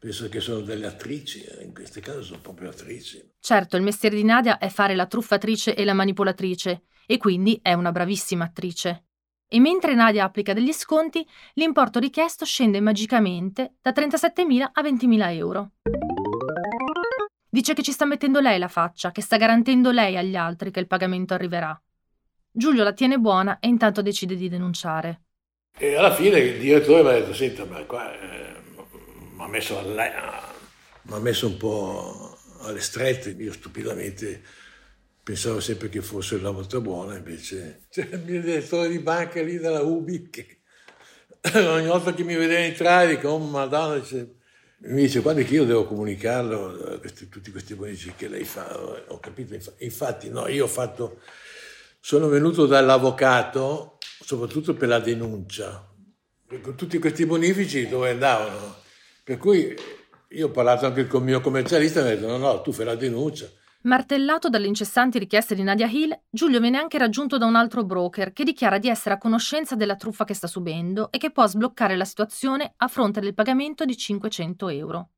Penso 0.02 0.28
che 0.28 0.40
sono 0.40 0.62
delle 0.62 0.88
attrici, 0.88 1.44
eh, 1.44 1.62
in 1.62 1.72
questi 1.72 2.00
casi 2.00 2.24
sono 2.24 2.40
proprio 2.40 2.70
attrici. 2.70 3.34
Certo, 3.38 3.76
il 3.76 3.84
mestiere 3.84 4.16
di 4.16 4.24
Nadia 4.24 4.58
è 4.58 4.68
fare 4.68 4.96
la 4.96 5.06
truffatrice 5.06 5.76
e 5.76 5.84
la 5.84 5.94
manipolatrice, 5.94 6.86
e 7.06 7.18
quindi 7.18 7.60
è 7.62 7.72
una 7.72 7.92
bravissima 7.92 8.46
attrice. 8.46 9.04
E 9.46 9.60
mentre 9.60 9.94
Nadia 9.94 10.24
applica 10.24 10.54
degli 10.54 10.72
sconti, 10.72 11.24
l'importo 11.54 12.00
richiesto 12.00 12.44
scende 12.44 12.80
magicamente 12.80 13.74
da 13.80 13.92
37.000 13.92 14.70
a 14.72 14.82
20.000 14.82 15.34
euro. 15.36 15.70
Dice 17.48 17.72
che 17.72 17.82
ci 17.82 17.92
sta 17.92 18.04
mettendo 18.04 18.40
lei 18.40 18.58
la 18.58 18.66
faccia, 18.66 19.12
che 19.12 19.22
sta 19.22 19.36
garantendo 19.36 19.92
lei 19.92 20.16
agli 20.16 20.34
altri 20.34 20.72
che 20.72 20.80
il 20.80 20.88
pagamento 20.88 21.34
arriverà. 21.34 21.80
Giulio 22.50 22.82
la 22.82 22.92
tiene 22.92 23.18
buona 23.18 23.60
e 23.60 23.68
intanto 23.68 24.02
decide 24.02 24.34
di 24.34 24.48
denunciare. 24.48 25.20
E 25.78 25.94
alla 25.94 26.12
fine 26.12 26.40
il 26.40 26.58
direttore 26.58 27.02
mi 27.02 27.08
ha 27.10 27.12
detto, 27.12 27.32
senta, 27.32 27.64
ma 27.66 27.80
qua 27.84 28.12
eh, 28.18 28.61
mi 29.42 29.48
ha 29.48 29.48
messo, 29.48 31.20
messo 31.20 31.46
un 31.46 31.56
po' 31.56 32.38
alle 32.60 32.80
strette, 32.80 33.30
io 33.30 33.52
stupidamente 33.52 34.42
pensavo 35.22 35.60
sempre 35.60 35.88
che 35.88 36.00
fosse 36.00 36.40
la 36.40 36.50
volta 36.50 36.80
buona, 36.80 37.16
invece 37.16 37.82
c'è 37.90 38.08
il 38.10 38.22
mio 38.24 38.40
direttore 38.40 38.88
di 38.88 38.98
banca 38.98 39.42
lì 39.42 39.58
della 39.58 39.82
UBI 39.82 40.30
che 40.30 40.58
ogni 41.58 41.86
volta 41.86 42.14
che 42.14 42.22
mi 42.22 42.36
vedeva 42.36 42.60
entrare 42.60 43.16
dico, 43.16 43.28
oh 43.28 43.38
madonna, 43.38 43.98
dice- 43.98 44.36
mi 44.84 45.02
dice, 45.02 45.20
guarda 45.20 45.42
che 45.42 45.54
io 45.54 45.64
devo 45.64 45.86
comunicarlo, 45.86 46.94
eh, 46.94 46.98
questi- 46.98 47.28
tutti 47.28 47.50
questi 47.52 47.74
bonifici 47.74 48.14
che 48.16 48.28
lei 48.28 48.44
fa, 48.44 48.76
ho 49.08 49.18
capito, 49.20 49.54
infa- 49.54 49.74
infatti 49.78 50.28
no, 50.28 50.48
io 50.48 50.64
ho 50.64 50.68
fatto, 50.68 51.20
sono 52.00 52.28
venuto 52.28 52.66
dall'avvocato 52.66 53.98
soprattutto 54.24 54.74
per 54.74 54.88
la 54.88 54.98
denuncia, 54.98 55.88
tutti 56.76 56.98
questi 56.98 57.26
bonifici 57.26 57.88
dove 57.88 58.10
andavano, 58.10 58.81
per 59.22 59.38
cui 59.38 59.74
io 60.28 60.46
ho 60.46 60.50
parlato 60.50 60.86
anche 60.86 61.06
con 61.06 61.20
il 61.20 61.26
mio 61.26 61.40
commercialista 61.40 62.00
e 62.00 62.02
mi 62.02 62.08
ha 62.10 62.14
detto 62.14 62.26
no, 62.26 62.36
no, 62.38 62.60
tu 62.62 62.72
fai 62.72 62.84
la 62.84 62.94
denuncia. 62.94 63.48
Martellato 63.84 64.48
dalle 64.48 64.68
incessanti 64.68 65.18
richieste 65.18 65.56
di 65.56 65.62
Nadia 65.64 65.88
Hill, 65.88 66.16
Giulio 66.30 66.60
viene 66.60 66.78
anche 66.78 66.98
raggiunto 66.98 67.36
da 67.36 67.46
un 67.46 67.56
altro 67.56 67.84
broker 67.84 68.32
che 68.32 68.44
dichiara 68.44 68.78
di 68.78 68.88
essere 68.88 69.16
a 69.16 69.18
conoscenza 69.18 69.74
della 69.74 69.96
truffa 69.96 70.24
che 70.24 70.34
sta 70.34 70.46
subendo 70.46 71.10
e 71.10 71.18
che 71.18 71.32
può 71.32 71.44
sbloccare 71.46 71.96
la 71.96 72.04
situazione 72.04 72.74
a 72.76 72.86
fronte 72.86 73.18
del 73.18 73.34
pagamento 73.34 73.84
di 73.84 73.96
500 73.96 74.68
euro. 74.68 75.08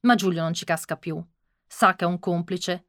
Ma 0.00 0.14
Giulio 0.14 0.42
non 0.42 0.52
ci 0.52 0.66
casca 0.66 0.96
più. 0.96 1.22
Sa 1.66 1.94
che 1.94 2.04
è 2.04 2.08
un 2.08 2.18
complice. 2.18 2.84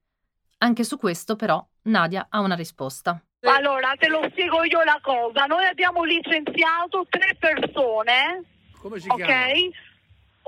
Anche 0.58 0.84
su 0.84 0.98
questo, 0.98 1.38
però, 1.38 1.66
Nadia 1.84 2.28
ha 2.30 2.42
una 2.42 2.56
risposta. 2.56 3.22
Allora, 3.42 3.94
te 3.98 4.10
lo 4.10 4.28
spiego 4.30 4.64
io 4.66 4.84
la 4.84 5.00
cosa. 5.02 5.46
Noi 5.46 5.66
abbiamo 5.66 6.04
licenziato 6.04 7.06
tre 7.10 7.36
persone, 7.40 8.44
Come 8.78 9.00
si 9.00 9.08
ok? 9.10 9.70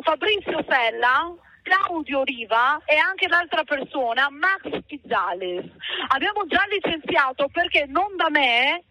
Fabrizio 0.04 0.64
Sella, 0.68 1.34
Claudio 1.64 2.24
Riva 2.24 2.80
e 2.86 2.96
anche 2.98 3.28
l'altra 3.28 3.64
persona, 3.64 4.30
Max 4.30 4.84
Pizzales. 4.86 5.66
Abbiamo 6.10 6.46
già 6.46 6.64
licenziato 6.70 7.48
perché 7.52 7.86
non 7.88 8.16
da 8.16 8.30
me, 8.30 8.84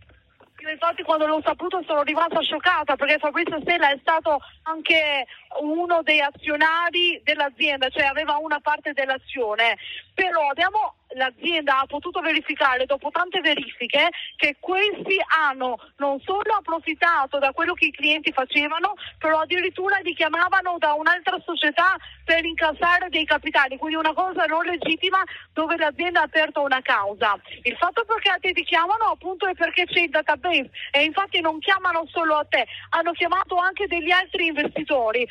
infatti 0.70 1.02
quando 1.02 1.26
l'ho 1.26 1.42
saputo 1.44 1.82
sono 1.86 2.02
rimasta 2.02 2.40
scioccata 2.40 2.96
perché 2.96 3.18
Fabrizio 3.18 3.60
Sella 3.64 3.90
è 3.90 3.98
stato 4.00 4.38
anche 4.62 5.26
uno 5.60 6.02
dei 6.02 6.20
azionari 6.20 7.20
dell'azienda, 7.22 7.88
cioè 7.90 8.04
aveva 8.04 8.36
una 8.38 8.60
parte 8.60 8.92
dell'azione, 8.92 9.76
però 10.14 10.48
abbiamo 10.48 10.94
l'azienda 11.14 11.80
ha 11.80 11.86
potuto 11.86 12.20
verificare 12.20 12.86
dopo 12.86 13.10
tante 13.10 13.40
verifiche 13.40 14.08
che 14.36 14.56
questi 14.60 15.16
hanno 15.28 15.78
non 15.96 16.20
solo 16.20 16.54
approfittato 16.58 17.38
da 17.38 17.52
quello 17.52 17.74
che 17.74 17.86
i 17.86 17.90
clienti 17.90 18.32
facevano, 18.32 18.94
però 19.18 19.40
addirittura 19.40 19.98
li 19.98 20.14
chiamavano 20.14 20.76
da 20.78 20.94
un'altra 20.94 21.38
società 21.44 21.96
per 22.24 22.44
incassare 22.44 23.08
dei 23.08 23.24
capitali, 23.24 23.76
quindi 23.76 23.96
una 23.96 24.12
cosa 24.12 24.44
non 24.44 24.64
legittima 24.64 25.22
dove 25.52 25.76
l'azienda 25.76 26.20
ha 26.20 26.24
aperto 26.24 26.62
una 26.62 26.80
causa. 26.82 27.38
Il 27.62 27.76
fatto 27.76 28.04
perché 28.04 28.30
a 28.30 28.38
te 28.40 28.52
ti 28.52 28.64
chiamano 28.64 29.04
appunto 29.04 29.46
è 29.46 29.54
perché 29.54 29.86
c'è 29.86 30.00
il 30.00 30.10
database 30.10 30.70
e 30.90 31.04
infatti 31.04 31.40
non 31.40 31.58
chiamano 31.58 32.06
solo 32.06 32.36
a 32.36 32.44
te, 32.48 32.66
hanno 32.90 33.12
chiamato 33.12 33.56
anche 33.56 33.86
degli 33.86 34.10
altri 34.10 34.46
investitori. 34.46 35.26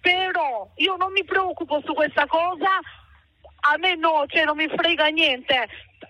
Però 0.00 0.70
io 0.76 0.96
non 0.96 1.10
mi 1.10 1.24
preoccupo 1.24 1.82
su 1.84 1.92
questa 1.92 2.26
cosa, 2.26 2.78
a 3.72 3.76
me 3.78 3.94
no, 3.96 4.24
cioè 4.26 4.44
non 4.44 4.56
mi 4.56 4.68
frega 4.68 5.06
niente. 5.06 5.68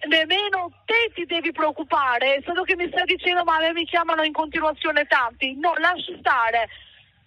Nemmeno 0.09 0.70
te 0.84 1.12
ti 1.14 1.24
devi 1.24 1.52
preoccupare, 1.52 2.42
solo 2.44 2.62
che 2.62 2.76
mi 2.76 2.88
stai 2.88 3.04
dicendo 3.04 3.44
ma 3.44 3.57
a 3.57 3.61
me 3.61 3.72
mi 3.72 3.86
chiamano 3.86 4.22
in 4.22 4.32
continuazione 4.32 5.07
tanti. 5.07 5.54
No, 5.57 5.72
lascia 5.78 6.12
stare. 6.18 6.68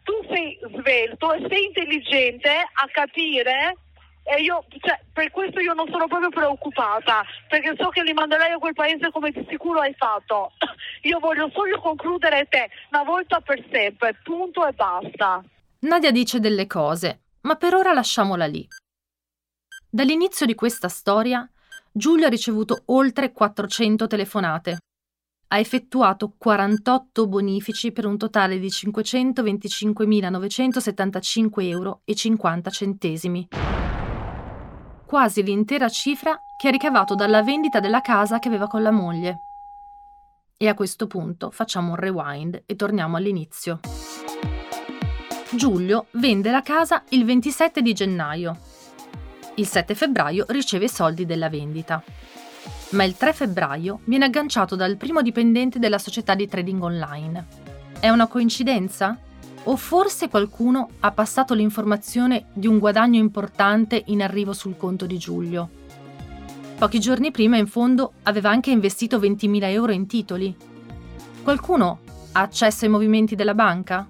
Tu 0.03 0.13
sei 0.29 0.59
svelto 0.77 1.33
e 1.33 1.45
sei 1.49 1.65
intelligente 1.65 2.49
a 2.49 2.87
capire 2.91 3.75
e 4.31 4.41
io, 4.43 4.63
cioè, 4.79 4.99
per 5.11 5.31
questo 5.31 5.59
io 5.59 5.73
non 5.73 5.87
sono 5.89 6.07
proprio 6.07 6.29
preoccupata, 6.29 7.23
perché 7.47 7.73
so 7.75 7.89
che 7.89 8.03
li 8.03 8.13
manderai 8.13 8.51
a 8.51 8.57
quel 8.59 8.73
paese 8.73 9.09
come 9.11 9.31
di 9.31 9.43
sicuro 9.49 9.79
hai 9.79 9.95
fatto. 9.97 10.51
Io 11.03 11.17
voglio 11.19 11.49
solo 11.51 11.79
concludere 11.79 12.45
te, 12.47 12.69
una 12.91 13.03
volta 13.03 13.39
per 13.41 13.63
sempre, 13.71 14.19
punto 14.23 14.67
e 14.67 14.73
basta. 14.73 15.43
Nadia 15.79 16.11
dice 16.11 16.39
delle 16.39 16.67
cose, 16.67 17.21
ma 17.41 17.55
per 17.55 17.73
ora 17.73 17.91
lasciamola 17.91 18.45
lì. 18.45 18.67
Dall'inizio 19.91 20.45
di 20.45 20.53
questa 20.53 20.87
storia, 20.87 21.49
Giulio 21.91 22.27
ha 22.27 22.29
ricevuto 22.29 22.83
oltre 22.85 23.31
400 23.31 24.05
telefonate. 24.05 24.77
Ha 25.47 25.57
effettuato 25.57 26.35
48 26.37 27.27
bonifici 27.27 27.91
per 27.91 28.05
un 28.05 28.15
totale 28.15 28.59
di 28.59 28.67
525.975 28.67 31.63
euro 31.63 32.01
50 32.05 32.69
centesimi. 32.69 33.47
Quasi 35.07 35.41
l'intera 35.41 35.89
cifra 35.89 36.39
che 36.55 36.67
ha 36.67 36.71
ricavato 36.71 37.15
dalla 37.15 37.41
vendita 37.41 37.79
della 37.79 38.01
casa 38.01 38.37
che 38.37 38.47
aveva 38.47 38.67
con 38.67 38.83
la 38.83 38.91
moglie. 38.91 39.39
E 40.55 40.67
a 40.67 40.75
questo 40.75 41.07
punto 41.07 41.49
facciamo 41.49 41.93
un 41.93 41.95
rewind 41.95 42.61
e 42.67 42.75
torniamo 42.75 43.17
all'inizio. 43.17 43.79
Giulio 45.49 46.05
vende 46.11 46.51
la 46.51 46.61
casa 46.61 47.01
il 47.09 47.25
27 47.25 47.81
di 47.81 47.93
gennaio. 47.93 48.68
Il 49.59 49.67
7 49.67 49.93
febbraio 49.93 50.45
riceve 50.47 50.85
i 50.85 50.89
soldi 50.89 51.25
della 51.25 51.49
vendita. 51.49 52.01
Ma 52.91 53.03
il 53.03 53.17
3 53.17 53.33
febbraio 53.33 53.99
viene 54.05 54.23
agganciato 54.23 54.77
dal 54.77 54.95
primo 54.95 55.21
dipendente 55.21 55.79
della 55.79 55.97
società 55.97 56.33
di 56.33 56.47
trading 56.47 56.81
online. 56.81 57.45
È 57.99 58.07
una 58.07 58.27
coincidenza? 58.27 59.17
O 59.63 59.75
forse 59.75 60.29
qualcuno 60.29 60.91
ha 61.01 61.11
passato 61.11 61.53
l'informazione 61.53 62.45
di 62.53 62.67
un 62.67 62.79
guadagno 62.79 63.19
importante 63.19 64.01
in 64.05 64.21
arrivo 64.21 64.53
sul 64.53 64.77
conto 64.77 65.05
di 65.05 65.17
Giulio? 65.17 65.69
Pochi 66.77 67.01
giorni 67.01 67.29
prima, 67.31 67.57
in 67.57 67.67
fondo, 67.67 68.13
aveva 68.23 68.49
anche 68.49 68.71
investito 68.71 69.19
20.000 69.19 69.63
euro 69.63 69.91
in 69.91 70.07
titoli. 70.07 70.55
Qualcuno 71.43 71.99
ha 72.31 72.39
accesso 72.39 72.85
ai 72.85 72.91
movimenti 72.91 73.35
della 73.35 73.53
banca? 73.53 74.07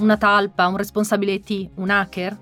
una 0.00 0.16
talpa, 0.16 0.68
un 0.68 0.76
responsabile 0.76 1.32
IT, 1.32 1.70
un 1.76 1.90
hacker? 1.90 2.38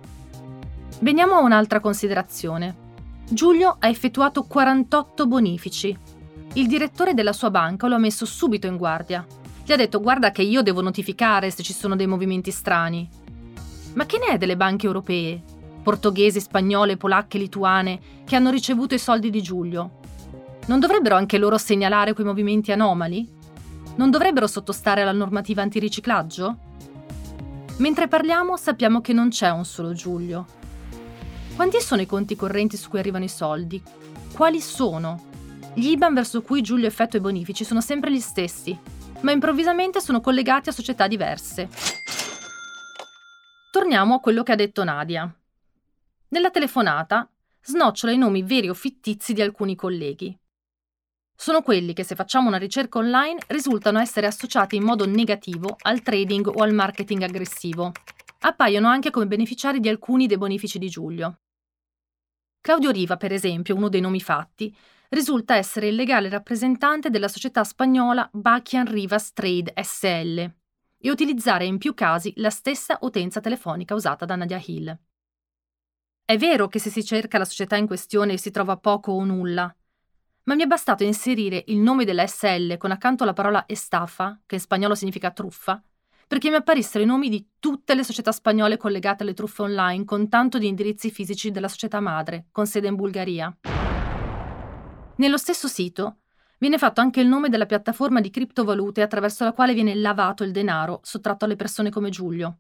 Veniamo 1.01 1.35
a 1.35 1.43
un'altra 1.43 1.81
considerazione. 1.81 2.85
Giulio 3.29 3.77
ha 3.79 3.89
effettuato 3.89 4.45
48 4.45 5.27
bonifici. 5.27 5.97
Il 6.55 6.67
direttore 6.67 7.13
della 7.13 7.35
sua 7.35 7.51
banca 7.51 7.87
lo 7.87 7.97
ha 7.97 7.99
messo 7.99 8.25
subito 8.25 8.67
in 8.67 8.79
guardia. 8.79 9.27
Gli 9.63 9.73
ha 9.73 9.77
detto 9.77 10.01
guarda 10.01 10.31
che 10.31 10.41
io 10.41 10.63
devo 10.63 10.81
notificare 10.81 11.51
se 11.51 11.63
ci 11.63 11.75
sono 11.75 11.97
dei 11.97 12.07
movimenti 12.07 12.51
strani. 12.51 13.07
Ma 13.93 14.07
che 14.07 14.17
ne 14.17 14.35
è 14.35 14.39
delle 14.39 14.57
banche 14.57 14.87
europee? 14.87 15.43
Portoghesi, 15.83 16.41
spagnole, 16.41 16.97
polacche, 16.97 17.37
lituane, 17.37 18.01
che 18.25 18.35
hanno 18.35 18.51
ricevuto 18.51 18.95
i 18.95 18.99
soldi 18.99 19.29
di 19.29 19.43
Giulio? 19.43 19.99
Non 20.67 20.81
dovrebbero 20.81 21.15
anche 21.15 21.37
loro 21.37 21.59
segnalare 21.59 22.15
quei 22.15 22.27
movimenti 22.27 22.73
anomali? 22.73 23.29
Non 23.97 24.11
dovrebbero 24.11 24.47
sottostare 24.47 25.03
alla 25.03 25.13
normativa 25.13 25.61
antiriciclaggio? 25.61 26.57
Mentre 27.77 28.09
parliamo 28.09 28.57
sappiamo 28.57 29.03
che 29.03 29.13
non 29.13 29.29
c'è 29.29 29.51
un 29.51 29.67
solo 29.67 29.93
Giulio. 29.93 30.65
Quanti 31.57 31.81
sono 31.81 32.03
i 32.03 32.07
conti 32.07 32.37
correnti 32.37 32.77
su 32.77 32.91
cui 32.91 32.99
arrivano 32.99 33.25
i 33.25 33.31
soldi? 33.31 33.83
Quali 34.35 34.61
sono? 34.61 35.31
Gli 35.73 35.89
IBAN 35.89 36.13
verso 36.13 36.43
cui 36.43 36.61
Giulio 36.61 36.87
effettua 36.87 37.19
i 37.19 37.23
bonifici 37.23 37.65
sono 37.65 37.81
sempre 37.81 38.13
gli 38.13 38.21
stessi, 38.21 38.79
ma 39.21 39.33
improvvisamente 39.33 40.03
sono 40.03 40.21
collegati 40.21 40.69
a 40.69 40.73
società 40.73 41.09
diverse. 41.09 41.71
Torniamo 43.73 44.17
a 44.17 44.21
quello 44.21 44.43
che 44.43 44.53
ha 44.53 44.55
detto 44.55 44.85
Nadia. 44.85 45.35
Nella 46.29 46.51
telefonata 46.51 47.27
snocciola 47.63 48.13
i 48.13 48.19
nomi 48.19 48.43
veri 48.43 48.69
o 48.69 48.75
fittizi 48.75 49.33
di 49.33 49.41
alcuni 49.41 49.75
colleghi. 49.77 50.39
Sono 51.35 51.63
quelli 51.63 51.95
che 51.95 52.05
se 52.05 52.15
facciamo 52.15 52.49
una 52.49 52.59
ricerca 52.59 52.99
online 52.99 53.41
risultano 53.47 53.99
essere 53.99 54.27
associati 54.27 54.77
in 54.77 54.83
modo 54.83 55.07
negativo 55.07 55.75
al 55.85 56.03
trading 56.03 56.49
o 56.49 56.63
al 56.63 56.75
marketing 56.75 57.23
aggressivo. 57.23 57.93
Appaiono 58.41 58.89
anche 58.89 59.11
come 59.11 59.27
beneficiari 59.27 59.81
di 59.81 59.89
alcuni 59.89 60.27
dei 60.27 60.37
bonifici 60.37 60.79
di 60.79 60.91
Giulio. 60.91 61.39
Claudio 62.67 62.91
Riva, 62.91 63.17
per 63.17 63.33
esempio, 63.33 63.77
uno 63.77 63.89
dei 63.89 64.01
nomi 64.01 64.21
fatti, 64.21 64.77
risulta 65.11 65.55
essere 65.55 65.87
il 65.87 65.95
legale 65.95 66.29
rappresentante 66.29 67.11
della 67.11 67.29
società 67.29 67.63
spagnola 67.63 68.29
Bachian 68.33 68.91
Rivas 68.91 69.33
Trade 69.33 69.73
SL 69.81 70.39
e 70.99 71.09
utilizzare 71.09 71.65
in 71.65 71.79
più 71.79 71.95
casi 71.95 72.33
la 72.39 72.51
stessa 72.51 72.99
utenza 73.03 73.41
telefonica 73.41 73.95
usata 73.95 74.25
da 74.25 74.35
Nadia 74.35 74.61
Hill. 74.67 74.99
È 76.25 76.37
vero 76.37 76.67
che 76.67 76.81
se 76.81 76.91
si 76.91 77.05
cerca 77.05 77.39
la 77.39 77.45
società 77.45 77.77
in 77.77 77.87
questione 77.87 78.37
si 78.37 78.51
trova 78.51 78.77
poco 78.79 79.13
o 79.13 79.23
nulla, 79.23 79.73
ma 80.43 80.55
mi 80.57 80.65
è 80.65 80.67
bastato 80.67 81.05
inserire 81.05 81.63
il 81.69 81.79
nome 81.79 82.05
della 82.05 82.27
SL 82.27 82.79
con 82.79 82.91
accanto 82.91 83.23
alla 83.23 83.33
parola 83.33 83.63
estafa, 83.69 84.41
che 84.45 84.57
in 84.57 84.61
spagnolo 84.61 84.97
significa 84.97 85.31
truffa, 85.31 85.81
perché 86.27 86.51
mi 86.51 86.57
apparissero 86.57 87.05
i 87.05 87.07
nomi 87.07 87.29
di 87.29 87.47
tutte 87.59 87.95
le 87.95 88.03
società 88.03 88.33
spagnole 88.33 88.77
collegate 88.77 89.23
alle 89.23 89.35
truffe 89.35 89.63
online 89.63 90.05
con 90.05 90.29
tanto 90.29 90.59
di 90.59 90.67
indirizzi 90.67 91.11
fisici 91.11 91.51
della 91.51 91.69
società 91.69 92.01
madre, 92.01 92.47
con 92.51 92.67
sede 92.67 92.89
in 92.89 92.97
Bulgaria. 92.97 93.57
Nello 95.17 95.37
stesso 95.39 95.69
sito 95.69 96.19
viene 96.59 96.79
fatto 96.79 97.01
anche 97.01 97.21
il 97.21 97.29
nome 97.29 97.49
della 97.49 97.67
piattaforma 97.67 98.21
di 98.21 98.31
criptovalute 98.31 99.03
attraverso 99.03 99.45
la 99.45 99.53
quale 99.53 99.75
viene 99.75 99.95
lavato 99.95 100.45
il 100.45 100.53
denaro 100.53 101.01
sottratto 101.03 101.45
alle 101.45 101.57
persone 101.57 101.91
come 101.91 102.11
Giulio. 102.11 102.59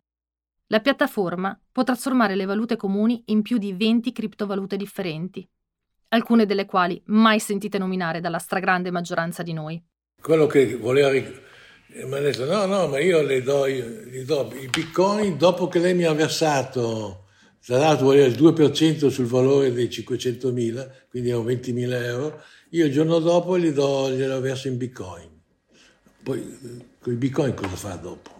La 0.68 0.80
piattaforma 0.80 1.58
può 1.70 1.82
trasformare 1.82 2.34
le 2.34 2.44
valute 2.44 2.76
comuni 2.76 3.22
in 3.26 3.42
più 3.42 3.58
di 3.58 3.72
20 3.72 4.12
criptovalute 4.12 4.76
differenti 4.76 5.48
alcune 6.08 6.46
delle 6.46 6.66
quali 6.66 7.00
mai 7.06 7.40
sentite 7.40 7.78
nominare 7.78 8.20
dalla 8.20 8.38
stragrande 8.38 8.90
maggioranza 8.90 9.42
di 9.42 9.52
noi. 9.52 9.82
Quello 10.20 10.46
che 10.46 10.76
voleva 10.76 11.10
ric- 11.96 12.04
mi 12.04 12.14
ha 12.16 12.20
detto 12.20 12.44
no, 12.44 12.66
no, 12.66 12.88
ma 12.88 12.98
io 13.00 13.22
le 13.22 13.42
do, 13.42 13.68
gli 13.68 14.22
do 14.24 14.52
i 14.54 14.68
bitcoin 14.68 15.38
dopo 15.38 15.68
che 15.68 15.78
lei 15.78 15.94
mi 15.94 16.04
ha 16.04 16.12
versato, 16.12 17.24
tra 17.64 17.78
l'altro 17.78 18.06
voleva 18.06 18.26
il 18.26 18.34
2% 18.34 19.08
sul 19.08 19.26
valore 19.26 19.72
dei 19.72 19.88
500.000, 19.88 20.90
quindi 21.08 21.30
erano 21.30 21.44
20.000 21.44 22.04
euro, 22.04 22.42
io 22.70 22.86
il 22.86 22.92
giorno 22.92 23.18
dopo 23.18 23.58
gli 23.58 23.70
do, 23.70 24.10
glielo 24.10 24.40
verso 24.40 24.68
in 24.68 24.76
bitcoin. 24.76 25.28
Poi 26.22 26.58
con 27.00 27.12
i 27.12 27.16
bitcoin 27.16 27.54
cosa 27.54 27.76
fa 27.76 27.94
dopo? 27.94 28.30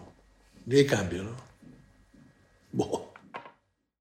Li 0.65 0.83
cambiano? 0.83 1.45
Boh. 2.69 3.11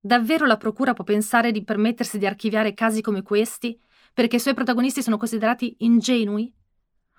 Davvero 0.00 0.46
la 0.46 0.57
Procura 0.57 0.92
può 0.92 1.04
pensare 1.04 1.50
di 1.52 1.64
permettersi 1.64 2.18
di 2.18 2.26
archiviare 2.26 2.74
casi 2.74 3.00
come 3.00 3.22
questi 3.22 3.78
perché 4.12 4.36
i 4.36 4.40
suoi 4.40 4.54
protagonisti 4.54 5.02
sono 5.02 5.18
considerati 5.18 5.76
ingenui? 5.80 6.55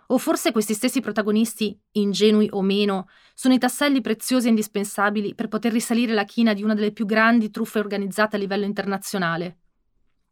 O 0.07 0.17
forse 0.17 0.51
questi 0.51 0.73
stessi 0.73 1.01
protagonisti, 1.01 1.77
ingenui 1.93 2.47
o 2.51 2.61
meno, 2.61 3.07
sono 3.33 3.53
i 3.53 3.57
tasselli 3.57 4.01
preziosi 4.01 4.47
e 4.47 4.49
indispensabili 4.49 5.35
per 5.35 5.47
poter 5.47 5.71
risalire 5.71 6.13
la 6.13 6.23
china 6.23 6.53
di 6.53 6.63
una 6.63 6.73
delle 6.73 6.91
più 6.91 7.05
grandi 7.05 7.49
truffe 7.49 7.79
organizzate 7.79 8.35
a 8.35 8.39
livello 8.39 8.65
internazionale? 8.65 9.57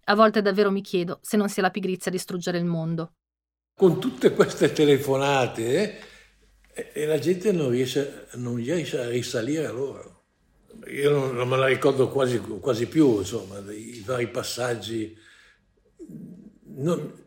A 0.06 0.16
volte 0.16 0.42
davvero 0.42 0.72
mi 0.72 0.82
chiedo 0.82 1.20
se 1.22 1.36
non 1.36 1.50
sia 1.50 1.62
la 1.62 1.72
pigrizia 1.72 2.10
a 2.10 2.14
distruggere 2.14 2.58
il 2.58 2.66
mondo. 2.66 3.14
Con 3.76 4.00
tutte 4.00 4.32
queste 4.34 4.72
telefonate 4.72 6.00
eh, 6.72 6.92
e 6.94 7.06
la 7.06 7.20
gente 7.20 7.52
non 7.52 7.70
riesce, 7.70 8.28
non 8.36 8.56
riesce 8.56 9.00
a 9.00 9.10
risalire 9.10 9.66
a 9.66 9.72
loro 9.72 10.16
io 10.88 11.10
non, 11.10 11.36
non, 11.36 11.48
me 11.48 11.58
la 11.58 11.68
ricordo 11.68 12.10
quasi, 12.10 12.40
quasi 12.40 12.88
più, 12.88 13.20
insomma, 13.20 13.60
i 13.72 14.04
vari 14.06 14.28
passaggi. 14.28 15.18
Non, 16.78 17.25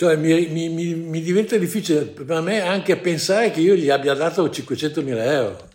cioè, 0.00 0.16
mi, 0.16 0.46
mi, 0.46 0.70
mi, 0.70 0.94
mi, 0.94 1.20
diventa 1.20 1.58
difficile 1.58 2.06
per 2.06 2.40
me 2.40 2.62
anche 2.62 2.96
pensare 2.96 3.50
che 3.50 3.60
io 3.60 3.74
gli 3.74 3.90
abbia 3.90 4.14
dato 4.14 4.46
500.000 4.46 5.30
euro. 5.30 5.68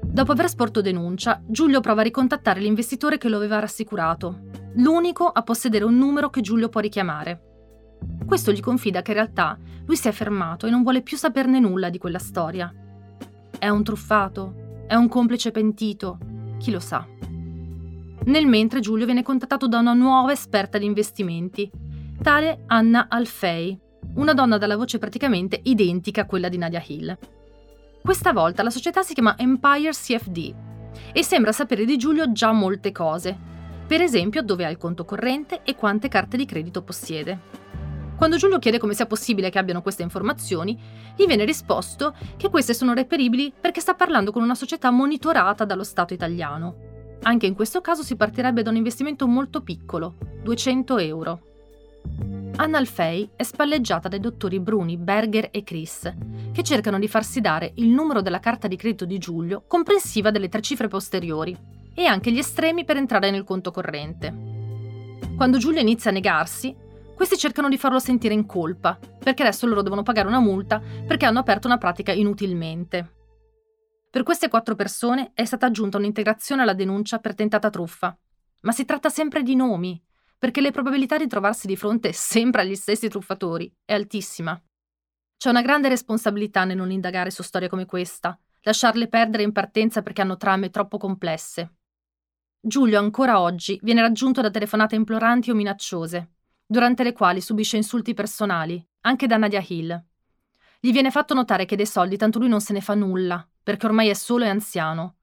Dopo 0.00 0.32
aver 0.32 0.48
sporto 0.48 0.80
denuncia, 0.80 1.42
Giulio 1.46 1.80
prova 1.80 2.00
a 2.00 2.04
ricontattare 2.04 2.60
l'investitore 2.60 3.18
che 3.18 3.28
lo 3.28 3.36
aveva 3.36 3.58
rassicurato. 3.58 4.44
l'unico 4.76 5.26
a 5.26 5.42
possedere 5.42 5.84
un 5.84 5.98
numero 5.98 6.30
che 6.30 6.40
Giulio 6.40 6.70
può 6.70 6.80
richiamare. 6.80 7.98
Questo 8.24 8.50
gli 8.50 8.60
confida 8.60 9.02
che 9.02 9.10
in 9.10 9.18
realtà 9.18 9.58
lui 9.84 9.96
si 9.96 10.08
è 10.08 10.12
fermato 10.12 10.66
e 10.66 10.70
non 10.70 10.82
vuole 10.82 11.02
più 11.02 11.18
saperne 11.18 11.60
nulla 11.60 11.90
di 11.90 11.98
quella 11.98 12.18
storia. 12.18 12.72
È 13.58 13.68
un 13.68 13.84
truffato? 13.84 14.84
È 14.86 14.94
un 14.94 15.08
complice 15.08 15.50
pentito? 15.50 16.16
Chi 16.58 16.70
lo 16.70 16.80
sa. 16.80 17.06
Nel 18.24 18.46
mentre 18.46 18.80
Giulio 18.80 19.04
viene 19.04 19.22
contattato 19.22 19.68
da 19.68 19.80
una 19.80 19.92
nuova 19.92 20.32
esperta 20.32 20.78
di 20.78 20.86
investimenti, 20.86 21.70
tale 22.22 22.62
Anna 22.68 23.06
Alfei, 23.08 23.76
una 24.14 24.32
donna 24.32 24.56
dalla 24.56 24.76
voce 24.76 24.98
praticamente 24.98 25.58
identica 25.64 26.20
a 26.20 26.26
quella 26.26 26.48
di 26.48 26.56
Nadia 26.56 26.82
Hill. 26.86 27.18
Questa 28.00 28.32
volta 28.32 28.62
la 28.62 28.70
società 28.70 29.02
si 29.02 29.12
chiama 29.12 29.36
Empire 29.36 29.90
CFD 29.90 30.54
e 31.12 31.24
sembra 31.24 31.50
sapere 31.50 31.84
di 31.84 31.96
Giulio 31.96 32.30
già 32.30 32.52
molte 32.52 32.92
cose, 32.92 33.36
per 33.88 34.00
esempio 34.00 34.42
dove 34.42 34.64
ha 34.64 34.70
il 34.70 34.76
conto 34.76 35.04
corrente 35.04 35.62
e 35.64 35.74
quante 35.74 36.06
carte 36.06 36.36
di 36.36 36.46
credito 36.46 36.82
possiede. 36.82 37.40
Quando 38.16 38.36
Giulio 38.36 38.60
chiede 38.60 38.78
come 38.78 38.94
sia 38.94 39.06
possibile 39.06 39.50
che 39.50 39.58
abbiano 39.58 39.82
queste 39.82 40.04
informazioni, 40.04 40.80
gli 41.16 41.26
viene 41.26 41.44
risposto 41.44 42.14
che 42.36 42.50
queste 42.50 42.72
sono 42.72 42.94
reperibili 42.94 43.52
perché 43.60 43.80
sta 43.80 43.94
parlando 43.94 44.30
con 44.30 44.44
una 44.44 44.54
società 44.54 44.92
monitorata 44.92 45.64
dallo 45.64 45.82
Stato 45.82 46.14
italiano. 46.14 47.18
Anche 47.22 47.46
in 47.46 47.56
questo 47.56 47.80
caso 47.80 48.04
si 48.04 48.14
partirebbe 48.14 48.62
da 48.62 48.70
un 48.70 48.76
investimento 48.76 49.26
molto 49.26 49.60
piccolo, 49.62 50.14
200 50.44 50.98
euro. 50.98 51.46
Anna 52.56 52.78
Alfei 52.78 53.30
è 53.34 53.42
spalleggiata 53.42 54.08
dai 54.08 54.20
dottori 54.20 54.60
Bruni, 54.60 54.96
Berger 54.96 55.48
e 55.50 55.62
Chris, 55.62 56.12
che 56.52 56.62
cercano 56.62 56.98
di 56.98 57.08
farsi 57.08 57.40
dare 57.40 57.72
il 57.76 57.88
numero 57.88 58.20
della 58.20 58.40
carta 58.40 58.68
di 58.68 58.76
credito 58.76 59.04
di 59.04 59.18
Giulio, 59.18 59.64
comprensiva 59.66 60.30
delle 60.30 60.48
tre 60.48 60.60
cifre 60.60 60.88
posteriori, 60.88 61.56
e 61.94 62.04
anche 62.04 62.30
gli 62.30 62.38
estremi 62.38 62.84
per 62.84 62.96
entrare 62.96 63.30
nel 63.30 63.44
conto 63.44 63.70
corrente. 63.70 64.34
Quando 65.36 65.58
Giulio 65.58 65.80
inizia 65.80 66.10
a 66.10 66.14
negarsi, 66.14 66.74
questi 67.14 67.36
cercano 67.36 67.68
di 67.68 67.78
farlo 67.78 67.98
sentire 67.98 68.34
in 68.34 68.46
colpa, 68.46 68.98
perché 69.18 69.42
adesso 69.42 69.66
loro 69.66 69.82
devono 69.82 70.02
pagare 70.02 70.28
una 70.28 70.40
multa 70.40 70.80
perché 71.06 71.24
hanno 71.24 71.38
aperto 71.38 71.66
una 71.66 71.78
pratica 71.78 72.12
inutilmente. 72.12 73.14
Per 74.10 74.24
queste 74.24 74.48
quattro 74.48 74.74
persone 74.74 75.30
è 75.32 75.44
stata 75.44 75.66
aggiunta 75.66 75.96
un'integrazione 75.96 76.62
alla 76.62 76.74
denuncia 76.74 77.18
per 77.18 77.34
tentata 77.34 77.70
truffa, 77.70 78.16
ma 78.60 78.72
si 78.72 78.84
tratta 78.84 79.08
sempre 79.08 79.42
di 79.42 79.54
nomi, 79.54 80.02
perché 80.42 80.60
le 80.60 80.72
probabilità 80.72 81.18
di 81.18 81.28
trovarsi 81.28 81.68
di 81.68 81.76
fronte 81.76 82.12
sempre 82.12 82.62
agli 82.62 82.74
stessi 82.74 83.08
truffatori 83.08 83.72
è 83.84 83.92
altissima. 83.92 84.60
C'è 85.36 85.48
una 85.48 85.62
grande 85.62 85.88
responsabilità 85.88 86.64
nel 86.64 86.76
non 86.76 86.90
indagare 86.90 87.30
su 87.30 87.44
storie 87.44 87.68
come 87.68 87.86
questa, 87.86 88.36
lasciarle 88.62 89.06
perdere 89.06 89.44
in 89.44 89.52
partenza 89.52 90.02
perché 90.02 90.20
hanno 90.20 90.36
trame 90.36 90.70
troppo 90.70 90.98
complesse. 90.98 91.74
Giulio 92.60 92.98
ancora 92.98 93.40
oggi 93.40 93.78
viene 93.84 94.00
raggiunto 94.00 94.40
da 94.40 94.50
telefonate 94.50 94.96
imploranti 94.96 95.52
o 95.52 95.54
minacciose, 95.54 96.30
durante 96.66 97.04
le 97.04 97.12
quali 97.12 97.40
subisce 97.40 97.76
insulti 97.76 98.12
personali, 98.12 98.84
anche 99.02 99.28
da 99.28 99.36
Nadia 99.36 99.64
Hill. 99.64 100.04
Gli 100.80 100.90
viene 100.90 101.12
fatto 101.12 101.34
notare 101.34 101.66
che 101.66 101.76
dei 101.76 101.86
soldi 101.86 102.16
tanto 102.16 102.40
lui 102.40 102.48
non 102.48 102.60
se 102.60 102.72
ne 102.72 102.80
fa 102.80 102.96
nulla, 102.96 103.48
perché 103.62 103.86
ormai 103.86 104.08
è 104.08 104.14
solo 104.14 104.42
e 104.42 104.48
anziano. 104.48 105.18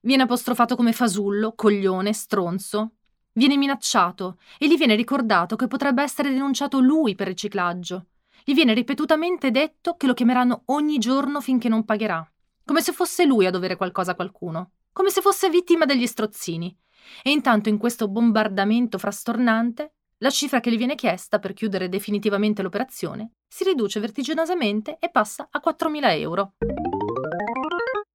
Viene 0.00 0.24
apostrofato 0.24 0.74
come 0.74 0.92
fasullo, 0.92 1.54
coglione, 1.54 2.12
stronzo, 2.12 2.95
Viene 3.36 3.58
minacciato 3.58 4.38
e 4.58 4.66
gli 4.66 4.78
viene 4.78 4.94
ricordato 4.94 5.56
che 5.56 5.66
potrebbe 5.66 6.02
essere 6.02 6.30
denunciato 6.30 6.80
lui 6.80 7.14
per 7.14 7.26
riciclaggio. 7.26 8.06
Gli 8.42 8.54
viene 8.54 8.72
ripetutamente 8.72 9.50
detto 9.50 9.94
che 9.96 10.06
lo 10.06 10.14
chiameranno 10.14 10.62
ogni 10.66 10.96
giorno 10.96 11.42
finché 11.42 11.68
non 11.68 11.84
pagherà, 11.84 12.26
come 12.64 12.80
se 12.80 12.92
fosse 12.92 13.26
lui 13.26 13.44
a 13.44 13.50
dovere 13.50 13.76
qualcosa 13.76 14.12
a 14.12 14.14
qualcuno, 14.14 14.70
come 14.90 15.10
se 15.10 15.20
fosse 15.20 15.50
vittima 15.50 15.84
degli 15.84 16.06
strozzini. 16.06 16.74
E 17.22 17.30
intanto 17.30 17.68
in 17.68 17.76
questo 17.76 18.08
bombardamento 18.08 18.96
frastornante, 18.96 19.92
la 20.20 20.30
cifra 20.30 20.60
che 20.60 20.70
gli 20.70 20.78
viene 20.78 20.94
chiesta 20.94 21.38
per 21.38 21.52
chiudere 21.52 21.90
definitivamente 21.90 22.62
l'operazione 22.62 23.32
si 23.46 23.64
riduce 23.64 24.00
vertiginosamente 24.00 24.96
e 24.98 25.10
passa 25.10 25.46
a 25.50 25.60
4.000 25.62 26.18
euro. 26.20 26.54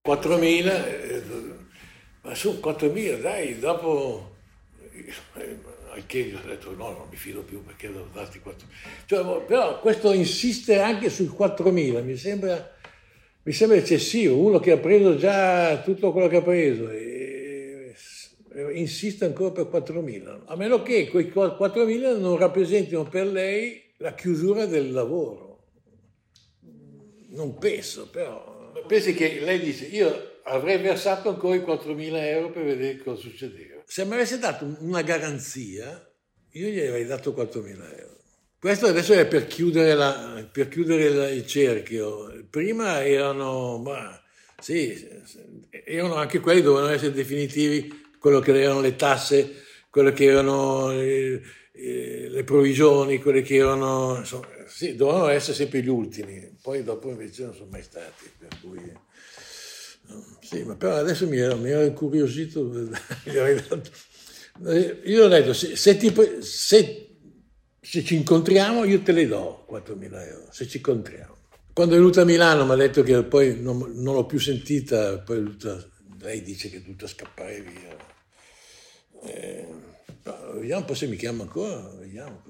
4.000, 0.04 0.68
eh, 0.68 1.24
ma 2.24 2.34
su 2.34 2.60
4.000 2.60 3.22
dai, 3.22 3.60
dopo 3.60 4.31
al 5.92 6.06
che 6.06 6.24
gli 6.24 6.34
ho 6.34 6.42
detto 6.46 6.74
no, 6.76 6.92
non 6.92 7.08
mi 7.10 7.18
fido 7.18 7.42
più 7.42 7.64
perché 7.64 7.88
devo 7.88 8.08
darti 8.14 8.40
4.000. 8.44 9.06
Cioè, 9.06 9.42
però 9.44 9.80
questo 9.80 10.14
insiste 10.14 10.80
anche 10.80 11.10
sul 11.10 11.36
4.000, 11.38 12.04
mi 12.04 12.16
sembra, 12.16 12.76
mi 13.44 13.52
sembra 13.52 13.78
eccessivo, 13.78 14.38
uno 14.38 14.60
che 14.60 14.72
ha 14.72 14.78
preso 14.78 15.18
già 15.18 15.82
tutto 15.82 16.12
quello 16.12 16.28
che 16.28 16.38
ha 16.38 16.42
preso 16.42 16.90
e, 16.90 17.94
e 18.54 18.72
insiste 18.74 19.26
ancora 19.26 19.66
per 19.66 19.82
4.000, 19.82 20.42
a 20.46 20.56
meno 20.56 20.82
che 20.82 21.08
quei 21.08 21.28
4.000 21.28 22.20
non 22.20 22.38
rappresentino 22.38 23.04
per 23.04 23.28
lei 23.28 23.82
la 23.98 24.14
chiusura 24.14 24.66
del 24.66 24.92
lavoro. 24.92 25.50
Non 27.34 27.58
penso, 27.58 28.10
però. 28.10 28.74
Pensi 28.88 29.14
che 29.14 29.40
lei 29.40 29.60
dice, 29.60 29.86
io 29.86 30.40
avrei 30.44 30.78
versato 30.80 31.30
ancora 31.30 31.56
i 31.56 31.60
4.000 31.60 32.16
euro 32.16 32.50
per 32.50 32.64
vedere 32.64 32.98
cosa 32.98 33.22
succedeva 33.22 33.71
se 33.92 34.06
mi 34.06 34.14
avesse 34.14 34.40
dato 34.40 34.78
una 34.80 35.02
garanzia, 35.02 36.10
io 36.52 36.68
gli 36.70 36.80
avrei 36.80 37.06
dato 37.06 37.34
4.000 37.34 38.00
euro. 38.00 38.20
Questo 38.58 38.86
adesso 38.86 39.12
è 39.12 39.28
per 39.28 39.48
chiudere, 39.48 39.96
la, 39.96 40.48
per 40.50 40.70
chiudere 40.70 41.34
il 41.34 41.46
cerchio. 41.46 42.46
Prima 42.50 43.06
erano, 43.06 43.80
bah, 43.80 44.24
sì, 44.62 44.98
erano 45.84 46.16
anche 46.16 46.40
quelli, 46.40 46.62
dovevano 46.62 46.94
essere 46.94 47.12
definitivi, 47.12 48.14
quello 48.18 48.40
che 48.40 48.58
erano 48.58 48.80
le 48.80 48.96
tasse, 48.96 49.56
quello 49.90 50.14
che 50.14 50.24
erano 50.24 50.88
le, 50.92 51.42
le 51.74 52.44
provvigioni, 52.46 53.20
quelle 53.20 53.42
che 53.42 53.56
erano, 53.56 54.20
insomma, 54.20 54.48
sì, 54.68 54.96
dovevano 54.96 55.28
essere 55.28 55.58
sempre 55.58 55.82
gli 55.82 55.90
ultimi, 55.90 56.50
poi 56.62 56.82
dopo 56.82 57.10
invece 57.10 57.44
non 57.44 57.54
sono 57.54 57.68
mai 57.70 57.84
stati, 57.84 58.32
per 58.38 58.58
cui... 58.62 59.10
Sì, 60.42 60.64
ma 60.64 60.76
però 60.76 60.96
adesso 60.96 61.28
mi 61.28 61.38
ero, 61.38 61.58
mi 61.58 61.70
ero 61.70 61.84
incuriosito, 61.84 62.72
io 65.06 65.24
ho 65.24 65.28
detto, 65.28 65.54
se, 65.54 65.76
se, 65.76 65.98
ti, 65.98 66.14
se, 66.42 67.18
se, 67.80 68.04
ci 68.04 68.16
incontriamo 68.16 68.84
io 68.84 69.02
te 69.02 69.12
le 69.12 69.28
do 69.28 69.66
4.000 69.70 70.28
euro, 70.28 70.48
se 70.52 70.68
ci 70.68 70.78
incontriamo. 70.78 71.38
Quando 71.74 71.96
è 71.96 71.98
venuta 71.98 72.22
a 72.22 72.26
Milano 72.26 72.66
mi 72.66 72.72
ha 72.72 72.76
detto 72.76 73.02
che 73.02 73.24
poi 73.24 73.62
non, 73.62 73.78
non 73.96 74.16
l'ho 74.16 74.26
più 74.26 74.40
sentita, 74.40 75.20
poi 75.20 75.38
venuta, 75.38 75.90
lei 76.20 76.42
dice 76.42 76.70
che 76.70 76.78
è 76.78 76.82
dovuta 76.82 77.08
scappare 77.08 77.62
via. 77.62 77.96
Eh, 79.24 79.68
vediamo 80.56 80.82
un 80.82 80.86
po' 80.86 80.96
se 80.96 81.08
mi 81.08 81.16
chiama 81.16 81.44
ancora, 81.44 81.96
vediamo. 81.98 82.44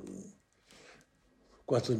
4, 1.66 1.97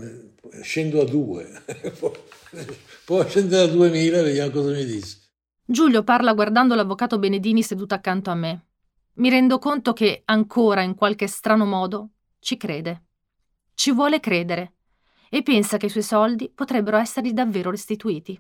scendo 0.64 1.00
a 1.02 1.06
2, 1.06 1.64
poi 3.06 3.30
scendere 3.30 3.72
a 3.72 3.74
2.000 3.74 4.24
vediamo 4.24 4.52
cosa 4.52 4.72
mi 4.72 4.84
dice. 4.84 5.21
Giulio 5.64 6.04
parla 6.04 6.34
guardando 6.34 6.76
l'avvocato 6.76 7.20
Benedini 7.20 7.64
seduto 7.64 7.94
accanto 7.94 8.30
a 8.30 8.36
me. 8.36 8.66
Mi 9.14 9.30
rendo 9.30 9.60
conto 9.60 9.94
che 9.94 10.24
ancora, 10.26 10.82
in 10.82 10.96
qualche 10.96 11.28
strano 11.28 11.66
modo, 11.66 12.10
ci 12.40 12.58
crede. 12.58 13.04
Ci 13.74 13.92
vuole 13.92 14.20
credere 14.20 14.74
e 15.30 15.44
pensa 15.44 15.78
che 15.78 15.86
i 15.86 15.90
suoi 15.90 16.04
soldi 16.04 16.50
potrebbero 16.50 16.98
essergli 16.98 17.32
davvero 17.32 17.72
restituiti. 17.72 18.40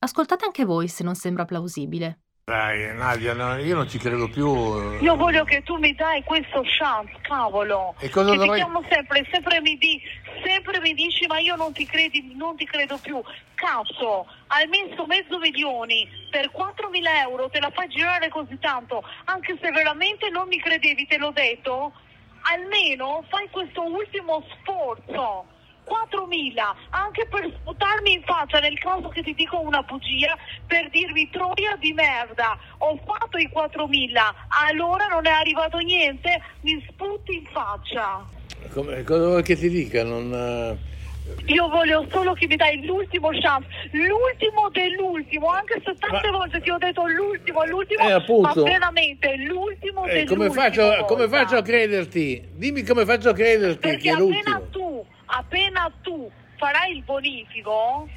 Ascoltate 0.00 0.44
anche 0.44 0.64
voi 0.64 0.88
se 0.88 1.04
non 1.04 1.14
sembra 1.14 1.44
plausibile. 1.44 2.23
Dai, 2.46 2.94
Nadia, 2.94 3.32
no, 3.32 3.56
io 3.56 3.74
non 3.74 3.88
ci 3.88 3.96
credo 3.96 4.28
più. 4.28 5.00
Io 5.00 5.16
voglio 5.16 5.44
che 5.44 5.62
tu 5.62 5.78
mi 5.78 5.94
dai 5.94 6.22
questo 6.24 6.60
chance, 6.62 7.10
cavolo. 7.22 7.94
E 7.98 8.10
cosa 8.10 8.32
che 8.32 8.36
dovrei... 8.36 8.58
ti 8.58 8.64
chiamo 8.64 8.84
sempre, 8.90 9.26
sempre 9.32 9.62
mi, 9.62 9.78
di, 9.78 9.98
sempre 10.44 10.78
mi 10.80 10.92
dici 10.92 11.26
ma 11.26 11.38
io 11.38 11.56
non 11.56 11.72
ti, 11.72 11.86
credi, 11.86 12.34
non 12.36 12.54
ti 12.54 12.66
credo 12.66 12.98
più. 12.98 13.18
Cazzo, 13.54 14.26
hai 14.48 14.66
messo 14.66 15.06
mezzo 15.06 15.38
milioni 15.38 16.06
per 16.30 16.50
4.000 16.54 17.20
euro, 17.22 17.48
te 17.48 17.60
la 17.60 17.70
fai 17.70 17.88
girare 17.88 18.28
così 18.28 18.58
tanto, 18.58 19.02
anche 19.24 19.56
se 19.58 19.70
veramente 19.70 20.28
non 20.28 20.46
mi 20.46 20.60
credevi, 20.60 21.06
te 21.06 21.16
l'ho 21.16 21.30
detto. 21.30 21.92
Almeno 22.42 23.24
fai 23.30 23.48
questo 23.48 23.82
ultimo 23.84 24.44
sforzo 24.52 25.46
4.000 25.86 26.74
anche 26.90 27.26
per 27.26 27.50
sputarmi 27.60 28.12
in 28.12 28.22
faccia 28.22 28.58
nel 28.60 28.78
caso 28.78 29.08
che 29.08 29.22
ti 29.22 29.34
dico 29.34 29.60
una 29.60 29.82
bugia 29.82 30.36
per 30.66 30.88
dirmi 30.90 31.28
troia 31.30 31.76
di 31.78 31.92
merda 31.92 32.58
ho 32.78 32.98
fatto 33.04 33.38
i 33.38 33.50
4.000 33.52 34.18
allora 34.68 35.06
non 35.06 35.26
è 35.26 35.30
arrivato 35.30 35.78
niente 35.78 36.40
mi 36.60 36.84
sputi 36.88 37.36
in 37.36 37.46
faccia 37.46 38.24
Come, 38.72 39.02
cosa 39.02 39.26
vuoi 39.26 39.42
che 39.42 39.56
ti 39.56 39.68
dica? 39.68 40.02
Non, 40.04 40.30
uh... 40.32 40.92
Io 41.46 41.68
voglio 41.68 42.06
solo 42.10 42.34
che 42.34 42.46
mi 42.46 42.56
dai 42.56 42.84
l'ultimo 42.84 43.30
chance, 43.30 43.66
l'ultimo 43.92 44.68
dell'ultimo, 44.70 45.48
anche 45.48 45.80
se 45.82 45.94
tante 45.98 46.30
ma... 46.30 46.38
volte 46.38 46.60
ti 46.60 46.70
ho 46.70 46.76
detto 46.76 47.06
l'ultimo, 47.06 47.64
l'ultimo, 47.64 48.06
eh, 48.06 48.40
ma 48.40 48.52
veramente 48.54 49.34
l'ultimo 49.36 50.04
eh, 50.04 50.12
dell'ultimo. 50.12 50.46
Come 50.46 50.50
faccio, 50.50 51.04
come 51.06 51.28
faccio, 51.28 51.56
a 51.56 51.62
crederti? 51.62 52.48
Dimmi 52.52 52.82
come 52.82 53.06
faccio 53.06 53.30
a 53.30 53.32
crederti 53.32 53.78
Perché 53.78 53.96
che 53.96 54.08
è 54.08 54.12
appena 54.12 54.20
l'ultimo. 54.20 54.68
tu 54.70 55.06
appena 55.26 55.90
tu 56.02 56.30
farai 56.56 56.96
il 56.96 57.02
bonifico, 57.02 58.08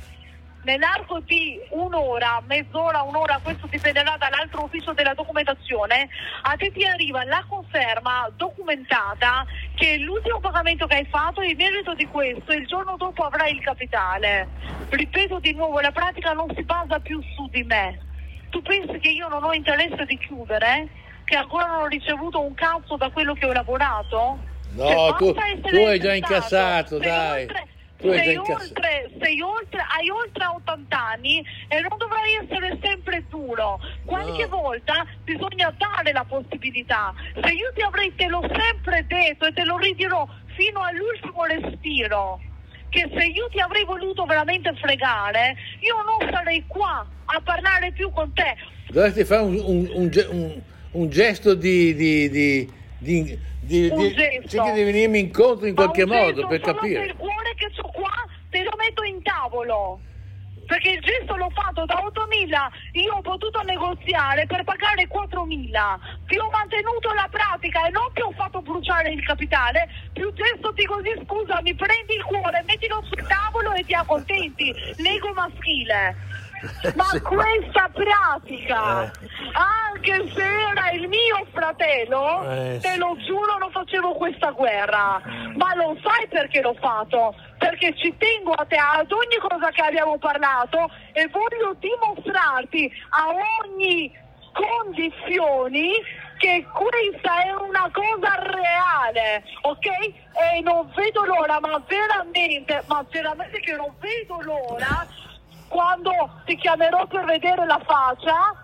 nell'arco 0.68 1.20
di 1.22 1.60
un'ora, 1.72 2.42
mezz'ora, 2.46 3.02
un'ora, 3.04 3.40
questo 3.42 3.68
dipenderà 3.68 4.18
dall'altro 4.18 4.64
ufficio 4.64 4.94
della 4.94 5.14
documentazione, 5.14 6.10
a 6.42 6.56
te 6.56 6.72
ti 6.72 6.86
arriva 6.86 7.24
la 7.24 7.44
conferma 7.48 8.30
documentata 8.36 9.46
che 9.76 9.98
l'ultimo 9.98 10.40
pagamento 10.40 10.86
che 10.86 10.96
hai 10.96 11.06
fatto, 11.06 11.42
il 11.42 11.56
merito 11.56 11.94
di 11.94 12.06
questo, 12.08 12.52
il 12.52 12.68
giorno 12.68 12.98
dopo 12.98 13.24
avrai 13.24 13.54
il 13.54 13.62
capitale. 13.62 14.48
Ripeto 14.90 15.40
di 15.40 15.54
nuovo, 15.54 15.80
la 15.80 15.92
pratica 15.92 16.34
non 16.34 16.52
si 16.54 16.64
basa 16.64 17.00
più 17.00 17.22
su 17.36 17.48
di 17.50 17.64
me. 17.64 18.00
Tu 18.50 18.62
pensi 18.62 19.00
che 19.00 19.10
io 19.10 19.28
non 19.28 19.44
ho 19.44 19.54
interesse 19.54 20.06
di 20.06 20.18
chiudere? 20.18 20.88
Che 21.24 21.36
ancora 21.36 21.66
non 21.66 21.82
ho 21.84 21.88
ricevuto 21.88 22.42
un 22.42 22.54
cazzo 22.54 22.96
da 22.96 23.10
quello 23.10 23.34
che 23.34 23.46
ho 23.46 23.52
lavorato? 23.52 24.56
No, 24.78 25.16
tu, 25.18 25.34
tu 25.34 25.76
hai 25.76 26.00
già 26.00 26.14
incassato, 26.14 26.98
Sei 27.00 27.08
dai. 27.08 27.42
oltre- 27.44 27.68
Tu 27.98 28.12
sei 28.12 28.34
incassato. 28.36 28.62
oltre, 28.64 29.10
sei 29.20 29.42
oltre, 29.42 29.80
hai 29.98 30.10
oltre 30.10 30.46
80 30.46 31.08
anni 31.14 31.44
e 31.68 31.80
non 31.80 31.98
dovrai 31.98 32.34
essere 32.44 32.78
sempre 32.82 33.24
duro. 33.28 33.80
Qualche 34.06 34.44
No. 34.46 34.58
volta 34.62 35.04
bisogna 35.24 35.74
dare 35.76 36.12
la 36.12 36.24
possibilità. 36.24 37.12
Se 37.34 37.52
io 37.54 37.72
ti 37.74 37.82
avrei, 37.82 38.14
te 38.16 38.28
l'ho 38.28 38.42
sempre 38.56 39.04
detto 39.08 39.48
e 39.48 39.54
te 39.54 39.64
lo 39.64 39.78
ridirò 39.78 40.28
fino 40.56 40.82
all'ultimo 40.84 41.44
respiro, 41.46 42.40
che 42.90 43.10
se 43.18 43.26
io 43.26 43.48
ti 43.50 43.60
avrei 43.60 43.84
voluto 43.84 44.26
veramente 44.26 44.72
fregare, 44.76 45.56
io 45.80 45.96
non 46.04 46.30
sarei 46.32 46.64
qua 46.68 47.04
a 47.26 47.42
parlare 47.44 47.92
più 47.94 48.12
con 48.12 48.32
te. 48.34 48.56
Dovresti 48.90 49.24
fare 49.26 49.42
un, 49.42 49.56
un- 49.60 49.90
un- 50.30 50.62
un 50.92 51.10
gesto 51.10 51.56
di... 51.56 51.96
di, 51.96 52.30
di, 52.30 52.72
di, 53.00 53.40
di- 53.68 53.90
Un 53.92 54.00
di- 54.08 54.14
gesto. 54.16 54.48
cerchi 54.48 54.72
di 54.72 54.84
venirmi 54.84 55.20
incontro 55.20 55.68
in 55.68 55.76
qualche 55.76 56.06
modo 56.06 56.32
gesto 56.34 56.48
per 56.48 56.60
capire. 56.62 57.00
Per 57.02 57.10
il 57.10 57.16
cuore 57.18 57.54
che 57.56 57.68
ho 57.82 57.92
qua 57.92 58.12
te 58.50 58.64
lo 58.64 58.72
metto 58.78 59.04
in 59.04 59.22
tavolo. 59.22 60.02
Perché 60.68 60.90
il 60.90 61.00
gesto 61.00 61.38
l'ho 61.38 61.48
fatto 61.56 61.86
da 61.86 61.96
8.000, 62.04 62.68
io 63.00 63.14
ho 63.16 63.22
potuto 63.22 63.62
negoziare 63.64 64.46
per 64.48 64.66
pagare 64.66 65.08
4.000. 65.08 65.98
Ti 66.28 66.38
ho 66.38 66.50
mantenuto 66.52 67.14
la 67.14 67.26
pratica 67.32 67.88
e 67.88 67.90
non 67.92 68.04
ti 68.14 68.20
ho 68.22 68.32
fatto 68.36 68.62
bruciare 68.62 69.14
il 69.14 69.24
capitale. 69.24 69.88
Più 70.12 70.28
gesto 70.34 70.74
di 70.76 70.84
così, 70.84 71.14
scusa, 71.24 71.62
mi 71.62 71.74
prendi 71.74 72.16
il 72.20 72.24
cuore, 72.24 72.66
mettilo 72.68 73.00
sul 73.08 73.26
tavolo 73.28 73.72
e 73.76 73.86
ti 73.86 73.94
accontenti. 73.94 74.74
L'ego 75.00 75.32
maschile. 75.32 76.27
Ma 76.96 77.04
Sì, 77.12 77.22
ma- 77.22 77.22
questa 77.22 77.90
pratica, 77.94 79.04
Eh. 79.04 79.12
anche 79.54 80.32
se 80.34 80.42
era 80.44 80.90
il 80.92 81.08
mio 81.08 81.46
fratello, 81.54 82.44
Eh, 82.50 82.80
te 82.82 82.98
lo 82.98 83.16
giuro 83.26 83.58
non 83.58 83.70
facevo 83.72 84.14
questa 84.16 84.52
guerra. 84.52 85.22
Ma 85.56 85.76
lo 85.76 85.96
sai 86.04 86.28
perché 86.28 86.62
l'ho 86.62 86.76
fatto? 86.80 87.36
Perché 87.58 87.96
ci 87.98 88.16
tengo 88.18 88.52
a 88.54 88.66
te, 88.66 88.76
ad 88.78 89.12
ogni 89.12 89.38
cosa 89.40 89.70
che 89.72 89.82
abbiamo 89.82 90.18
parlato 90.18 90.90
e 91.14 91.28
voglio 91.28 91.76
dimostrarti 91.80 92.92
a 93.10 93.28
ogni 93.64 94.12
condizioni 94.54 95.92
che 96.38 96.66
questa 96.72 97.44
è 97.44 97.52
una 97.52 97.90
cosa 97.92 98.36
reale, 98.42 99.44
ok? 99.62 99.86
E 99.86 100.62
non 100.62 100.92
vedo 100.96 101.26
l'ora, 101.26 101.60
ma 101.60 101.82
veramente, 101.88 102.84
ma 102.88 103.04
veramente 103.10 103.60
che 103.60 103.76
non 103.76 103.94
vedo 104.00 104.40
l'ora 104.42 105.06
quando 105.68 106.12
ti 106.46 106.56
chiamerò 106.56 107.06
per 107.08 107.26
vedere 107.26 107.66
la 107.66 107.80
faccia 107.86 108.56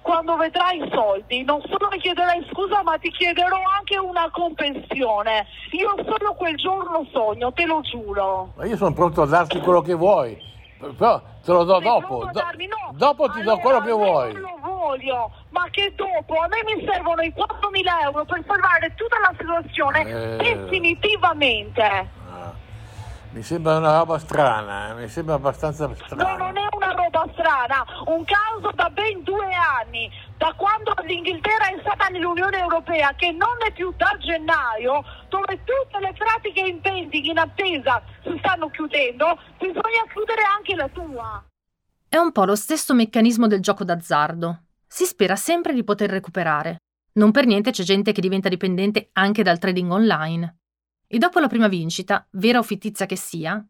quando 0.00 0.36
vedrai 0.36 0.82
i 0.82 0.90
soldi, 0.92 1.44
non 1.44 1.60
solo 1.62 1.86
mi 1.92 1.98
chiederai 2.00 2.44
scusa, 2.50 2.82
ma 2.82 2.98
ti 2.98 3.08
chiederò 3.12 3.56
anche 3.78 3.96
una 3.98 4.28
compensione. 4.32 5.46
Io 5.70 5.94
solo 5.96 6.34
quel 6.34 6.56
giorno 6.56 7.06
sogno, 7.12 7.52
te 7.52 7.66
lo 7.66 7.80
giuro. 7.82 8.52
Ma 8.56 8.64
io 8.66 8.76
sono 8.76 8.92
pronto 8.92 9.22
a 9.22 9.26
darti 9.26 9.60
quello 9.60 9.80
che 9.80 9.94
vuoi, 9.94 10.36
però 10.78 11.20
te 11.44 11.52
lo 11.52 11.62
do 11.62 11.74
Sei 11.78 11.84
dopo. 11.88 12.24
do- 12.24 12.30
darmi? 12.32 12.66
No. 12.66 12.90
dopo 12.94 13.30
ti 13.30 13.42
do 13.42 13.52
Allora, 13.52 13.60
quello 13.62 13.80
che 13.80 13.92
vuoi. 13.92 14.32
Lo 14.32 14.58
voglio, 14.60 15.30
ma 15.50 15.68
che 15.70 15.94
dopo? 15.94 16.34
A 16.34 16.48
me 16.48 16.74
mi 16.74 16.84
servono 16.84 17.22
i 17.22 17.32
4.000 17.32 18.00
euro 18.02 18.24
per 18.24 18.42
salvare 18.44 18.92
tutta 18.96 19.18
la 19.20 19.32
situazione 19.38 20.00
Eh. 20.00 20.36
definitivamente. 20.36 22.20
Mi 23.32 23.42
sembra 23.42 23.78
una 23.78 23.96
roba 23.96 24.18
strana, 24.18 24.90
eh, 24.90 24.94
mi 25.00 25.08
sembra 25.08 25.34
abbastanza 25.34 25.86
No, 25.86 25.94
strana. 25.94 26.36
non 26.36 26.54
è 26.56 26.66
una 26.72 26.92
roba 26.92 27.26
strana, 27.32 27.82
un 28.06 28.22
caso 28.24 28.70
da 28.74 28.90
ben 28.90 29.22
due 29.22 29.48
anni, 29.54 30.10
da 30.36 30.52
quando 30.54 30.92
l'Inghilterra 31.06 31.68
è 31.68 31.78
stata 31.80 32.08
nell'Unione 32.08 32.58
Europea, 32.58 33.14
che 33.14 33.30
non 33.32 33.56
è 33.66 33.72
più 33.72 33.90
da 33.96 34.14
gennaio, 34.20 35.02
dove 35.30 35.60
tutte 35.64 35.98
le 35.98 36.12
pratiche 36.12 36.60
in 36.60 36.80
pending, 36.82 37.24
in 37.24 37.38
attesa, 37.38 38.02
si 38.22 38.36
stanno 38.38 38.68
chiudendo, 38.68 39.38
bisogna 39.58 40.04
chiudere 40.12 40.42
anche 40.54 40.74
la 40.74 40.88
tua. 40.88 41.42
È 42.06 42.16
un 42.18 42.32
po' 42.32 42.44
lo 42.44 42.54
stesso 42.54 42.92
meccanismo 42.92 43.46
del 43.46 43.60
gioco 43.60 43.84
d'azzardo. 43.84 44.64
Si 44.86 45.06
spera 45.06 45.36
sempre 45.36 45.72
di 45.72 45.82
poter 45.84 46.10
recuperare. 46.10 46.76
Non 47.14 47.30
per 47.30 47.46
niente 47.46 47.70
c'è 47.70 47.82
gente 47.82 48.12
che 48.12 48.20
diventa 48.20 48.50
dipendente 48.50 49.08
anche 49.14 49.42
dal 49.42 49.58
trading 49.58 49.90
online. 49.90 50.56
E 51.14 51.18
dopo 51.18 51.40
la 51.40 51.46
prima 51.46 51.68
vincita, 51.68 52.26
vera 52.30 52.58
o 52.58 52.62
fittizia 52.62 53.04
che 53.04 53.16
sia, 53.16 53.62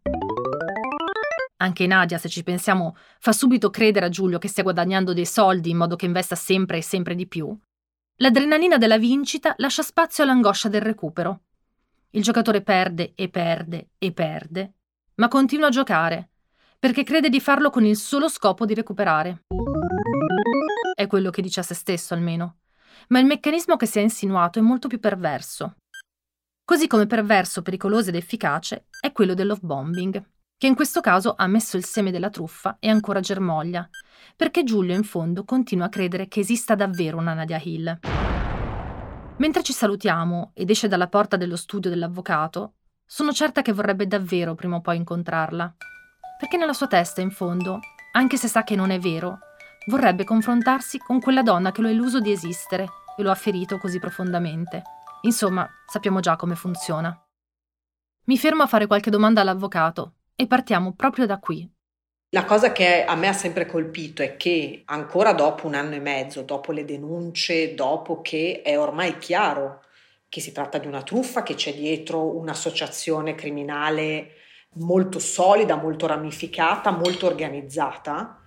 anche 1.56 1.88
Nadia, 1.88 2.16
se 2.18 2.28
ci 2.28 2.44
pensiamo, 2.44 2.94
fa 3.18 3.32
subito 3.32 3.68
credere 3.68 4.06
a 4.06 4.10
Giulio 4.10 4.38
che 4.38 4.46
stia 4.46 4.62
guadagnando 4.62 5.12
dei 5.12 5.26
soldi 5.26 5.70
in 5.70 5.76
modo 5.76 5.96
che 5.96 6.06
investa 6.06 6.36
sempre 6.36 6.78
e 6.78 6.82
sempre 6.82 7.16
di 7.16 7.26
più. 7.26 7.52
L'adrenalina 8.18 8.78
della 8.78 8.96
vincita 8.96 9.54
lascia 9.58 9.82
spazio 9.82 10.22
all'angoscia 10.22 10.68
del 10.68 10.82
recupero. 10.82 11.40
Il 12.10 12.22
giocatore 12.22 12.62
perde 12.62 13.10
e 13.16 13.28
perde 13.28 13.88
e 13.98 14.12
perde, 14.12 14.74
ma 15.16 15.26
continua 15.26 15.66
a 15.66 15.70
giocare 15.70 16.30
perché 16.78 17.02
crede 17.02 17.28
di 17.28 17.40
farlo 17.40 17.70
con 17.70 17.84
il 17.84 17.96
solo 17.96 18.28
scopo 18.28 18.64
di 18.66 18.74
recuperare. 18.74 19.46
È 20.94 21.08
quello 21.08 21.30
che 21.30 21.42
dice 21.42 21.58
a 21.58 21.64
se 21.64 21.74
stesso, 21.74 22.14
almeno. 22.14 22.58
Ma 23.08 23.18
il 23.18 23.26
meccanismo 23.26 23.76
che 23.76 23.86
si 23.86 23.98
è 23.98 24.02
insinuato 24.02 24.60
è 24.60 24.62
molto 24.62 24.86
più 24.86 25.00
perverso. 25.00 25.74
Così 26.64 26.86
come 26.86 27.06
perverso, 27.06 27.62
pericoloso 27.62 28.08
ed 28.08 28.16
efficace 28.16 28.86
è 29.00 29.12
quello 29.12 29.34
del 29.34 29.48
love 29.48 29.60
bombing, 29.62 30.24
che 30.56 30.66
in 30.66 30.74
questo 30.74 31.00
caso 31.00 31.34
ha 31.36 31.46
messo 31.46 31.76
il 31.76 31.84
seme 31.84 32.10
della 32.10 32.30
truffa 32.30 32.76
e 32.78 32.88
ancora 32.88 33.20
germoglia, 33.20 33.88
perché 34.36 34.64
Giulio 34.64 34.94
in 34.94 35.04
fondo 35.04 35.44
continua 35.44 35.86
a 35.86 35.90
credere 35.90 36.28
che 36.28 36.40
esista 36.40 36.74
davvero 36.74 37.18
una 37.18 37.34
Nadia 37.34 37.60
Hill. 37.62 37.98
Mentre 39.36 39.62
ci 39.62 39.72
salutiamo 39.72 40.52
ed 40.54 40.70
esce 40.70 40.88
dalla 40.88 41.08
porta 41.08 41.36
dello 41.36 41.56
studio 41.56 41.90
dell'avvocato, 41.90 42.74
sono 43.04 43.32
certa 43.32 43.60
che 43.62 43.72
vorrebbe 43.72 44.06
davvero 44.06 44.54
prima 44.54 44.76
o 44.76 44.80
poi 44.80 44.96
incontrarla 44.96 45.74
perché 46.42 46.56
nella 46.56 46.72
sua 46.72 46.88
testa, 46.88 47.20
in 47.20 47.30
fondo, 47.30 47.78
anche 48.14 48.36
se 48.36 48.48
sa 48.48 48.64
che 48.64 48.74
non 48.74 48.90
è 48.90 48.98
vero, 48.98 49.38
vorrebbe 49.86 50.24
confrontarsi 50.24 50.98
con 50.98 51.20
quella 51.20 51.42
donna 51.42 51.70
che 51.70 51.80
lo 51.80 51.86
ha 51.86 51.92
illuso 51.92 52.18
di 52.18 52.32
esistere 52.32 52.88
e 53.16 53.22
lo 53.22 53.30
ha 53.30 53.36
ferito 53.36 53.78
così 53.78 54.00
profondamente. 54.00 54.82
Insomma, 55.22 55.68
sappiamo 55.86 56.20
già 56.20 56.36
come 56.36 56.56
funziona. 56.56 57.16
Mi 58.24 58.38
fermo 58.38 58.62
a 58.62 58.66
fare 58.66 58.86
qualche 58.86 59.10
domanda 59.10 59.40
all'avvocato 59.40 60.14
e 60.34 60.46
partiamo 60.46 60.94
proprio 60.94 61.26
da 61.26 61.38
qui. 61.38 61.68
La 62.30 62.44
cosa 62.44 62.72
che 62.72 63.04
a 63.04 63.14
me 63.14 63.28
ha 63.28 63.32
sempre 63.32 63.66
colpito 63.66 64.22
è 64.22 64.36
che 64.36 64.82
ancora 64.86 65.32
dopo 65.32 65.66
un 65.66 65.74
anno 65.74 65.94
e 65.94 66.00
mezzo, 66.00 66.42
dopo 66.42 66.72
le 66.72 66.84
denunce, 66.84 67.74
dopo 67.74 68.20
che 68.20 68.62
è 68.64 68.78
ormai 68.78 69.18
chiaro 69.18 69.82
che 70.28 70.40
si 70.40 70.50
tratta 70.50 70.78
di 70.78 70.86
una 70.86 71.02
truffa, 71.02 71.42
che 71.42 71.54
c'è 71.54 71.74
dietro 71.74 72.36
un'associazione 72.36 73.34
criminale 73.34 74.30
molto 74.76 75.18
solida, 75.18 75.76
molto 75.76 76.06
ramificata, 76.06 76.90
molto 76.90 77.26
organizzata, 77.26 78.40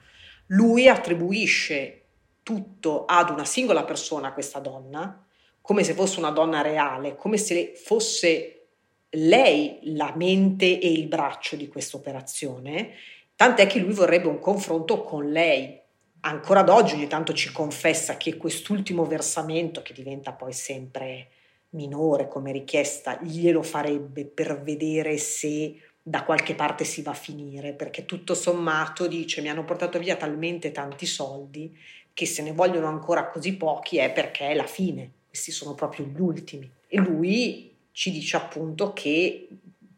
lui 0.48 0.90
attribuisce 0.90 2.02
tutto 2.42 3.06
ad 3.06 3.30
una 3.30 3.46
singola 3.46 3.84
persona, 3.84 4.34
questa 4.34 4.60
donna, 4.60 5.25
come 5.66 5.84
se 5.84 5.96
fosse 5.96 6.20
una 6.20 6.30
donna 6.30 6.62
reale, 6.62 7.16
come 7.16 7.38
se 7.38 7.74
fosse 7.76 8.68
lei 9.10 9.80
la 9.96 10.14
mente 10.16 10.80
e 10.80 10.92
il 10.92 11.08
braccio 11.08 11.56
di 11.56 11.68
questa 11.68 11.98
operazione, 11.98 12.92
tant'è 13.36 13.66
che 13.66 13.80
lui 13.80 13.92
vorrebbe 13.92 14.28
un 14.28 14.38
confronto 14.38 15.02
con 15.02 15.28
lei. 15.32 15.82
Ancora 16.20 16.60
ad 16.60 16.70
oggi 16.70 16.94
ogni 16.94 17.08
tanto 17.08 17.34
ci 17.34 17.52
confessa 17.52 18.16
che 18.16 18.38
quest'ultimo 18.38 19.06
versamento, 19.06 19.82
che 19.82 19.94
diventa 19.94 20.34
poi 20.34 20.54
sempre 20.54 21.30
minore 21.70 22.28
come 22.28 22.52
richiesta, 22.52 23.20
glielo 23.24 23.64
farebbe 23.64 24.24
per 24.24 24.62
vedere 24.62 25.18
se 25.18 25.80
da 26.00 26.24
qualche 26.24 26.54
parte 26.54 26.84
si 26.84 27.02
va 27.02 27.10
a 27.10 27.16
finire, 27.16 27.74
perché 27.74 28.06
tutto 28.06 28.36
sommato 28.36 29.08
dice 29.08 29.42
mi 29.42 29.50
hanno 29.50 29.66
portato 29.66 29.98
via 29.98 30.16
talmente 30.16 30.72
tanti 30.72 31.08
soldi 31.08 31.76
che 32.14 32.28
se 32.28 32.44
ne 32.44 32.52
vogliono 32.52 32.86
ancora 32.86 33.30
così 33.30 33.56
pochi 33.56 33.98
è 33.98 34.12
perché 34.12 34.50
è 34.50 34.54
la 34.54 34.68
fine, 34.68 35.12
questi 35.36 35.52
sono 35.52 35.76
proprio 35.76 36.06
gli 36.06 36.20
ultimi. 36.20 36.72
E 36.88 36.98
lui 36.98 37.76
ci 37.92 38.10
dice 38.10 38.38
appunto 38.38 38.94
che 38.94 39.50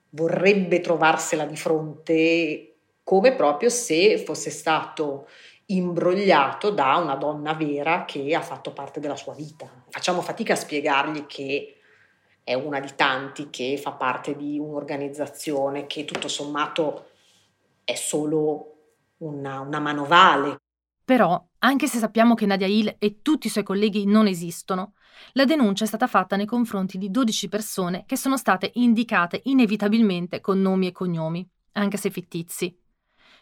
vorrebbe 0.09 0.81
trovarsela 0.81 1.45
di 1.45 1.55
fronte 1.55 2.73
come 3.03 3.35
proprio 3.35 3.69
se 3.69 4.17
fosse 4.17 4.49
stato 4.49 5.29
imbrogliato 5.67 6.71
da 6.71 6.95
una 6.95 7.15
donna 7.15 7.53
vera 7.53 8.03
che 8.05 8.33
ha 8.33 8.41
fatto 8.41 8.73
parte 8.73 8.99
della 8.99 9.15
sua 9.15 9.33
vita. 9.33 9.69
Facciamo 9.89 10.21
fatica 10.21 10.53
a 10.53 10.57
spiegargli 10.57 11.27
che 11.27 11.75
è 12.43 12.55
una 12.55 12.79
di 12.79 12.89
tanti 12.95 13.51
che 13.51 13.77
fa 13.77 13.91
parte 13.91 14.35
di 14.35 14.57
un'organizzazione 14.57 15.85
che 15.85 16.03
tutto 16.03 16.27
sommato 16.27 17.09
è 17.83 17.93
solo 17.93 18.73
una, 19.17 19.59
una 19.59 19.79
manovale. 19.79 20.57
Però, 21.07 21.41
anche 21.59 21.87
se 21.87 21.99
sappiamo 21.99 22.33
che 22.33 22.45
Nadia 22.45 22.67
Hill 22.67 22.97
e 22.99 23.21
tutti 23.21 23.47
i 23.47 23.49
suoi 23.49 23.63
colleghi 23.63 24.05
non 24.05 24.27
esistono, 24.27 24.95
la 25.31 25.45
denuncia 25.45 25.85
è 25.85 25.87
stata 25.87 26.05
fatta 26.05 26.35
nei 26.35 26.45
confronti 26.45 26.97
di 26.97 27.09
12 27.09 27.47
persone 27.47 28.03
che 28.05 28.17
sono 28.17 28.35
state 28.35 28.71
indicate 28.73 29.39
inevitabilmente 29.45 30.41
con 30.41 30.59
nomi 30.59 30.87
e 30.87 30.91
cognomi, 30.91 31.49
anche 31.71 31.95
se 31.95 32.09
fittizi. 32.09 32.77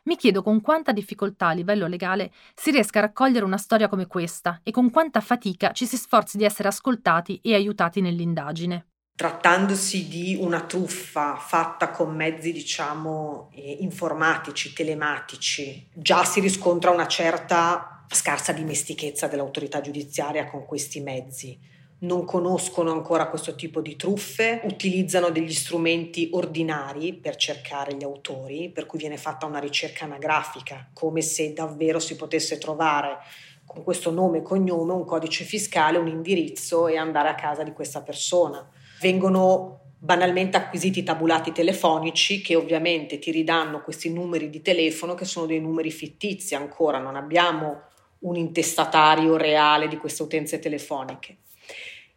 Mi 0.03 0.15
chiedo 0.15 0.43
con 0.43 0.61
quanta 0.61 0.91
difficoltà 0.91 1.47
a 1.47 1.53
livello 1.53 1.87
legale 1.87 2.31
si 2.53 2.69
riesca 2.69 2.99
a 2.99 3.01
raccogliere 3.01 3.45
una 3.45 3.57
storia 3.57 3.87
come 3.87 4.05
questa 4.05 4.59
e 4.61 4.69
con 4.69 4.91
quanta 4.91 5.19
fatica 5.19 5.71
ci 5.71 5.87
si 5.87 5.97
sforzi 5.97 6.37
di 6.37 6.43
essere 6.43 6.67
ascoltati 6.67 7.39
e 7.41 7.55
aiutati 7.55 7.99
nell'indagine. 7.99 8.89
Trattandosi 9.15 10.09
di 10.09 10.37
una 10.37 10.59
truffa 10.65 11.37
fatta 11.37 11.89
con 11.89 12.13
mezzi, 12.13 12.51
diciamo, 12.51 13.49
eh, 13.53 13.77
informatici, 13.79 14.73
telematici, 14.73 15.87
già 15.93 16.25
si 16.25 16.41
riscontra 16.41 16.91
una 16.91 17.07
certa 17.07 18.03
scarsa 18.09 18.51
dimestichezza 18.51 19.27
dell'autorità 19.27 19.79
giudiziaria 19.79 20.49
con 20.49 20.65
questi 20.65 20.99
mezzi. 20.99 21.57
Non 21.99 22.25
conoscono 22.25 22.91
ancora 22.91 23.29
questo 23.29 23.55
tipo 23.55 23.79
di 23.79 23.95
truffe, 23.95 24.59
utilizzano 24.65 25.29
degli 25.29 25.53
strumenti 25.53 26.27
ordinari 26.33 27.13
per 27.13 27.37
cercare 27.37 27.95
gli 27.95 28.03
autori, 28.03 28.69
per 28.69 28.85
cui 28.85 28.99
viene 28.99 29.15
fatta 29.15 29.45
una 29.45 29.59
ricerca 29.59 30.03
anagrafica, 30.03 30.89
come 30.91 31.21
se 31.21 31.53
davvero 31.53 31.99
si 31.99 32.17
potesse 32.17 32.57
trovare 32.57 33.19
con 33.65 33.81
questo 33.81 34.11
nome 34.11 34.39
e 34.39 34.41
cognome 34.41 34.91
un 34.91 35.05
codice 35.05 35.45
fiscale, 35.45 35.97
un 35.97 36.09
indirizzo 36.09 36.89
e 36.89 36.97
andare 36.97 37.29
a 37.29 37.35
casa 37.35 37.63
di 37.63 37.71
questa 37.71 38.01
persona 38.01 38.69
vengono 39.05 39.81
banalmente 39.99 40.57
acquisiti 40.57 41.03
tabulati 41.03 41.51
telefonici 41.51 42.41
che 42.41 42.55
ovviamente 42.55 43.19
ti 43.19 43.29
ridanno 43.29 43.83
questi 43.83 44.11
numeri 44.11 44.49
di 44.49 44.63
telefono 44.63 45.13
che 45.13 45.25
sono 45.25 45.45
dei 45.45 45.59
numeri 45.59 45.91
fittizi 45.91 46.55
ancora, 46.55 46.97
non 46.97 47.15
abbiamo 47.15 47.81
un 48.19 48.35
intestatario 48.35 49.37
reale 49.37 49.87
di 49.87 49.97
queste 49.97 50.23
utenze 50.23 50.57
telefoniche. 50.57 51.37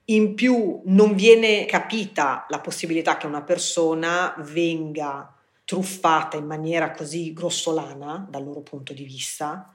In 0.07 0.34
più 0.34 0.80
non 0.86 1.14
viene 1.14 1.66
capita 1.66 2.47
la 2.49 2.61
possibilità 2.61 3.18
che 3.18 3.26
una 3.26 3.43
persona 3.43 4.34
venga 4.39 5.30
truffata 5.66 6.39
in 6.39 6.47
maniera 6.47 6.93
così 6.93 7.34
grossolana 7.34 8.26
dal 8.30 8.45
loro 8.45 8.62
punto 8.62 8.95
di 8.95 9.05
vista 9.05 9.74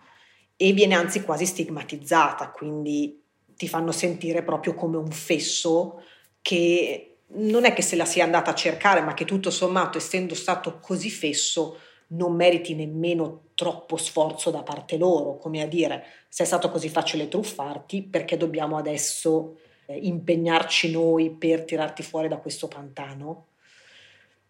e 0.57 0.71
viene 0.71 0.95
anzi 0.95 1.21
quasi 1.21 1.45
stigmatizzata, 1.45 2.49
quindi 2.49 3.21
ti 3.55 3.67
fanno 3.67 3.91
sentire 3.91 4.41
proprio 4.41 4.73
come 4.73 4.97
un 4.97 5.11
fesso 5.11 6.01
che 6.43 7.15
non 7.35 7.65
è 7.65 7.73
che 7.73 7.81
se 7.81 7.95
la 7.95 8.05
sia 8.05 8.25
andata 8.25 8.51
a 8.51 8.55
cercare, 8.55 9.01
ma 9.01 9.15
che 9.15 9.25
tutto 9.25 9.49
sommato, 9.49 9.97
essendo 9.97 10.35
stato 10.35 10.79
così 10.79 11.09
fesso, 11.09 11.79
non 12.09 12.35
meriti 12.35 12.75
nemmeno 12.75 13.45
troppo 13.55 13.97
sforzo 13.97 14.51
da 14.51 14.61
parte 14.61 14.97
loro, 14.97 15.37
come 15.37 15.61
a 15.61 15.67
dire, 15.67 16.03
se 16.27 16.43
è 16.43 16.45
stato 16.45 16.69
così 16.69 16.89
facile 16.89 17.27
truffarti, 17.27 18.03
perché 18.03 18.37
dobbiamo 18.37 18.77
adesso 18.77 19.57
eh, 19.87 19.97
impegnarci 19.97 20.91
noi 20.91 21.31
per 21.31 21.63
tirarti 21.63 22.03
fuori 22.03 22.27
da 22.27 22.37
questo 22.37 22.67
pantano? 22.67 23.47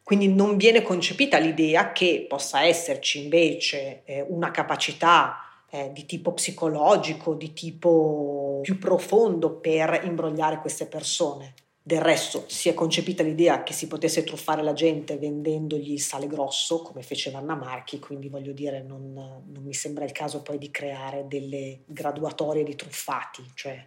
Quindi 0.01 0.27
non 0.27 0.57
viene 0.57 0.81
concepita 0.81 1.37
l'idea 1.37 1.93
che 1.93 2.25
possa 2.27 2.63
esserci 2.63 3.23
invece 3.23 4.01
eh, 4.03 4.25
una 4.27 4.51
capacità 4.51 5.37
eh, 5.69 5.91
di 5.93 6.05
tipo 6.05 6.33
psicologico, 6.33 7.35
di 7.35 7.53
tipo 7.53 8.59
più 8.61 8.77
profondo 8.77 9.51
per 9.51 10.01
imbrogliare 10.03 10.59
queste 10.59 10.87
persone. 10.87 11.53
Del 11.85 11.99
resto 11.99 12.45
si 12.47 12.69
è 12.69 12.73
concepita 12.73 13.23
l'idea 13.23 13.61
che 13.61 13.73
si 13.73 13.87
potesse 13.87 14.23
truffare 14.23 14.63
la 14.63 14.71
gente 14.71 15.17
vendendogli 15.17 15.91
il 15.91 16.01
sale 16.01 16.27
grosso, 16.27 16.81
come 16.81 17.01
fece 17.01 17.29
Vanna 17.29 17.55
Marchi, 17.55 17.99
quindi 17.99 18.29
voglio 18.29 18.53
dire 18.53 18.81
non, 18.81 19.11
non 19.13 19.63
mi 19.63 19.73
sembra 19.73 20.05
il 20.05 20.13
caso 20.13 20.41
poi 20.41 20.57
di 20.57 20.71
creare 20.71 21.25
delle 21.27 21.81
graduatorie 21.85 22.63
di 22.63 22.75
truffati. 22.75 23.43
Cioè. 23.53 23.85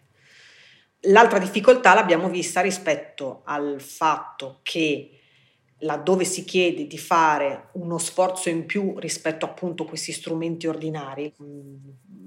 L'altra 1.08 1.38
difficoltà 1.38 1.94
l'abbiamo 1.94 2.28
vista 2.28 2.60
rispetto 2.60 3.40
al 3.44 3.80
fatto 3.80 4.60
che 4.62 5.12
laddove 5.78 6.24
si 6.24 6.44
chiede 6.44 6.86
di 6.86 6.98
fare 6.98 7.68
uno 7.72 7.96
sforzo 7.96 8.50
in 8.50 8.66
più 8.66 8.98
rispetto 8.98 9.46
appunto 9.46 9.84
a 9.84 9.86
questi 9.86 10.12
strumenti 10.12 10.66
ordinari, 10.66 11.32
mm, 11.42 11.74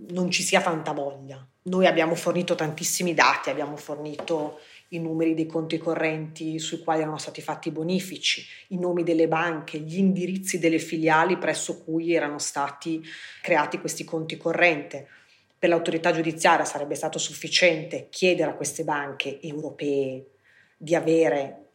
non 0.09 0.31
ci 0.31 0.41
sia 0.41 0.61
tanta 0.61 0.93
voglia. 0.93 1.47
Noi 1.63 1.85
abbiamo 1.85 2.15
fornito 2.15 2.55
tantissimi 2.55 3.13
dati, 3.13 3.51
abbiamo 3.51 3.75
fornito 3.75 4.59
i 4.89 4.99
numeri 4.99 5.33
dei 5.33 5.45
conti 5.45 5.77
correnti 5.77 6.57
sui 6.57 6.79
quali 6.79 7.01
erano 7.01 7.17
stati 7.17 7.41
fatti 7.41 7.67
i 7.67 7.71
bonifici, 7.71 8.45
i 8.69 8.79
nomi 8.79 9.03
delle 9.03 9.27
banche, 9.27 9.79
gli 9.79 9.97
indirizzi 9.97 10.57
delle 10.57 10.79
filiali 10.79 11.37
presso 11.37 11.83
cui 11.83 12.13
erano 12.13 12.39
stati 12.39 13.01
creati 13.41 13.79
questi 13.79 14.03
conti 14.03 14.37
correnti. 14.37 15.05
Per 15.59 15.69
l'autorità 15.69 16.11
giudiziaria 16.11 16.65
sarebbe 16.65 16.95
stato 16.95 17.19
sufficiente 17.19 18.07
chiedere 18.09 18.51
a 18.51 18.55
queste 18.55 18.83
banche 18.83 19.39
europee 19.41 20.25
di 20.77 20.95
avere 20.95 21.65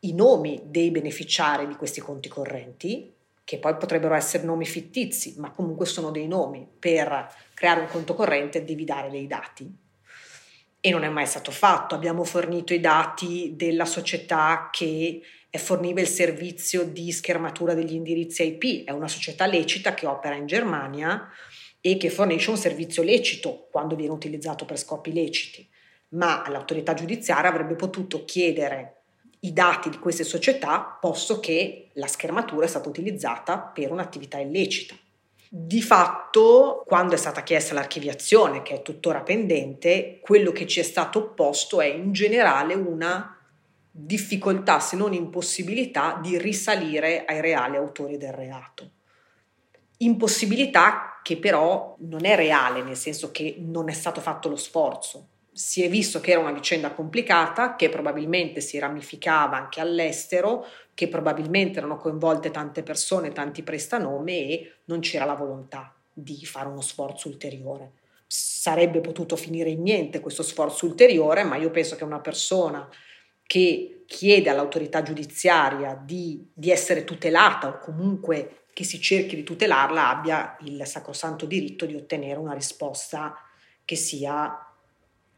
i 0.00 0.14
nomi 0.14 0.62
dei 0.66 0.90
beneficiari 0.90 1.66
di 1.66 1.74
questi 1.74 2.00
conti 2.00 2.28
correnti, 2.28 3.12
che 3.42 3.58
poi 3.58 3.76
potrebbero 3.76 4.14
essere 4.14 4.44
nomi 4.44 4.64
fittizi, 4.64 5.34
ma 5.36 5.50
comunque 5.50 5.84
sono 5.84 6.10
dei 6.10 6.28
nomi. 6.28 6.66
Per 6.78 7.28
creare 7.52 7.80
un 7.80 7.88
conto 7.88 8.14
corrente 8.14 8.64
devi 8.64 8.84
dare 8.84 9.10
dei 9.10 9.26
dati 9.26 9.82
e 10.86 10.90
non 10.90 11.02
è 11.02 11.08
mai 11.08 11.24
stato 11.24 11.50
fatto. 11.50 11.94
Abbiamo 11.94 12.24
fornito 12.24 12.74
i 12.74 12.80
dati 12.80 13.54
della 13.56 13.86
società 13.86 14.68
che 14.70 15.22
forniva 15.52 16.02
il 16.02 16.06
servizio 16.06 16.84
di 16.84 17.10
schermatura 17.10 17.72
degli 17.72 17.94
indirizzi 17.94 18.42
IP, 18.42 18.86
è 18.86 18.90
una 18.90 19.08
società 19.08 19.46
lecita 19.46 19.94
che 19.94 20.04
opera 20.04 20.34
in 20.34 20.44
Germania 20.44 21.26
e 21.80 21.96
che 21.96 22.10
fornisce 22.10 22.50
un 22.50 22.58
servizio 22.58 23.02
lecito 23.02 23.68
quando 23.70 23.96
viene 23.96 24.12
utilizzato 24.12 24.66
per 24.66 24.78
scopi 24.78 25.10
leciti, 25.14 25.66
ma 26.08 26.44
l'autorità 26.48 26.92
giudiziaria 26.92 27.48
avrebbe 27.48 27.76
potuto 27.76 28.26
chiedere 28.26 29.04
i 29.40 29.54
dati 29.54 29.88
di 29.88 29.98
queste 29.98 30.24
società 30.24 30.98
posto 31.00 31.40
che 31.40 31.92
la 31.94 32.08
schermatura 32.08 32.66
è 32.66 32.68
stata 32.68 32.90
utilizzata 32.90 33.56
per 33.58 33.90
un'attività 33.90 34.38
illecita. 34.38 34.94
Di 35.56 35.82
fatto, 35.82 36.82
quando 36.84 37.14
è 37.14 37.16
stata 37.16 37.44
chiesta 37.44 37.74
l'archiviazione, 37.74 38.62
che 38.62 38.74
è 38.74 38.82
tuttora 38.82 39.20
pendente, 39.20 40.18
quello 40.20 40.50
che 40.50 40.66
ci 40.66 40.80
è 40.80 40.82
stato 40.82 41.20
opposto 41.20 41.80
è 41.80 41.86
in 41.86 42.10
generale 42.10 42.74
una 42.74 43.38
difficoltà, 43.88 44.80
se 44.80 44.96
non 44.96 45.12
impossibilità, 45.12 46.18
di 46.20 46.36
risalire 46.38 47.24
ai 47.24 47.40
reali 47.40 47.76
autori 47.76 48.16
del 48.16 48.32
reato. 48.32 48.90
Impossibilità 49.98 51.20
che 51.22 51.36
però 51.36 51.94
non 52.00 52.24
è 52.24 52.34
reale, 52.34 52.82
nel 52.82 52.96
senso 52.96 53.30
che 53.30 53.54
non 53.56 53.88
è 53.88 53.92
stato 53.92 54.20
fatto 54.20 54.48
lo 54.48 54.56
sforzo 54.56 55.28
si 55.54 55.84
è 55.84 55.88
visto 55.88 56.20
che 56.20 56.32
era 56.32 56.40
una 56.40 56.50
vicenda 56.50 56.90
complicata, 56.90 57.76
che 57.76 57.88
probabilmente 57.88 58.60
si 58.60 58.76
ramificava 58.76 59.56
anche 59.56 59.80
all'estero, 59.80 60.66
che 60.92 61.06
probabilmente 61.06 61.78
erano 61.78 61.96
coinvolte 61.96 62.50
tante 62.50 62.82
persone, 62.82 63.30
tanti 63.30 63.62
prestanome 63.62 64.32
e 64.32 64.72
non 64.86 64.98
c'era 64.98 65.24
la 65.24 65.34
volontà 65.34 65.94
di 66.12 66.44
fare 66.44 66.66
uno 66.66 66.80
sforzo 66.80 67.28
ulteriore. 67.28 67.92
Sarebbe 68.26 69.00
potuto 69.00 69.36
finire 69.36 69.70
in 69.70 69.82
niente 69.82 70.18
questo 70.18 70.42
sforzo 70.42 70.86
ulteriore, 70.86 71.44
ma 71.44 71.54
io 71.54 71.70
penso 71.70 71.94
che 71.94 72.02
una 72.02 72.20
persona 72.20 72.88
che 73.46 74.02
chiede 74.06 74.50
all'autorità 74.50 75.02
giudiziaria 75.02 75.94
di, 75.94 76.50
di 76.52 76.72
essere 76.72 77.04
tutelata 77.04 77.68
o 77.68 77.78
comunque 77.78 78.64
che 78.72 78.82
si 78.82 79.00
cerchi 79.00 79.36
di 79.36 79.44
tutelarla 79.44 80.08
abbia 80.08 80.56
il 80.62 80.84
sacrosanto 80.84 81.46
diritto 81.46 81.86
di 81.86 81.94
ottenere 81.94 82.40
una 82.40 82.54
risposta 82.54 83.36
che 83.84 83.94
sia 83.94 84.73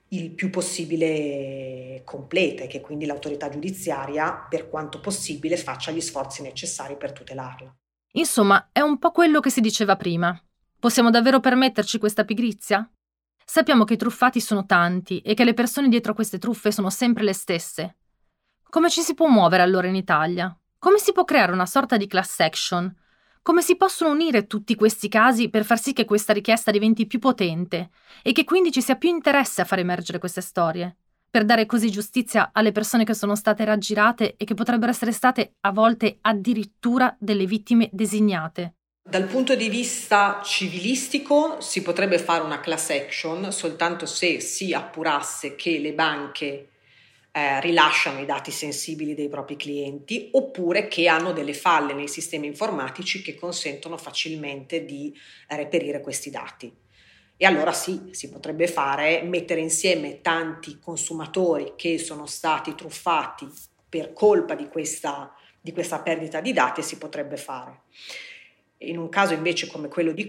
il 0.08 0.30
più 0.32 0.50
possibile 0.50 2.02
completa 2.04 2.64
e 2.64 2.66
che 2.66 2.80
quindi 2.80 3.06
l'autorità 3.06 3.48
giudiziaria, 3.48 4.46
per 4.48 4.68
quanto 4.68 5.00
possibile, 5.00 5.56
faccia 5.56 5.90
gli 5.90 6.00
sforzi 6.00 6.42
necessari 6.42 6.96
per 6.96 7.12
tutelarla. 7.12 7.74
Insomma, 8.12 8.68
è 8.72 8.80
un 8.80 8.98
po' 8.98 9.10
quello 9.10 9.40
che 9.40 9.50
si 9.50 9.60
diceva 9.60 9.96
prima. 9.96 10.38
Possiamo 10.78 11.10
davvero 11.10 11.40
permetterci 11.40 11.98
questa 11.98 12.24
pigrizia? 12.24 12.88
Sappiamo 13.44 13.84
che 13.84 13.94
i 13.94 13.98
truffati 13.98 14.40
sono 14.40 14.64
tanti 14.66 15.20
e 15.20 15.34
che 15.34 15.44
le 15.44 15.54
persone 15.54 15.88
dietro 15.88 16.14
queste 16.14 16.38
truffe 16.38 16.70
sono 16.70 16.90
sempre 16.90 17.24
le 17.24 17.32
stesse. 17.32 17.96
Come 18.68 18.90
ci 18.90 19.02
si 19.02 19.14
può 19.14 19.28
muovere 19.28 19.62
allora 19.62 19.86
in 19.86 19.94
Italia? 19.94 20.56
Come 20.78 20.98
si 20.98 21.12
può 21.12 21.24
creare 21.24 21.52
una 21.52 21.66
sorta 21.66 21.96
di 21.96 22.06
class 22.06 22.40
action 22.40 22.94
come 23.46 23.62
si 23.62 23.76
possono 23.76 24.10
unire 24.10 24.48
tutti 24.48 24.74
questi 24.74 25.08
casi 25.08 25.48
per 25.50 25.64
far 25.64 25.78
sì 25.78 25.92
che 25.92 26.04
questa 26.04 26.32
richiesta 26.32 26.72
diventi 26.72 27.06
più 27.06 27.20
potente 27.20 27.90
e 28.24 28.32
che 28.32 28.42
quindi 28.42 28.72
ci 28.72 28.82
sia 28.82 28.96
più 28.96 29.08
interesse 29.08 29.60
a 29.60 29.64
far 29.64 29.78
emergere 29.78 30.18
queste 30.18 30.40
storie? 30.40 30.96
Per 31.30 31.44
dare 31.44 31.64
così 31.64 31.88
giustizia 31.88 32.50
alle 32.52 32.72
persone 32.72 33.04
che 33.04 33.14
sono 33.14 33.36
state 33.36 33.64
raggirate 33.64 34.34
e 34.36 34.44
che 34.44 34.54
potrebbero 34.54 34.90
essere 34.90 35.12
state 35.12 35.52
a 35.60 35.70
volte 35.70 36.18
addirittura 36.22 37.16
delle 37.20 37.46
vittime 37.46 37.88
designate. 37.92 38.74
Dal 39.08 39.26
punto 39.26 39.54
di 39.54 39.68
vista 39.68 40.40
civilistico 40.42 41.60
si 41.60 41.82
potrebbe 41.82 42.18
fare 42.18 42.42
una 42.42 42.58
class 42.58 42.90
action 42.90 43.52
soltanto 43.52 44.06
se 44.06 44.40
si 44.40 44.72
appurasse 44.72 45.54
che 45.54 45.78
le 45.78 45.92
banche 45.92 46.70
eh, 47.36 47.60
rilasciano 47.60 48.20
i 48.20 48.24
dati 48.24 48.50
sensibili 48.50 49.14
dei 49.14 49.28
propri 49.28 49.56
clienti 49.56 50.30
oppure 50.32 50.88
che 50.88 51.06
hanno 51.06 51.32
delle 51.32 51.52
falle 51.52 51.92
nei 51.92 52.08
sistemi 52.08 52.46
informatici 52.46 53.20
che 53.20 53.34
consentono 53.34 53.98
facilmente 53.98 54.86
di 54.86 55.14
reperire 55.48 56.00
questi 56.00 56.30
dati. 56.30 56.74
E 57.36 57.44
allora 57.44 57.72
sì, 57.72 58.08
si 58.12 58.30
potrebbe 58.30 58.66
fare 58.66 59.20
mettere 59.20 59.60
insieme 59.60 60.22
tanti 60.22 60.78
consumatori 60.78 61.74
che 61.76 61.98
sono 61.98 62.24
stati 62.24 62.74
truffati 62.74 63.46
per 63.86 64.14
colpa 64.14 64.54
di 64.54 64.68
questa, 64.68 65.30
di 65.60 65.72
questa 65.72 66.00
perdita 66.00 66.40
di 66.40 66.54
dati 66.54 66.80
e 66.80 66.84
si 66.84 66.96
potrebbe 66.96 67.36
fare. 67.36 67.82
In 68.78 68.96
un 68.96 69.10
caso 69.10 69.34
invece 69.34 69.66
come 69.66 69.88
quello 69.88 70.12
di 70.12 70.24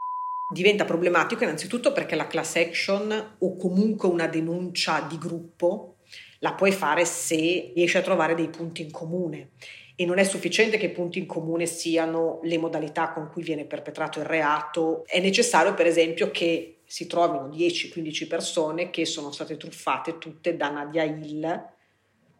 diventa 0.54 0.84
problematico 0.84 1.44
innanzitutto 1.44 1.94
perché 1.94 2.16
la 2.16 2.28
class 2.28 2.56
action 2.58 3.36
o 3.38 3.56
comunque 3.56 4.10
una 4.10 4.28
denuncia 4.28 5.06
di 5.08 5.18
gruppo 5.18 5.97
la 6.40 6.54
puoi 6.54 6.72
fare 6.72 7.06
se 7.06 7.72
riesci 7.74 7.98
a 7.98 8.02
trovare 8.02 8.36
dei 8.36 8.50
punti 8.50 8.82
in 8.82 8.92
comune 8.92 9.52
e 9.96 10.06
non 10.06 10.20
è 10.20 10.24
sufficiente 10.24 10.78
che 10.78 10.86
i 10.86 10.92
punti 10.92 11.18
in 11.18 11.26
comune 11.26 11.66
siano 11.66 12.40
le 12.44 12.60
modalità 12.60 13.10
con 13.10 13.30
cui 13.32 13.42
viene 13.42 13.66
perpetrato 13.66 14.20
il 14.20 14.26
reato, 14.26 15.04
è 15.08 15.20
necessario 15.20 15.74
per 15.74 15.88
esempio 15.88 16.30
che 16.30 16.82
si 16.86 17.08
trovino 17.08 17.48
10-15 17.48 18.28
persone 18.28 18.90
che 18.92 19.06
sono 19.06 19.32
state 19.32 19.58
truffate 19.58 20.20
tutte 20.20 20.56
da 20.56 20.70
Nadia 20.70 21.04
Hill, 21.04 21.70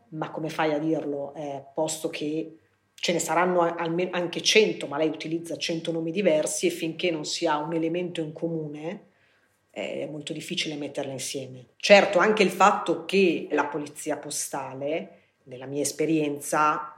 ma 0.10 0.30
come 0.30 0.50
fai 0.50 0.74
a 0.74 0.78
dirlo? 0.78 1.34
Eh, 1.34 1.64
posto 1.74 2.10
che 2.10 2.58
ce 2.94 3.12
ne 3.12 3.20
saranno 3.20 3.62
almeno 3.62 4.12
anche 4.14 4.42
100, 4.42 4.88
ma 4.88 4.98
lei 4.98 5.10
utilizza 5.10 5.58
100 5.58 5.92
nomi 5.92 6.12
diversi 6.12 6.68
e 6.68 6.70
finché 6.70 7.12
non 7.12 7.26
si 7.26 7.46
ha 7.48 7.58
un 7.58 7.74
elemento 7.74 8.22
in 8.22 8.34
comune, 8.34 9.07
è 9.78 10.08
molto 10.10 10.34
difficile 10.34 10.76
metterla 10.76 11.12
insieme. 11.12 11.68
Certo, 11.78 12.18
anche 12.18 12.42
il 12.42 12.50
fatto 12.50 13.06
che 13.06 13.48
la 13.52 13.66
polizia 13.66 14.18
postale, 14.18 15.36
nella 15.44 15.68
mia 15.68 15.82
esperienza 15.82 16.94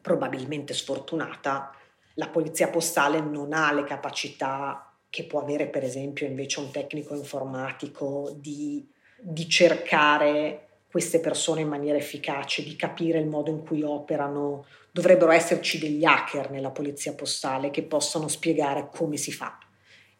probabilmente 0.00 0.74
sfortunata, 0.74 1.72
la 2.14 2.28
polizia 2.28 2.68
postale 2.68 3.20
non 3.20 3.52
ha 3.52 3.72
le 3.72 3.84
capacità 3.84 4.92
che 5.08 5.24
può 5.24 5.40
avere 5.40 5.68
per 5.68 5.84
esempio 5.84 6.26
invece 6.26 6.58
un 6.58 6.72
tecnico 6.72 7.14
informatico 7.14 8.34
di, 8.36 8.84
di 9.16 9.48
cercare 9.48 10.66
queste 10.90 11.20
persone 11.20 11.60
in 11.60 11.68
maniera 11.68 11.96
efficace, 11.96 12.64
di 12.64 12.74
capire 12.74 13.20
il 13.20 13.26
modo 13.26 13.50
in 13.50 13.64
cui 13.64 13.82
operano. 13.84 14.66
Dovrebbero 14.90 15.30
esserci 15.30 15.78
degli 15.78 16.04
hacker 16.04 16.50
nella 16.50 16.70
polizia 16.70 17.14
postale 17.14 17.70
che 17.70 17.82
possano 17.82 18.26
spiegare 18.26 18.88
come 18.92 19.16
si 19.16 19.32
fa 19.32 19.58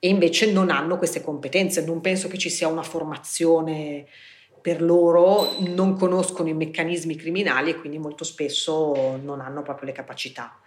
e 0.05 0.09
invece 0.09 0.53
non 0.53 0.69
hanno 0.69 0.99
queste 0.99 1.23
competenze. 1.23 1.83
Non 1.83 2.03
penso 2.03 2.29
che 2.29 2.37
ci 2.37 2.51
sia 2.51 2.69
una 2.69 2.83
formazione 2.83 4.05
per 4.61 4.83
loro, 4.83 5.55
non 5.61 5.97
conoscono 5.97 6.51
i 6.51 6.53
meccanismi 6.53 7.17
criminali 7.17 7.71
e 7.71 7.77
quindi 7.77 7.97
molto 7.97 8.23
spesso 8.23 9.19
non 9.23 9.41
hanno 9.41 9.63
proprio 9.63 9.87
le 9.87 9.95
capacità. 9.95 10.61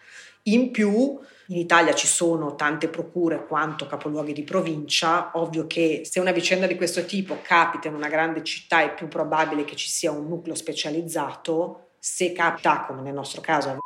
In 0.43 0.71
più, 0.71 1.19
in 1.49 1.55
Italia 1.55 1.93
ci 1.93 2.07
sono 2.07 2.55
tante 2.55 2.87
procure 2.87 3.45
quanto 3.45 3.85
capoluoghi 3.85 4.33
di 4.33 4.43
provincia, 4.43 5.29
ovvio 5.35 5.67
che 5.67 6.01
se 6.03 6.19
una 6.19 6.31
vicenda 6.31 6.65
di 6.65 6.75
questo 6.75 7.05
tipo 7.05 7.37
capita 7.43 7.89
in 7.89 7.93
una 7.93 8.09
grande 8.09 8.43
città 8.43 8.81
è 8.81 8.95
più 8.95 9.07
probabile 9.07 9.65
che 9.65 9.75
ci 9.75 9.87
sia 9.87 10.09
un 10.09 10.27
nucleo 10.27 10.55
specializzato, 10.55 11.89
se 11.99 12.31
capita, 12.31 12.85
come 12.87 13.01
nel 13.01 13.13
nostro 13.13 13.41
caso, 13.41 13.77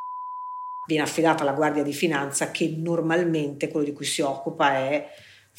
viene 0.87 1.03
affidata 1.03 1.43
alla 1.43 1.51
Guardia 1.51 1.83
di 1.83 1.93
Finanza 1.93 2.51
che 2.51 2.73
normalmente 2.77 3.67
quello 3.67 3.85
di 3.85 3.93
cui 3.93 4.05
si 4.05 4.21
occupa 4.21 4.75
è 4.75 5.09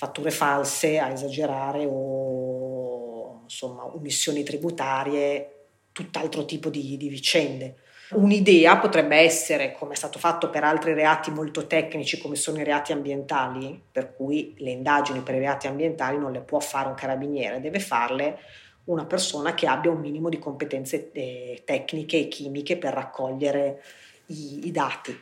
fatture 0.02 0.32
false 0.32 0.98
a 0.98 1.12
esagerare 1.12 1.86
o 1.88 3.42
insomma 3.44 3.84
omissioni 3.94 4.42
tributarie, 4.42 5.66
tutt'altro 5.92 6.44
tipo 6.44 6.70
di, 6.70 6.96
di 6.96 7.08
vicende. 7.08 7.76
Un'idea 8.10 8.78
potrebbe 8.78 9.16
essere, 9.16 9.70
come 9.70 9.92
è 9.92 9.96
stato 9.96 10.18
fatto 10.18 10.50
per 10.50 10.64
altri 10.64 10.92
reati 10.92 11.30
molto 11.30 11.68
tecnici 11.68 12.20
come 12.20 12.34
sono 12.34 12.58
i 12.58 12.64
reati 12.64 12.90
ambientali, 12.90 13.80
per 13.92 14.12
cui 14.12 14.56
le 14.58 14.70
indagini 14.70 15.20
per 15.20 15.36
i 15.36 15.38
reati 15.38 15.68
ambientali 15.68 16.18
non 16.18 16.32
le 16.32 16.40
può 16.40 16.58
fare 16.58 16.88
un 16.88 16.94
carabiniere, 16.94 17.60
deve 17.60 17.78
farle 17.78 18.40
una 18.86 19.04
persona 19.04 19.54
che 19.54 19.68
abbia 19.68 19.92
un 19.92 20.00
minimo 20.00 20.28
di 20.28 20.40
competenze 20.40 21.12
eh, 21.12 21.62
tecniche 21.64 22.18
e 22.18 22.26
chimiche 22.26 22.76
per 22.76 22.92
raccogliere 22.92 23.80
i, 24.26 24.66
i 24.66 24.70
dati 24.72 25.16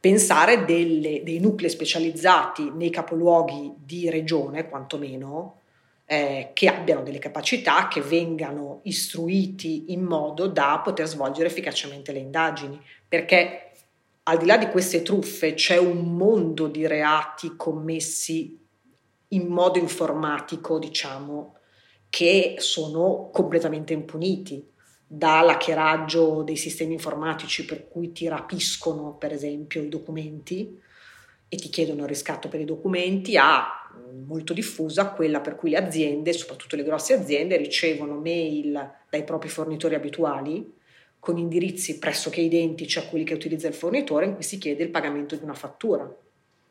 pensare 0.00 0.64
delle, 0.64 1.22
dei 1.22 1.40
nuclei 1.40 1.70
specializzati 1.70 2.70
nei 2.70 2.90
capoluoghi 2.90 3.74
di 3.78 4.08
regione, 4.08 4.68
quantomeno, 4.68 5.60
eh, 6.04 6.50
che 6.54 6.68
abbiano 6.68 7.02
delle 7.02 7.18
capacità, 7.18 7.88
che 7.88 8.00
vengano 8.00 8.80
istruiti 8.84 9.92
in 9.92 10.02
modo 10.02 10.46
da 10.46 10.80
poter 10.82 11.06
svolgere 11.06 11.48
efficacemente 11.48 12.12
le 12.12 12.20
indagini, 12.20 12.80
perché 13.06 13.72
al 14.24 14.38
di 14.38 14.46
là 14.46 14.56
di 14.56 14.68
queste 14.68 15.02
truffe 15.02 15.54
c'è 15.54 15.78
un 15.78 16.16
mondo 16.16 16.66
di 16.68 16.86
reati 16.86 17.56
commessi 17.56 18.58
in 19.28 19.46
modo 19.46 19.78
informatico, 19.78 20.78
diciamo, 20.78 21.56
che 22.08 22.54
sono 22.58 23.30
completamente 23.32 23.92
impuniti 23.92 24.64
dall'hackeraggio 25.10 26.42
dei 26.42 26.56
sistemi 26.56 26.92
informatici 26.92 27.64
per 27.64 27.88
cui 27.88 28.12
ti 28.12 28.28
rapiscono 28.28 29.16
per 29.16 29.32
esempio 29.32 29.82
i 29.82 29.88
documenti 29.88 30.78
e 31.48 31.56
ti 31.56 31.70
chiedono 31.70 32.02
il 32.02 32.08
riscatto 32.08 32.48
per 32.48 32.60
i 32.60 32.66
documenti 32.66 33.38
a 33.38 33.72
molto 34.26 34.52
diffusa 34.52 35.10
quella 35.10 35.40
per 35.40 35.56
cui 35.56 35.70
le 35.70 35.78
aziende, 35.78 36.34
soprattutto 36.34 36.76
le 36.76 36.84
grosse 36.84 37.14
aziende, 37.14 37.56
ricevono 37.56 38.20
mail 38.20 38.92
dai 39.08 39.24
propri 39.24 39.48
fornitori 39.48 39.94
abituali 39.94 40.76
con 41.18 41.38
indirizzi 41.38 41.98
pressoché 41.98 42.40
identici 42.40 42.98
a 42.98 43.06
quelli 43.06 43.24
che 43.24 43.34
utilizza 43.34 43.66
il 43.66 43.74
fornitore 43.74 44.26
in 44.26 44.34
cui 44.34 44.42
si 44.42 44.58
chiede 44.58 44.84
il 44.84 44.90
pagamento 44.90 45.34
di 45.36 45.42
una 45.42 45.54
fattura. 45.54 46.08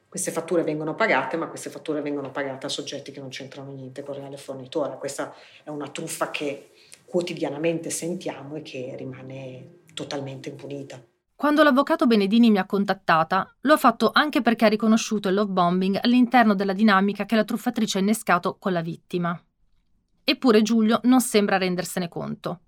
Queste 0.08 0.32
fatture 0.32 0.64
vengono 0.64 0.96
pagate, 0.96 1.36
ma 1.36 1.48
queste 1.48 1.70
fatture 1.70 2.02
vengono 2.02 2.32
pagate 2.32 2.66
a 2.66 2.70
soggetti 2.70 3.12
che 3.12 3.20
non 3.20 3.30
c'entrano 3.30 3.74
niente 3.74 4.04
con 4.04 4.16
il 4.16 4.22
reale 4.22 4.38
fornitore. 4.38 4.98
Questa 4.98 5.36
è 5.64 5.70
una 5.70 5.90
truffa 5.90 6.32
che 6.32 6.70
quotidianamente 7.08 7.90
sentiamo 7.90 8.56
e 8.56 8.62
che 8.62 8.94
rimane 8.98 9.80
totalmente 9.94 10.50
impunita. 10.50 11.02
Quando 11.34 11.64
l'avvocato 11.64 12.06
Benedini 12.06 12.52
mi 12.52 12.58
ha 12.58 12.66
contattata, 12.66 13.56
lo 13.62 13.74
ha 13.74 13.78
fatto 13.78 14.10
anche 14.12 14.42
perché 14.42 14.66
ha 14.66 14.70
riconosciuto 14.70 15.30
il 15.30 15.36
love 15.36 15.52
bombing 15.52 16.00
all'interno 16.02 16.54
della 16.54 16.74
dinamica 16.74 17.26
che 17.26 17.36
la 17.36 17.46
truffatrice 17.46 18.00
ha 18.00 18.02
innescato 18.02 18.58
con 18.60 18.74
la 18.74 18.82
vittima. 18.82 19.40
Eppure 20.24 20.62
Giulio 20.62 21.00
non 21.04 21.22
sembra 21.22 21.58
rendersene 21.58 22.10
conto. 22.10 22.62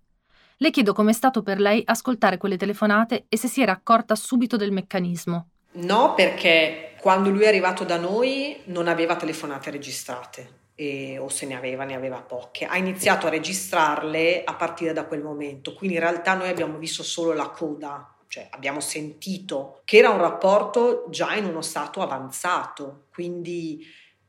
Le 0.58 0.70
chiedo 0.72 0.94
com'è 0.94 1.14
stato 1.14 1.42
per 1.42 1.60
lei 1.60 1.82
ascoltare 1.84 2.38
quelle 2.38 2.58
telefonate 2.58 3.26
e 3.28 3.38
se 3.38 3.48
si 3.48 3.62
era 3.62 3.74
accorta 3.74 4.16
subito 4.16 4.56
del 4.56 4.72
meccanismo. 4.72 5.50
No, 5.72 6.14
perché 6.14 6.94
quando 7.02 7.30
lui 7.30 7.44
è 7.44 7.48
arrivato 7.48 7.84
da 7.84 7.98
noi 7.98 8.62
non 8.66 8.88
aveva 8.88 9.16
telefonate 9.16 9.72
registrate 9.72 10.58
e, 10.82 11.18
o 11.18 11.28
se 11.28 11.46
ne 11.46 11.58
aveva, 11.58 11.84
ne 11.84 11.94
aveva 11.94 12.22
poche. 12.22 12.64
Ha 12.64 12.78
iniziato 12.78 13.28
a 13.28 13.30
registrarle 13.30 14.46
a 14.46 14.56
partire 14.56 14.94
da 14.94 15.04
quel 15.04 15.22
momento, 15.22 15.74
quindi 15.74 15.98
in 15.98 16.02
realtà 16.02 16.36
noi 16.36 16.48
abbiamo 16.48 16.78
visto 16.78 17.04
solo 17.04 17.34
la 17.34 17.50
coda, 17.50 18.16
cioè 18.30 18.48
abbiamo 18.50 18.80
sentito 18.80 19.82
che 19.84 19.98
era 19.98 20.10
un 20.10 20.20
rapporto 20.20 21.08
già 21.10 21.36
in 21.36 21.44
uno 21.44 21.62
stato 21.62 22.02
avanzato, 22.02 23.08
quindi 23.12 23.86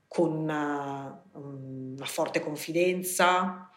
con 0.09 0.32
una, 0.32 1.22
una 1.34 2.05
forte 2.05 2.40
confidenza, 2.40 3.70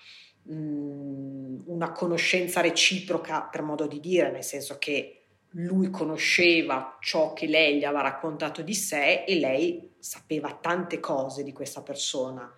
mm, 0.51 1.67
una 1.67 1.91
conoscenza 1.91 2.59
reciproca 2.61 3.43
per 3.43 3.61
modo 3.61 3.85
di 3.85 3.99
dire, 3.99 4.31
nel 4.31 4.43
senso 4.43 4.79
che 4.79 5.25
lui 5.57 5.91
conosceva 5.91 6.97
ciò 6.99 7.33
che 7.33 7.45
lei 7.45 7.77
gli 7.77 7.83
aveva 7.83 8.01
raccontato 8.01 8.63
di 8.63 8.73
sé 8.73 9.25
e 9.25 9.35
lei 9.35 9.93
sapeva 9.99 10.57
tante 10.59 10.99
cose 10.99 11.43
di 11.43 11.53
questa 11.53 11.83
persona 11.83 12.51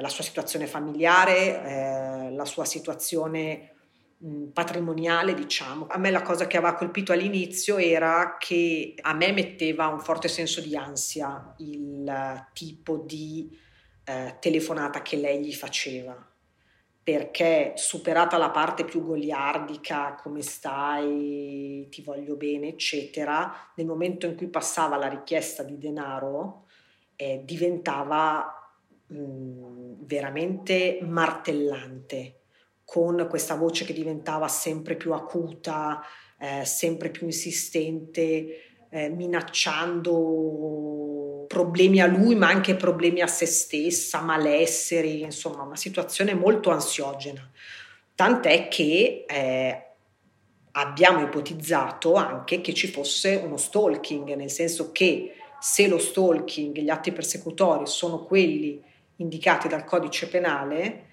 la 0.00 0.08
sua 0.08 0.24
situazione 0.24 0.66
familiare, 0.66 1.64
eh, 1.64 2.30
la 2.30 2.44
sua 2.44 2.64
situazione 2.64 3.70
patrimoniale, 4.52 5.34
diciamo. 5.34 5.86
A 5.88 5.98
me 5.98 6.10
la 6.10 6.22
cosa 6.22 6.46
che 6.46 6.56
aveva 6.56 6.74
colpito 6.74 7.12
all'inizio 7.12 7.76
era 7.76 8.36
che 8.38 8.94
a 9.00 9.14
me 9.14 9.32
metteva 9.32 9.88
un 9.88 10.00
forte 10.00 10.28
senso 10.28 10.60
di 10.60 10.76
ansia 10.76 11.54
il 11.58 12.46
tipo 12.52 12.98
di 12.98 13.58
eh, 14.04 14.36
telefonata 14.40 15.02
che 15.02 15.16
lei 15.16 15.44
gli 15.44 15.52
faceva 15.52 16.30
perché 17.04 17.72
superata 17.74 18.36
la 18.36 18.50
parte 18.50 18.84
più 18.84 19.04
goliardica, 19.04 20.14
come 20.14 20.40
stai, 20.40 21.88
ti 21.90 22.00
voglio 22.00 22.36
bene, 22.36 22.68
eccetera, 22.68 23.52
nel 23.74 23.86
momento 23.86 24.26
in 24.26 24.36
cui 24.36 24.46
passava 24.46 24.96
la 24.96 25.08
richiesta 25.08 25.64
di 25.64 25.78
denaro, 25.78 26.66
eh, 27.16 27.42
diventava 27.44 28.61
veramente 29.12 30.98
martellante, 31.02 32.38
con 32.84 33.26
questa 33.28 33.54
voce 33.54 33.84
che 33.84 33.92
diventava 33.92 34.48
sempre 34.48 34.96
più 34.96 35.12
acuta, 35.12 36.02
eh, 36.38 36.64
sempre 36.64 37.10
più 37.10 37.26
insistente, 37.26 38.86
eh, 38.90 39.08
minacciando 39.08 41.44
problemi 41.46 42.00
a 42.00 42.06
lui, 42.06 42.34
ma 42.34 42.48
anche 42.48 42.74
problemi 42.76 43.20
a 43.20 43.26
se 43.26 43.46
stessa, 43.46 44.20
malesseri, 44.20 45.22
insomma, 45.22 45.62
una 45.62 45.76
situazione 45.76 46.34
molto 46.34 46.70
ansiogena. 46.70 47.48
Tant'è 48.14 48.68
che 48.68 49.24
eh, 49.26 49.86
abbiamo 50.72 51.22
ipotizzato 51.22 52.14
anche 52.14 52.60
che 52.60 52.74
ci 52.74 52.88
fosse 52.88 53.36
uno 53.36 53.56
stalking, 53.56 54.34
nel 54.34 54.50
senso 54.50 54.92
che 54.92 55.32
se 55.60 55.88
lo 55.88 55.98
stalking, 55.98 56.78
gli 56.78 56.90
atti 56.90 57.12
persecutori 57.12 57.86
sono 57.86 58.24
quelli 58.24 58.82
indicati 59.22 59.68
dal 59.68 59.84
codice 59.84 60.28
penale, 60.28 61.06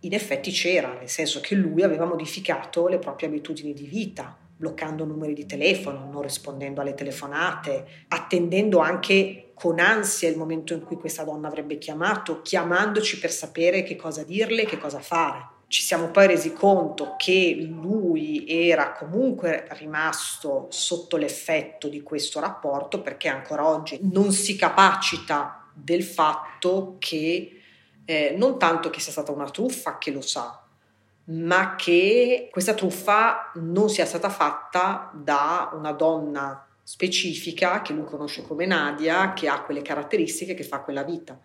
in 0.00 0.12
effetti 0.14 0.50
c'era, 0.50 0.94
nel 0.94 1.08
senso 1.08 1.40
che 1.40 1.54
lui 1.54 1.82
aveva 1.82 2.04
modificato 2.04 2.88
le 2.88 2.98
proprie 2.98 3.28
abitudini 3.28 3.72
di 3.72 3.86
vita, 3.86 4.36
bloccando 4.56 5.04
numeri 5.04 5.32
di 5.32 5.46
telefono, 5.46 6.08
non 6.10 6.22
rispondendo 6.22 6.80
alle 6.80 6.94
telefonate, 6.94 8.04
attendendo 8.08 8.78
anche 8.78 9.52
con 9.54 9.78
ansia 9.78 10.28
il 10.28 10.36
momento 10.36 10.74
in 10.74 10.82
cui 10.82 10.96
questa 10.96 11.24
donna 11.24 11.48
avrebbe 11.48 11.78
chiamato, 11.78 12.42
chiamandoci 12.42 13.18
per 13.18 13.30
sapere 13.30 13.82
che 13.82 13.96
cosa 13.96 14.24
dirle, 14.24 14.64
che 14.64 14.78
cosa 14.78 15.00
fare. 15.00 15.50
Ci 15.68 15.82
siamo 15.82 16.08
poi 16.08 16.26
resi 16.26 16.52
conto 16.52 17.14
che 17.16 17.56
lui 17.58 18.44
era 18.46 18.92
comunque 18.92 19.66
rimasto 19.70 20.66
sotto 20.70 21.16
l'effetto 21.16 21.88
di 21.88 22.02
questo 22.02 22.40
rapporto 22.40 23.00
perché 23.00 23.28
ancora 23.28 23.66
oggi 23.66 23.98
non 24.02 24.32
si 24.32 24.54
capacita 24.54 25.61
del 25.74 26.02
fatto 26.02 26.96
che 26.98 27.60
eh, 28.04 28.34
non 28.36 28.58
tanto 28.58 28.90
che 28.90 29.00
sia 29.00 29.12
stata 29.12 29.32
una 29.32 29.50
truffa, 29.50 29.98
che 29.98 30.10
lo 30.10 30.20
sa, 30.20 30.62
ma 31.24 31.76
che 31.76 32.48
questa 32.50 32.74
truffa 32.74 33.52
non 33.54 33.88
sia 33.88 34.04
stata 34.04 34.28
fatta 34.28 35.10
da 35.14 35.70
una 35.74 35.92
donna 35.92 36.66
specifica 36.82 37.80
che 37.80 37.92
lui 37.92 38.04
conosce 38.04 38.42
come 38.42 38.66
Nadia, 38.66 39.32
che 39.32 39.48
ha 39.48 39.62
quelle 39.62 39.82
caratteristiche, 39.82 40.54
che 40.54 40.64
fa 40.64 40.80
quella 40.80 41.04
vita. 41.04 41.38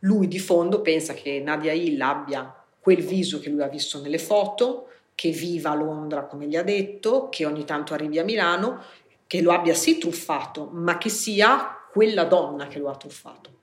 Lui 0.00 0.26
di 0.26 0.38
fondo 0.38 0.80
pensa 0.80 1.12
che 1.12 1.40
Nadia 1.40 1.72
Hill 1.72 2.00
abbia 2.00 2.54
quel 2.80 3.04
viso 3.04 3.38
che 3.38 3.50
lui 3.50 3.62
ha 3.62 3.68
visto 3.68 4.00
nelle 4.00 4.18
foto, 4.18 4.88
che 5.14 5.30
viva 5.30 5.70
a 5.70 5.74
Londra 5.74 6.24
come 6.24 6.46
gli 6.46 6.56
ha 6.56 6.62
detto, 6.62 7.28
che 7.28 7.44
ogni 7.44 7.64
tanto 7.66 7.92
arrivi 7.92 8.18
a 8.18 8.24
Milano, 8.24 8.82
che 9.26 9.42
lo 9.42 9.52
abbia 9.52 9.74
sì 9.74 9.98
truffato, 9.98 10.70
ma 10.72 10.96
che 10.96 11.10
sia 11.10 11.76
quella 11.92 12.24
donna 12.24 12.66
che 12.66 12.78
lo 12.78 12.88
ha 12.88 12.96
truffato. 12.96 13.58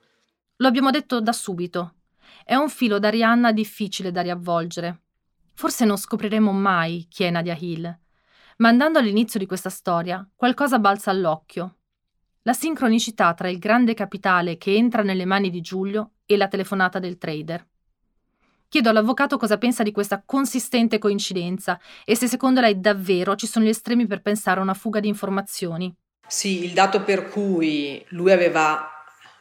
Lo 0.58 0.68
abbiamo 0.68 0.90
detto 0.90 1.22
da 1.22 1.34
subito. 1.34 1.94
È 2.44 2.56
un 2.56 2.70
filo 2.70 2.98
d'Arianna 2.98 3.52
difficile 3.52 4.10
da 4.10 4.22
riavvolgere. 4.22 5.02
Forse 5.54 5.86
non 5.86 5.98
scopriremo 5.98 6.52
mai 6.52 7.06
chi 7.10 7.24
è 7.26 7.30
Nadia 7.30 7.56
Hill, 7.60 8.00
ma 8.58 8.70
andando 8.70 8.98
all'inizio 8.98 9.40
di 9.40 9.46
questa 9.46 9.70
storia, 9.70 10.28
qualcosa 10.36 10.80
balza 10.80 11.12
all'occhio. 11.12 11.76
La 12.42 12.54
sincronicità 12.54 13.34
tra 13.36 13.50
il 13.50 13.60
grande 13.60 13.94
capitale 13.94 14.58
che 14.58 14.74
entra 14.74 15.04
nelle 15.04 15.26
mani 15.26 15.52
di 15.52 15.62
Giulio 15.62 16.14
e 16.26 16.38
la 16.38 16.48
telefonata 16.48 16.98
del 16.98 17.20
trader. 17.20 17.68
Chiedo 18.68 18.90
all'avvocato 18.90 19.38
cosa 19.38 19.60
pensa 19.60 19.84
di 19.84 19.92
questa 19.92 20.24
consistente 20.26 20.98
coincidenza 20.98 21.80
e 22.04 22.16
se 22.16 22.28
secondo 22.28 22.62
lei 22.62 22.80
davvero 22.80 23.36
ci 23.36 23.46
sono 23.46 23.66
gli 23.66 23.70
estremi 23.70 24.08
per 24.08 24.22
pensare 24.22 24.60
a 24.60 24.64
una 24.64 24.74
fuga 24.74 25.00
di 25.00 25.08
informazioni. 25.08 25.96
Sì, 26.28 26.64
il 26.64 26.74
dato 26.74 27.04
per 27.04 27.30
cui 27.30 28.04
lui 28.10 28.32
aveva 28.32 28.97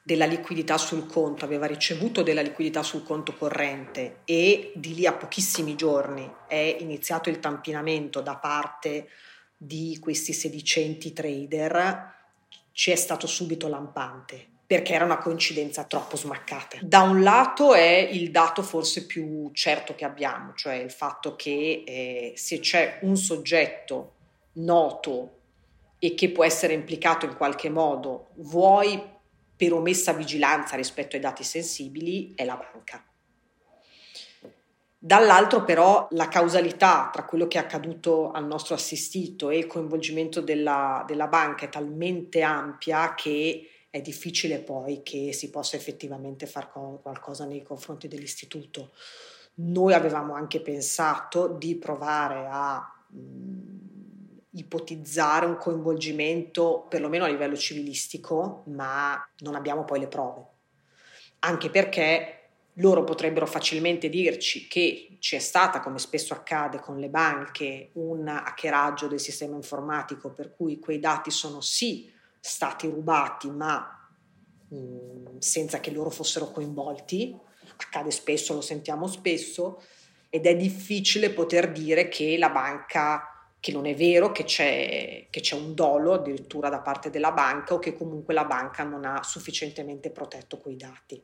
della 0.07 0.25
liquidità 0.25 0.79
sul 0.79 1.05
conto, 1.09 1.45
aveva 1.45 1.67
ricevuto 1.67 2.23
della 2.23 2.41
liquidità 2.41 2.85
sul 2.85 3.03
conto 3.03 3.35
corrente 3.35 4.19
e 4.25 4.71
di 4.77 4.95
lì 4.95 5.05
a 5.05 5.13
pochissimi 5.13 5.75
giorni 5.75 6.33
è 6.47 6.77
iniziato 6.79 7.29
il 7.29 7.41
tampinamento 7.41 8.21
da 8.21 8.37
parte 8.37 9.09
di 9.57 9.99
questi 10.01 10.33
sedicenti 10.33 11.13
trader, 11.13 12.15
ci 12.71 12.93
è 12.93 12.95
stato 12.95 13.27
subito 13.27 13.67
lampante 13.67 14.47
perché 14.65 14.93
era 14.93 15.05
una 15.05 15.19
coincidenza 15.19 15.83
troppo 15.83 16.17
smaccata. 16.17 16.79
Da 16.83 17.01
un 17.01 17.25
lato 17.25 17.75
è 17.75 18.09
il 18.09 18.31
dato 18.31 18.63
forse 18.63 19.07
più 19.07 19.51
certo 19.53 19.97
che 19.97 20.05
abbiamo, 20.05 20.53
cioè 20.55 20.75
il 20.75 20.93
fatto 20.93 21.35
che 21.35 21.83
eh, 21.85 22.33
se 22.37 22.61
c'è 22.61 23.01
un 23.03 23.17
soggetto 23.17 24.13
noto 24.53 25.31
e 25.99 26.15
che 26.15 26.31
può 26.31 26.45
essere 26.45 26.75
implicato 26.75 27.27
in 27.27 27.37
qualche 27.37 27.71
modo, 27.71 28.29
vuoi 28.35 29.15
per 29.57 29.73
omessa 29.73 30.13
vigilanza 30.13 30.77
rispetto 30.77 31.17
ai 31.17 31.23
dati 31.23 31.43
sensibili, 31.43 32.35
è 32.35 32.45
la 32.45 32.57
banca. 32.57 33.05
Dall'altro 34.99 35.63
però 35.63 36.09
la 36.11 36.27
causalità 36.27 37.11
tra 37.13 37.25
quello 37.25 37.47
che 37.47 37.59
è 37.59 37.61
accaduto 37.61 38.33
al 38.33 38.47
nostro 38.47 38.75
assistito 38.75 39.51
e 39.51 39.59
il 39.59 39.67
coinvolgimento 39.67 40.41
della, 40.41 41.05
della 41.07 41.29
banca 41.29 41.65
è 41.65 41.69
talmente 41.69 42.43
ampia 42.43 43.15
che 43.15 43.69
è 43.89 44.01
difficile 44.01 44.59
poi 44.59 45.03
che 45.03 45.33
si 45.33 45.49
possa 45.49 45.77
effettivamente 45.77 46.47
fare 46.47 46.71
qualcosa 46.73 47.45
nei 47.45 47.63
confronti 47.63 48.09
dell'istituto. 48.09 48.91
Noi 49.59 49.95
avevamo 49.95 50.35
anche 50.35 50.61
pensato 50.61 51.47
di 51.49 51.77
provare 51.77 52.47
a 52.51 53.05
mh, 53.09 53.96
ipotizzare 54.57 55.47
un 55.47 55.57
coinvolgimento 55.57 56.87
perlomeno 56.89 57.25
a 57.25 57.29
livello 57.29 57.57
civilistico, 57.57 58.65
ma 58.67 59.17
non 59.39 59.55
abbiamo 59.55 59.85
poi 59.85 60.01
le 60.01 60.09
prove. 60.09 60.45
Anche 61.41 61.71
perché 61.71 62.37
loro 62.75 63.05
potrebbero 63.05 63.47
facilmente 63.47 64.09
dirci 64.09 64.67
che 64.67 65.17
c'è 65.19 65.39
stata, 65.39 65.81
come 65.81 65.99
spesso 65.99 66.35
accade 66.35 66.79
con 66.79 66.99
le 66.99 67.09
banche, 67.09 67.91
un 67.95 68.29
hackeraggio 68.29 69.07
del 69.07 69.21
sistema 69.21 69.57
informatico 69.57 70.31
per 70.31 70.55
cui 70.55 70.79
quei 70.79 70.99
dati 70.99 71.31
sono 71.31 71.61
sì 71.61 72.13
stati 72.39 72.87
rubati 72.87 73.51
ma 73.51 74.09
mh, 74.69 74.77
mm, 74.77 75.39
senza 75.39 75.81
che 75.81 75.91
loro 75.91 76.11
fossero 76.11 76.51
coinvolti, 76.51 77.39
accade 77.79 78.11
spesso, 78.11 78.55
lo 78.55 78.61
sentiamo 78.61 79.07
spesso, 79.07 79.83
ed 80.29 80.47
è 80.47 80.57
difficile 80.57 81.31
poter 81.31 81.73
dire 81.73 82.09
che 82.09 82.37
la 82.37 82.51
banca 82.51 83.36
che 83.61 83.73
non 83.73 83.87
è 83.87 83.95
vero 83.95 84.33
che 84.33 84.45
c'è, 84.45 85.27
che 85.31 85.41
c'è, 85.41 85.57
un 85.57 85.75
dolo 85.75 86.15
addirittura 86.15 86.69
da 86.69 86.81
parte 86.81 87.11
della 87.11 87.33
banca 87.33 87.75
o 87.75 87.79
che 87.79 87.95
comunque 87.95 88.35
la 88.35 88.45
banca 88.45 88.85
non 88.85 89.05
ha 89.05 89.23
sufficientemente 89.23 90.11
protetto 90.11 90.59
quei 90.59 90.77
dati. 90.77 91.23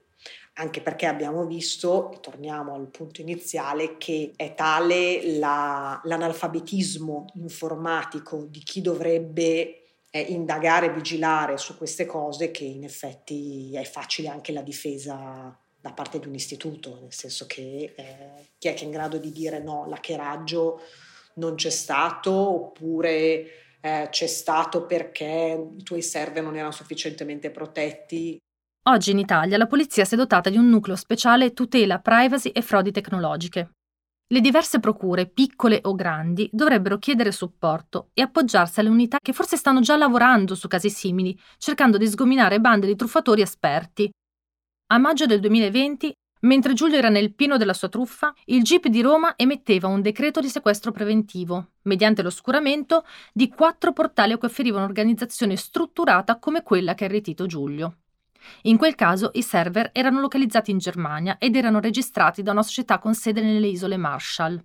Anche 0.55 0.81
perché 0.81 1.07
abbiamo 1.07 1.47
visto, 1.47 2.13
e 2.13 2.21
torniamo 2.21 2.75
al 2.75 2.89
punto 2.89 3.21
iniziale, 3.21 3.97
che 3.97 4.33
è 4.37 4.55
tale 4.55 5.39
la, 5.39 6.01
l'analfabetismo 6.05 7.27
informatico 7.35 8.45
di 8.49 8.61
chi 8.61 8.81
dovrebbe 8.81 9.83
eh, 10.11 10.21
indagare 10.21 10.87
e 10.87 10.93
vigilare 10.93 11.57
su 11.57 11.77
queste 11.77 12.07
cose 12.07 12.51
che 12.51 12.65
in 12.65 12.85
effetti 12.85 13.75
è 13.75 13.85
facile 13.85 14.29
anche 14.29 14.53
la 14.53 14.61
difesa 14.61 15.57
da 15.81 15.93
parte 15.93 16.21
di 16.21 16.29
un 16.29 16.35
istituto, 16.35 16.99
nel 17.01 17.13
senso 17.13 17.47
che 17.47 17.93
eh, 17.97 18.49
chi 18.59 18.69
è 18.69 18.75
che 18.75 18.83
è 18.83 18.85
in 18.85 18.93
grado 18.93 19.17
di 19.19 19.33
dire 19.33 19.59
no, 19.59 19.87
l'hackeraggio 19.89 20.81
non 21.37 21.55
c'è 21.55 21.71
stato 21.71 22.33
oppure 22.33 23.79
eh, 23.81 24.09
c'è 24.11 24.27
stato 24.27 24.87
perché 24.87 25.73
i 25.79 25.83
tuoi 25.83 26.03
server 26.03 26.43
non 26.43 26.57
erano 26.57 26.73
sufficientemente 26.73 27.51
protetti. 27.51 28.39
Oggi 28.89 29.11
in 29.13 29.19
Italia 29.19 29.57
la 29.57 29.67
polizia 29.67 30.05
si 30.05 30.15
è 30.15 30.17
dotata 30.17 30.51
di 30.51 30.57
un 30.57 30.69
nucleo 30.69 30.97
speciale 30.97 31.53
tutela 31.53 32.01
privacy 32.01 32.49
e 32.51 32.63
frodi 32.63 32.91
tecnologiche. 32.91 33.71
Le 34.33 34.41
diverse 34.41 34.81
procure, 34.81 35.29
piccole 35.29 35.81
o 35.83 35.95
grandi, 35.95 36.49
dovrebbero 36.53 36.99
chiedere 36.99 37.33
supporto 37.33 38.09
e 38.15 38.23
appoggiarsi 38.23 38.81
alle 38.81 38.89
unità 38.89 39.19
che 39.21 39.35
forse 39.35 39.57
stanno 39.57 39.81
già 39.81 39.97
lavorando 39.97 40.55
su 40.55 40.69
casi 40.69 40.89
simili, 40.89 41.39
cercando 41.59 41.99
di 41.99 42.07
sgominare 42.07 42.59
bande 42.59 42.87
di 42.87 42.97
truffatori 42.97 43.43
esperti. 43.43 44.11
A 44.87 44.99
maggio 44.99 45.27
del 45.27 45.41
2020, 45.41 46.13
mentre 46.43 46.73
Giulio 46.75 46.97
era 46.97 47.09
nel 47.09 47.35
pieno 47.35 47.57
della 47.57 47.73
sua 47.73 47.89
truffa, 47.89 48.33
il 48.47 48.63
GIP 48.63 48.89
di 48.89 49.01
Roma 49.03 49.35
emetteva 49.37 49.89
un 49.89 50.01
decreto 50.01 50.41
di 50.41 50.49
sequestro 50.49 50.93
preventivo, 50.93 51.73
mediante 51.83 52.23
l'oscuramento 52.23 53.05
di 53.33 53.49
quattro 53.49 53.93
portali 53.93 54.33
a 54.33 54.39
cui 54.39 54.49
offeriva 54.49 54.79
un'organizzazione 54.79 55.57
strutturata 55.57 56.39
come 56.39 56.63
quella 56.63 56.95
che 56.95 57.05
ha 57.05 57.09
irretito 57.09 57.47
Giulio. 57.47 57.97
In 58.63 58.77
quel 58.77 58.95
caso 58.95 59.31
i 59.35 59.43
server 59.43 59.91
erano 59.93 60.21
localizzati 60.21 60.71
in 60.71 60.79
Germania 60.79 61.37
ed 61.39 61.57
erano 61.57 61.81
registrati 61.81 62.43
da 62.43 62.53
una 62.53 62.63
società 62.63 62.99
con 62.99 63.15
sede 63.15 63.41
nelle 63.41 63.69
isole 63.69 63.97
Marshall. 63.97 64.65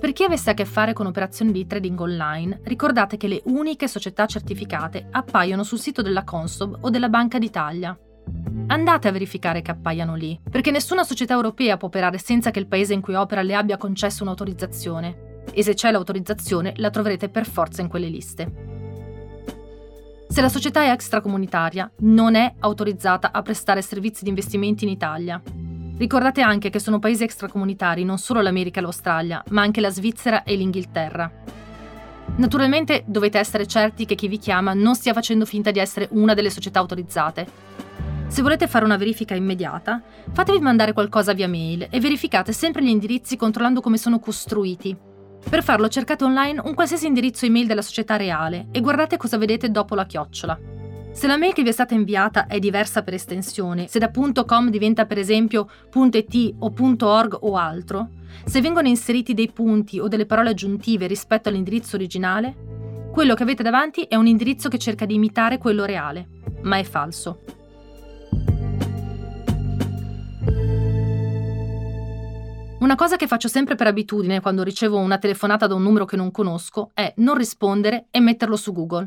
Per 0.00 0.12
chi 0.12 0.22
avesse 0.22 0.50
a 0.50 0.54
che 0.54 0.64
fare 0.64 0.92
con 0.92 1.06
operazioni 1.06 1.50
di 1.50 1.66
trading 1.66 1.98
online, 1.98 2.60
ricordate 2.64 3.16
che 3.16 3.26
le 3.26 3.42
uniche 3.46 3.88
società 3.88 4.26
certificate 4.26 5.08
appaiono 5.10 5.64
sul 5.64 5.80
sito 5.80 6.02
della 6.02 6.22
Consob 6.22 6.78
o 6.82 6.90
della 6.90 7.08
Banca 7.08 7.38
d'Italia. 7.38 7.98
Andate 8.66 9.08
a 9.08 9.12
verificare 9.12 9.62
che 9.62 9.70
appaiano 9.70 10.14
lì, 10.14 10.38
perché 10.50 10.70
nessuna 10.70 11.04
società 11.04 11.34
europea 11.34 11.76
può 11.76 11.88
operare 11.88 12.18
senza 12.18 12.50
che 12.50 12.58
il 12.58 12.66
paese 12.66 12.94
in 12.94 13.00
cui 13.00 13.14
opera 13.14 13.42
le 13.42 13.54
abbia 13.54 13.76
concesso 13.76 14.22
un'autorizzazione. 14.22 15.42
E 15.52 15.62
se 15.62 15.74
c'è 15.74 15.90
l'autorizzazione, 15.90 16.74
la 16.76 16.90
troverete 16.90 17.28
per 17.28 17.46
forza 17.46 17.80
in 17.80 17.88
quelle 17.88 18.08
liste. 18.08 18.76
Se 20.28 20.40
la 20.42 20.50
società 20.50 20.82
è 20.82 20.90
extracomunitaria, 20.90 21.90
non 22.00 22.34
è 22.34 22.54
autorizzata 22.58 23.32
a 23.32 23.40
prestare 23.40 23.80
servizi 23.80 24.24
di 24.24 24.28
investimenti 24.28 24.84
in 24.84 24.90
Italia. 24.90 25.40
Ricordate 25.96 26.42
anche 26.42 26.68
che 26.68 26.78
sono 26.78 26.98
paesi 26.98 27.24
extracomunitari 27.24 28.04
non 28.04 28.18
solo 28.18 28.42
l'America 28.42 28.78
e 28.78 28.82
l'Australia, 28.82 29.42
ma 29.48 29.62
anche 29.62 29.80
la 29.80 29.90
Svizzera 29.90 30.42
e 30.44 30.54
l'Inghilterra. 30.54 31.32
Naturalmente 32.36 33.02
dovete 33.06 33.38
essere 33.38 33.66
certi 33.66 34.04
che 34.04 34.14
chi 34.14 34.28
vi 34.28 34.38
chiama 34.38 34.74
non 34.74 34.94
stia 34.94 35.12
facendo 35.12 35.44
finta 35.46 35.70
di 35.70 35.80
essere 35.80 36.08
una 36.12 36.34
delle 36.34 36.50
società 36.50 36.78
autorizzate. 36.78 37.46
Se 38.28 38.42
volete 38.42 38.66
fare 38.66 38.84
una 38.84 38.96
verifica 38.96 39.34
immediata, 39.34 40.02
fatevi 40.32 40.60
mandare 40.60 40.92
qualcosa 40.92 41.32
via 41.32 41.48
mail 41.48 41.88
e 41.90 41.98
verificate 41.98 42.52
sempre 42.52 42.82
gli 42.82 42.88
indirizzi 42.88 43.36
controllando 43.36 43.80
come 43.80 43.96
sono 43.96 44.18
costruiti. 44.18 44.96
Per 45.48 45.62
farlo 45.62 45.88
cercate 45.88 46.24
online 46.24 46.60
un 46.64 46.74
qualsiasi 46.74 47.06
indirizzo 47.06 47.46
email 47.46 47.66
della 47.66 47.82
società 47.82 48.16
reale 48.16 48.68
e 48.70 48.80
guardate 48.80 49.16
cosa 49.16 49.38
vedete 49.38 49.70
dopo 49.70 49.94
la 49.94 50.04
chiocciola. 50.04 50.58
Se 51.10 51.26
la 51.26 51.36
mail 51.36 51.52
che 51.52 51.62
vi 51.62 51.70
è 51.70 51.72
stata 51.72 51.94
inviata 51.94 52.46
è 52.46 52.58
diversa 52.58 53.02
per 53.02 53.14
estensione, 53.14 53.88
se 53.88 53.98
da 53.98 54.10
.com 54.10 54.68
diventa 54.68 55.06
per 55.06 55.18
esempio 55.18 55.68
.it 56.12 56.54
o 56.58 56.72
.org 57.00 57.38
o 57.40 57.56
altro, 57.56 58.10
se 58.44 58.60
vengono 58.60 58.88
inseriti 58.88 59.34
dei 59.34 59.50
punti 59.50 59.98
o 59.98 60.06
delle 60.06 60.26
parole 60.26 60.50
aggiuntive 60.50 61.06
rispetto 61.06 61.48
all'indirizzo 61.48 61.96
originale, 61.96 62.54
quello 63.10 63.34
che 63.34 63.42
avete 63.42 63.62
davanti 63.62 64.02
è 64.02 64.16
un 64.16 64.26
indirizzo 64.26 64.68
che 64.68 64.78
cerca 64.78 65.06
di 65.06 65.14
imitare 65.14 65.58
quello 65.58 65.84
reale, 65.84 66.28
ma 66.62 66.76
è 66.76 66.84
falso. 66.84 67.40
Una 72.80 72.94
cosa 72.94 73.16
che 73.16 73.26
faccio 73.26 73.48
sempre 73.48 73.74
per 73.74 73.88
abitudine 73.88 74.40
quando 74.40 74.62
ricevo 74.62 74.98
una 74.98 75.18
telefonata 75.18 75.66
da 75.66 75.74
un 75.74 75.82
numero 75.82 76.04
che 76.04 76.14
non 76.14 76.30
conosco 76.30 76.92
è 76.94 77.12
non 77.16 77.36
rispondere 77.36 78.06
e 78.12 78.20
metterlo 78.20 78.54
su 78.54 78.72
Google. 78.72 79.06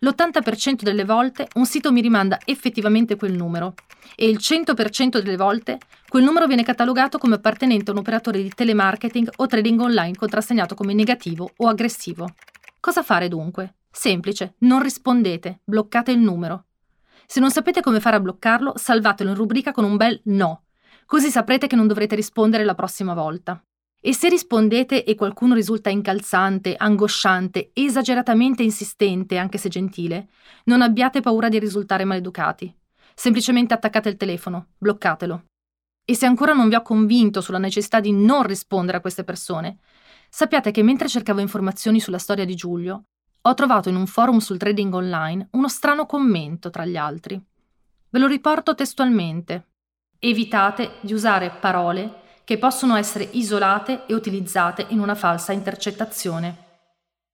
L'80% 0.00 0.82
delle 0.82 1.06
volte 1.06 1.48
un 1.54 1.64
sito 1.64 1.90
mi 1.90 2.02
rimanda 2.02 2.38
effettivamente 2.44 3.16
quel 3.16 3.32
numero 3.32 3.72
e 4.14 4.28
il 4.28 4.36
100% 4.38 5.22
delle 5.22 5.38
volte 5.38 5.78
quel 6.06 6.22
numero 6.22 6.46
viene 6.46 6.64
catalogato 6.64 7.16
come 7.16 7.36
appartenente 7.36 7.90
a 7.90 7.94
un 7.94 8.00
operatore 8.00 8.42
di 8.42 8.50
telemarketing 8.54 9.30
o 9.36 9.46
trading 9.46 9.80
online 9.80 10.14
contrassegnato 10.14 10.74
come 10.74 10.92
negativo 10.92 11.50
o 11.56 11.68
aggressivo. 11.68 12.34
Cosa 12.78 13.02
fare 13.02 13.28
dunque? 13.28 13.76
Semplice, 13.90 14.56
non 14.58 14.82
rispondete, 14.82 15.60
bloccate 15.64 16.12
il 16.12 16.18
numero. 16.18 16.64
Se 17.24 17.40
non 17.40 17.50
sapete 17.50 17.80
come 17.80 18.00
fare 18.00 18.16
a 18.16 18.20
bloccarlo, 18.20 18.74
salvatelo 18.76 19.30
in 19.30 19.36
rubrica 19.36 19.72
con 19.72 19.84
un 19.84 19.96
bel 19.96 20.20
no 20.24 20.64
Così 21.12 21.30
saprete 21.30 21.66
che 21.66 21.76
non 21.76 21.86
dovrete 21.86 22.14
rispondere 22.14 22.64
la 22.64 22.74
prossima 22.74 23.12
volta. 23.12 23.62
E 24.00 24.14
se 24.14 24.30
rispondete 24.30 25.04
e 25.04 25.14
qualcuno 25.14 25.52
risulta 25.52 25.90
incalzante, 25.90 26.74
angosciante, 26.74 27.72
esageratamente 27.74 28.62
insistente, 28.62 29.36
anche 29.36 29.58
se 29.58 29.68
gentile, 29.68 30.30
non 30.64 30.80
abbiate 30.80 31.20
paura 31.20 31.50
di 31.50 31.58
risultare 31.58 32.06
maleducati. 32.06 32.74
Semplicemente 33.12 33.74
attaccate 33.74 34.08
il 34.08 34.16
telefono, 34.16 34.68
bloccatelo. 34.78 35.44
E 36.02 36.14
se 36.14 36.24
ancora 36.24 36.54
non 36.54 36.70
vi 36.70 36.76
ho 36.76 36.82
convinto 36.82 37.42
sulla 37.42 37.58
necessità 37.58 38.00
di 38.00 38.12
non 38.12 38.44
rispondere 38.44 38.96
a 38.96 39.02
queste 39.02 39.22
persone, 39.22 39.80
sappiate 40.30 40.70
che 40.70 40.82
mentre 40.82 41.08
cercavo 41.08 41.40
informazioni 41.40 42.00
sulla 42.00 42.16
storia 42.16 42.46
di 42.46 42.54
Giulio, 42.54 43.02
ho 43.42 43.52
trovato 43.52 43.90
in 43.90 43.96
un 43.96 44.06
forum 44.06 44.38
sul 44.38 44.56
trading 44.56 44.94
online 44.94 45.48
uno 45.50 45.68
strano 45.68 46.06
commento 46.06 46.70
tra 46.70 46.86
gli 46.86 46.96
altri. 46.96 47.38
Ve 48.08 48.18
lo 48.18 48.26
riporto 48.26 48.74
testualmente. 48.74 49.66
Evitate 50.24 50.98
di 51.00 51.12
usare 51.14 51.50
parole 51.50 52.20
che 52.44 52.56
possono 52.56 52.94
essere 52.94 53.28
isolate 53.32 54.06
e 54.06 54.14
utilizzate 54.14 54.86
in 54.90 55.00
una 55.00 55.16
falsa 55.16 55.50
intercettazione. 55.50 56.58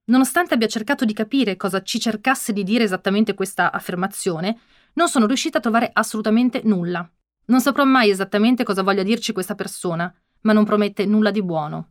Nonostante 0.05 0.55
abbia 0.55 0.69
cercato 0.69 1.05
di 1.05 1.13
capire 1.13 1.59
cosa 1.59 1.83
ci 1.83 2.01
cercasse 2.01 2.55
di 2.55 2.65
dire 2.65 2.85
esattamente 2.85 3.35
questa 3.35 3.73
affermazione, 3.73 4.59
non 4.95 5.11
sono 5.11 5.27
riuscita 5.27 5.59
a 5.59 5.61
trovare 5.61 5.91
assolutamente 5.93 6.63
nulla. 6.65 7.07
Non 7.49 7.61
saprò 7.61 7.85
mai 7.85 8.09
esattamente 8.09 8.65
cosa 8.65 8.83
voglia 8.83 9.03
dirci 9.03 9.35
questa 9.35 9.55
persona, 9.55 10.11
ma 10.41 10.55
non 10.55 10.65
promette 10.65 11.05
nulla 11.05 11.31
di 11.31 11.43
buono. 11.43 11.91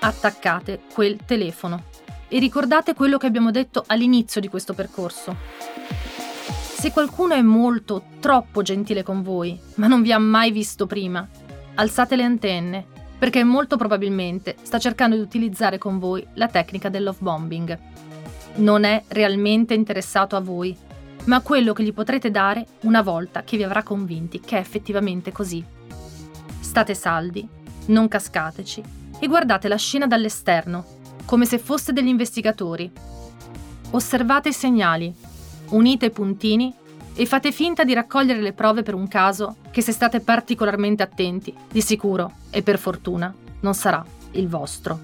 Attaccate 0.00 0.84
quel 0.94 1.18
telefono 1.26 1.84
e 2.28 2.38
ricordate 2.38 2.94
quello 2.94 3.18
che 3.18 3.26
abbiamo 3.26 3.50
detto 3.50 3.84
all'inizio 3.88 4.40
di 4.40 4.48
questo 4.48 4.72
percorso. 4.72 6.01
Se 6.82 6.90
qualcuno 6.90 7.34
è 7.34 7.42
molto, 7.42 8.02
troppo 8.18 8.62
gentile 8.62 9.04
con 9.04 9.22
voi, 9.22 9.56
ma 9.76 9.86
non 9.86 10.02
vi 10.02 10.10
ha 10.10 10.18
mai 10.18 10.50
visto 10.50 10.88
prima, 10.88 11.24
alzate 11.76 12.16
le 12.16 12.24
antenne, 12.24 12.84
perché 13.16 13.44
molto 13.44 13.76
probabilmente 13.76 14.56
sta 14.62 14.80
cercando 14.80 15.14
di 15.14 15.22
utilizzare 15.22 15.78
con 15.78 16.00
voi 16.00 16.26
la 16.34 16.48
tecnica 16.48 16.88
del 16.88 17.04
love 17.04 17.18
bombing. 17.20 17.78
Non 18.56 18.82
è 18.82 19.04
realmente 19.06 19.74
interessato 19.74 20.34
a 20.34 20.40
voi, 20.40 20.76
ma 21.26 21.36
a 21.36 21.40
quello 21.40 21.72
che 21.72 21.84
gli 21.84 21.92
potrete 21.92 22.32
dare 22.32 22.66
una 22.80 23.00
volta 23.00 23.44
che 23.44 23.56
vi 23.56 23.62
avrà 23.62 23.84
convinti 23.84 24.40
che 24.40 24.56
è 24.56 24.60
effettivamente 24.60 25.30
così. 25.30 25.64
State 26.58 26.94
saldi, 26.94 27.46
non 27.86 28.08
cascateci 28.08 28.82
e 29.20 29.28
guardate 29.28 29.68
la 29.68 29.76
scena 29.76 30.08
dall'esterno, 30.08 30.84
come 31.26 31.46
se 31.46 31.60
foste 31.60 31.92
degli 31.92 32.08
investigatori. 32.08 32.90
Osservate 33.90 34.48
i 34.48 34.52
segnali, 34.52 35.14
unite 35.72 36.06
i 36.06 36.10
puntini 36.10 36.72
e 37.14 37.26
fate 37.26 37.52
finta 37.52 37.84
di 37.84 37.92
raccogliere 37.92 38.40
le 38.40 38.52
prove 38.52 38.82
per 38.82 38.94
un 38.94 39.06
caso 39.06 39.56
che 39.70 39.82
se 39.82 39.92
state 39.92 40.20
particolarmente 40.20 41.02
attenti, 41.02 41.54
di 41.70 41.82
sicuro 41.82 42.32
e 42.50 42.62
per 42.62 42.78
fortuna 42.78 43.32
non 43.60 43.74
sarà 43.74 44.04
il 44.32 44.48
vostro. 44.48 45.00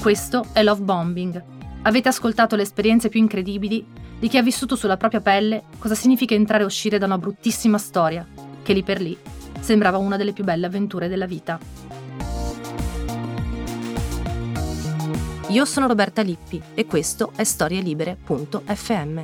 Questo 0.00 0.46
è 0.52 0.62
Love 0.62 0.82
Bombing. 0.82 1.44
Avete 1.82 2.08
ascoltato 2.08 2.56
le 2.56 2.62
esperienze 2.62 3.08
più 3.08 3.20
incredibili 3.20 3.84
di 4.18 4.28
chi 4.28 4.36
ha 4.36 4.42
vissuto 4.42 4.76
sulla 4.76 4.98
propria 4.98 5.20
pelle 5.20 5.64
cosa 5.78 5.94
significa 5.94 6.34
entrare 6.34 6.62
e 6.62 6.66
uscire 6.66 6.98
da 6.98 7.06
una 7.06 7.18
bruttissima 7.18 7.78
storia, 7.78 8.26
che 8.62 8.72
lì 8.72 8.82
per 8.82 9.00
lì 9.00 9.16
sembrava 9.60 9.98
una 9.98 10.16
delle 10.16 10.32
più 10.32 10.44
belle 10.44 10.66
avventure 10.66 11.08
della 11.08 11.26
vita. 11.26 11.58
Io 15.50 15.64
sono 15.64 15.88
Roberta 15.88 16.22
Lippi 16.22 16.62
e 16.74 16.86
questo 16.86 17.32
è 17.34 17.42
storielibere.fm. 17.42 19.22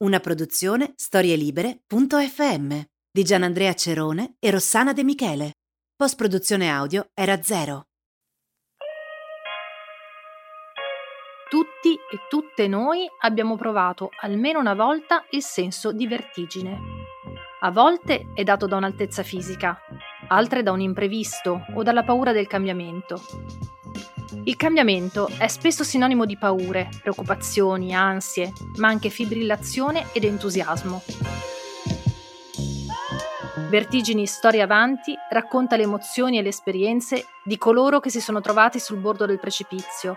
Una 0.00 0.20
produzione 0.20 0.92
storielibere.fm 0.94 2.80
di 3.10 3.22
Gianandrea 3.22 3.72
Cerone 3.72 4.36
e 4.38 4.50
Rossana 4.50 4.92
De 4.92 5.04
Michele. 5.04 5.52
Post 5.96 6.16
produzione 6.16 6.68
audio 6.70 7.08
era 7.14 7.40
zero. 7.40 7.86
Tutti 11.48 11.94
e 11.94 12.26
tutte 12.28 12.68
noi 12.68 13.06
abbiamo 13.22 13.56
provato 13.56 14.10
almeno 14.20 14.58
una 14.58 14.74
volta 14.74 15.24
il 15.30 15.42
senso 15.42 15.92
di 15.92 16.06
vertigine. 16.06 16.78
A 17.60 17.70
volte 17.70 18.32
è 18.34 18.42
dato 18.42 18.66
da 18.66 18.76
un'altezza 18.76 19.22
fisica, 19.22 19.80
altre 20.28 20.62
da 20.62 20.72
un 20.72 20.80
imprevisto 20.80 21.64
o 21.74 21.82
dalla 21.82 22.02
paura 22.02 22.32
del 22.32 22.46
cambiamento. 22.46 23.20
Il 24.44 24.56
cambiamento 24.56 25.28
è 25.38 25.46
spesso 25.46 25.84
sinonimo 25.84 26.24
di 26.24 26.36
paure, 26.36 26.88
preoccupazioni, 27.00 27.94
ansie, 27.94 28.52
ma 28.76 28.88
anche 28.88 29.08
fibrillazione 29.08 30.06
ed 30.12 30.24
entusiasmo. 30.24 31.02
Vertigini 33.68 34.26
Storia 34.26 34.64
Avanti 34.64 35.14
racconta 35.30 35.76
le 35.76 35.84
emozioni 35.84 36.38
e 36.38 36.42
le 36.42 36.48
esperienze 36.48 37.26
di 37.42 37.56
coloro 37.56 38.00
che 38.00 38.10
si 38.10 38.20
sono 38.20 38.40
trovati 38.40 38.78
sul 38.78 38.98
bordo 38.98 39.24
del 39.24 39.38
precipizio 39.38 40.16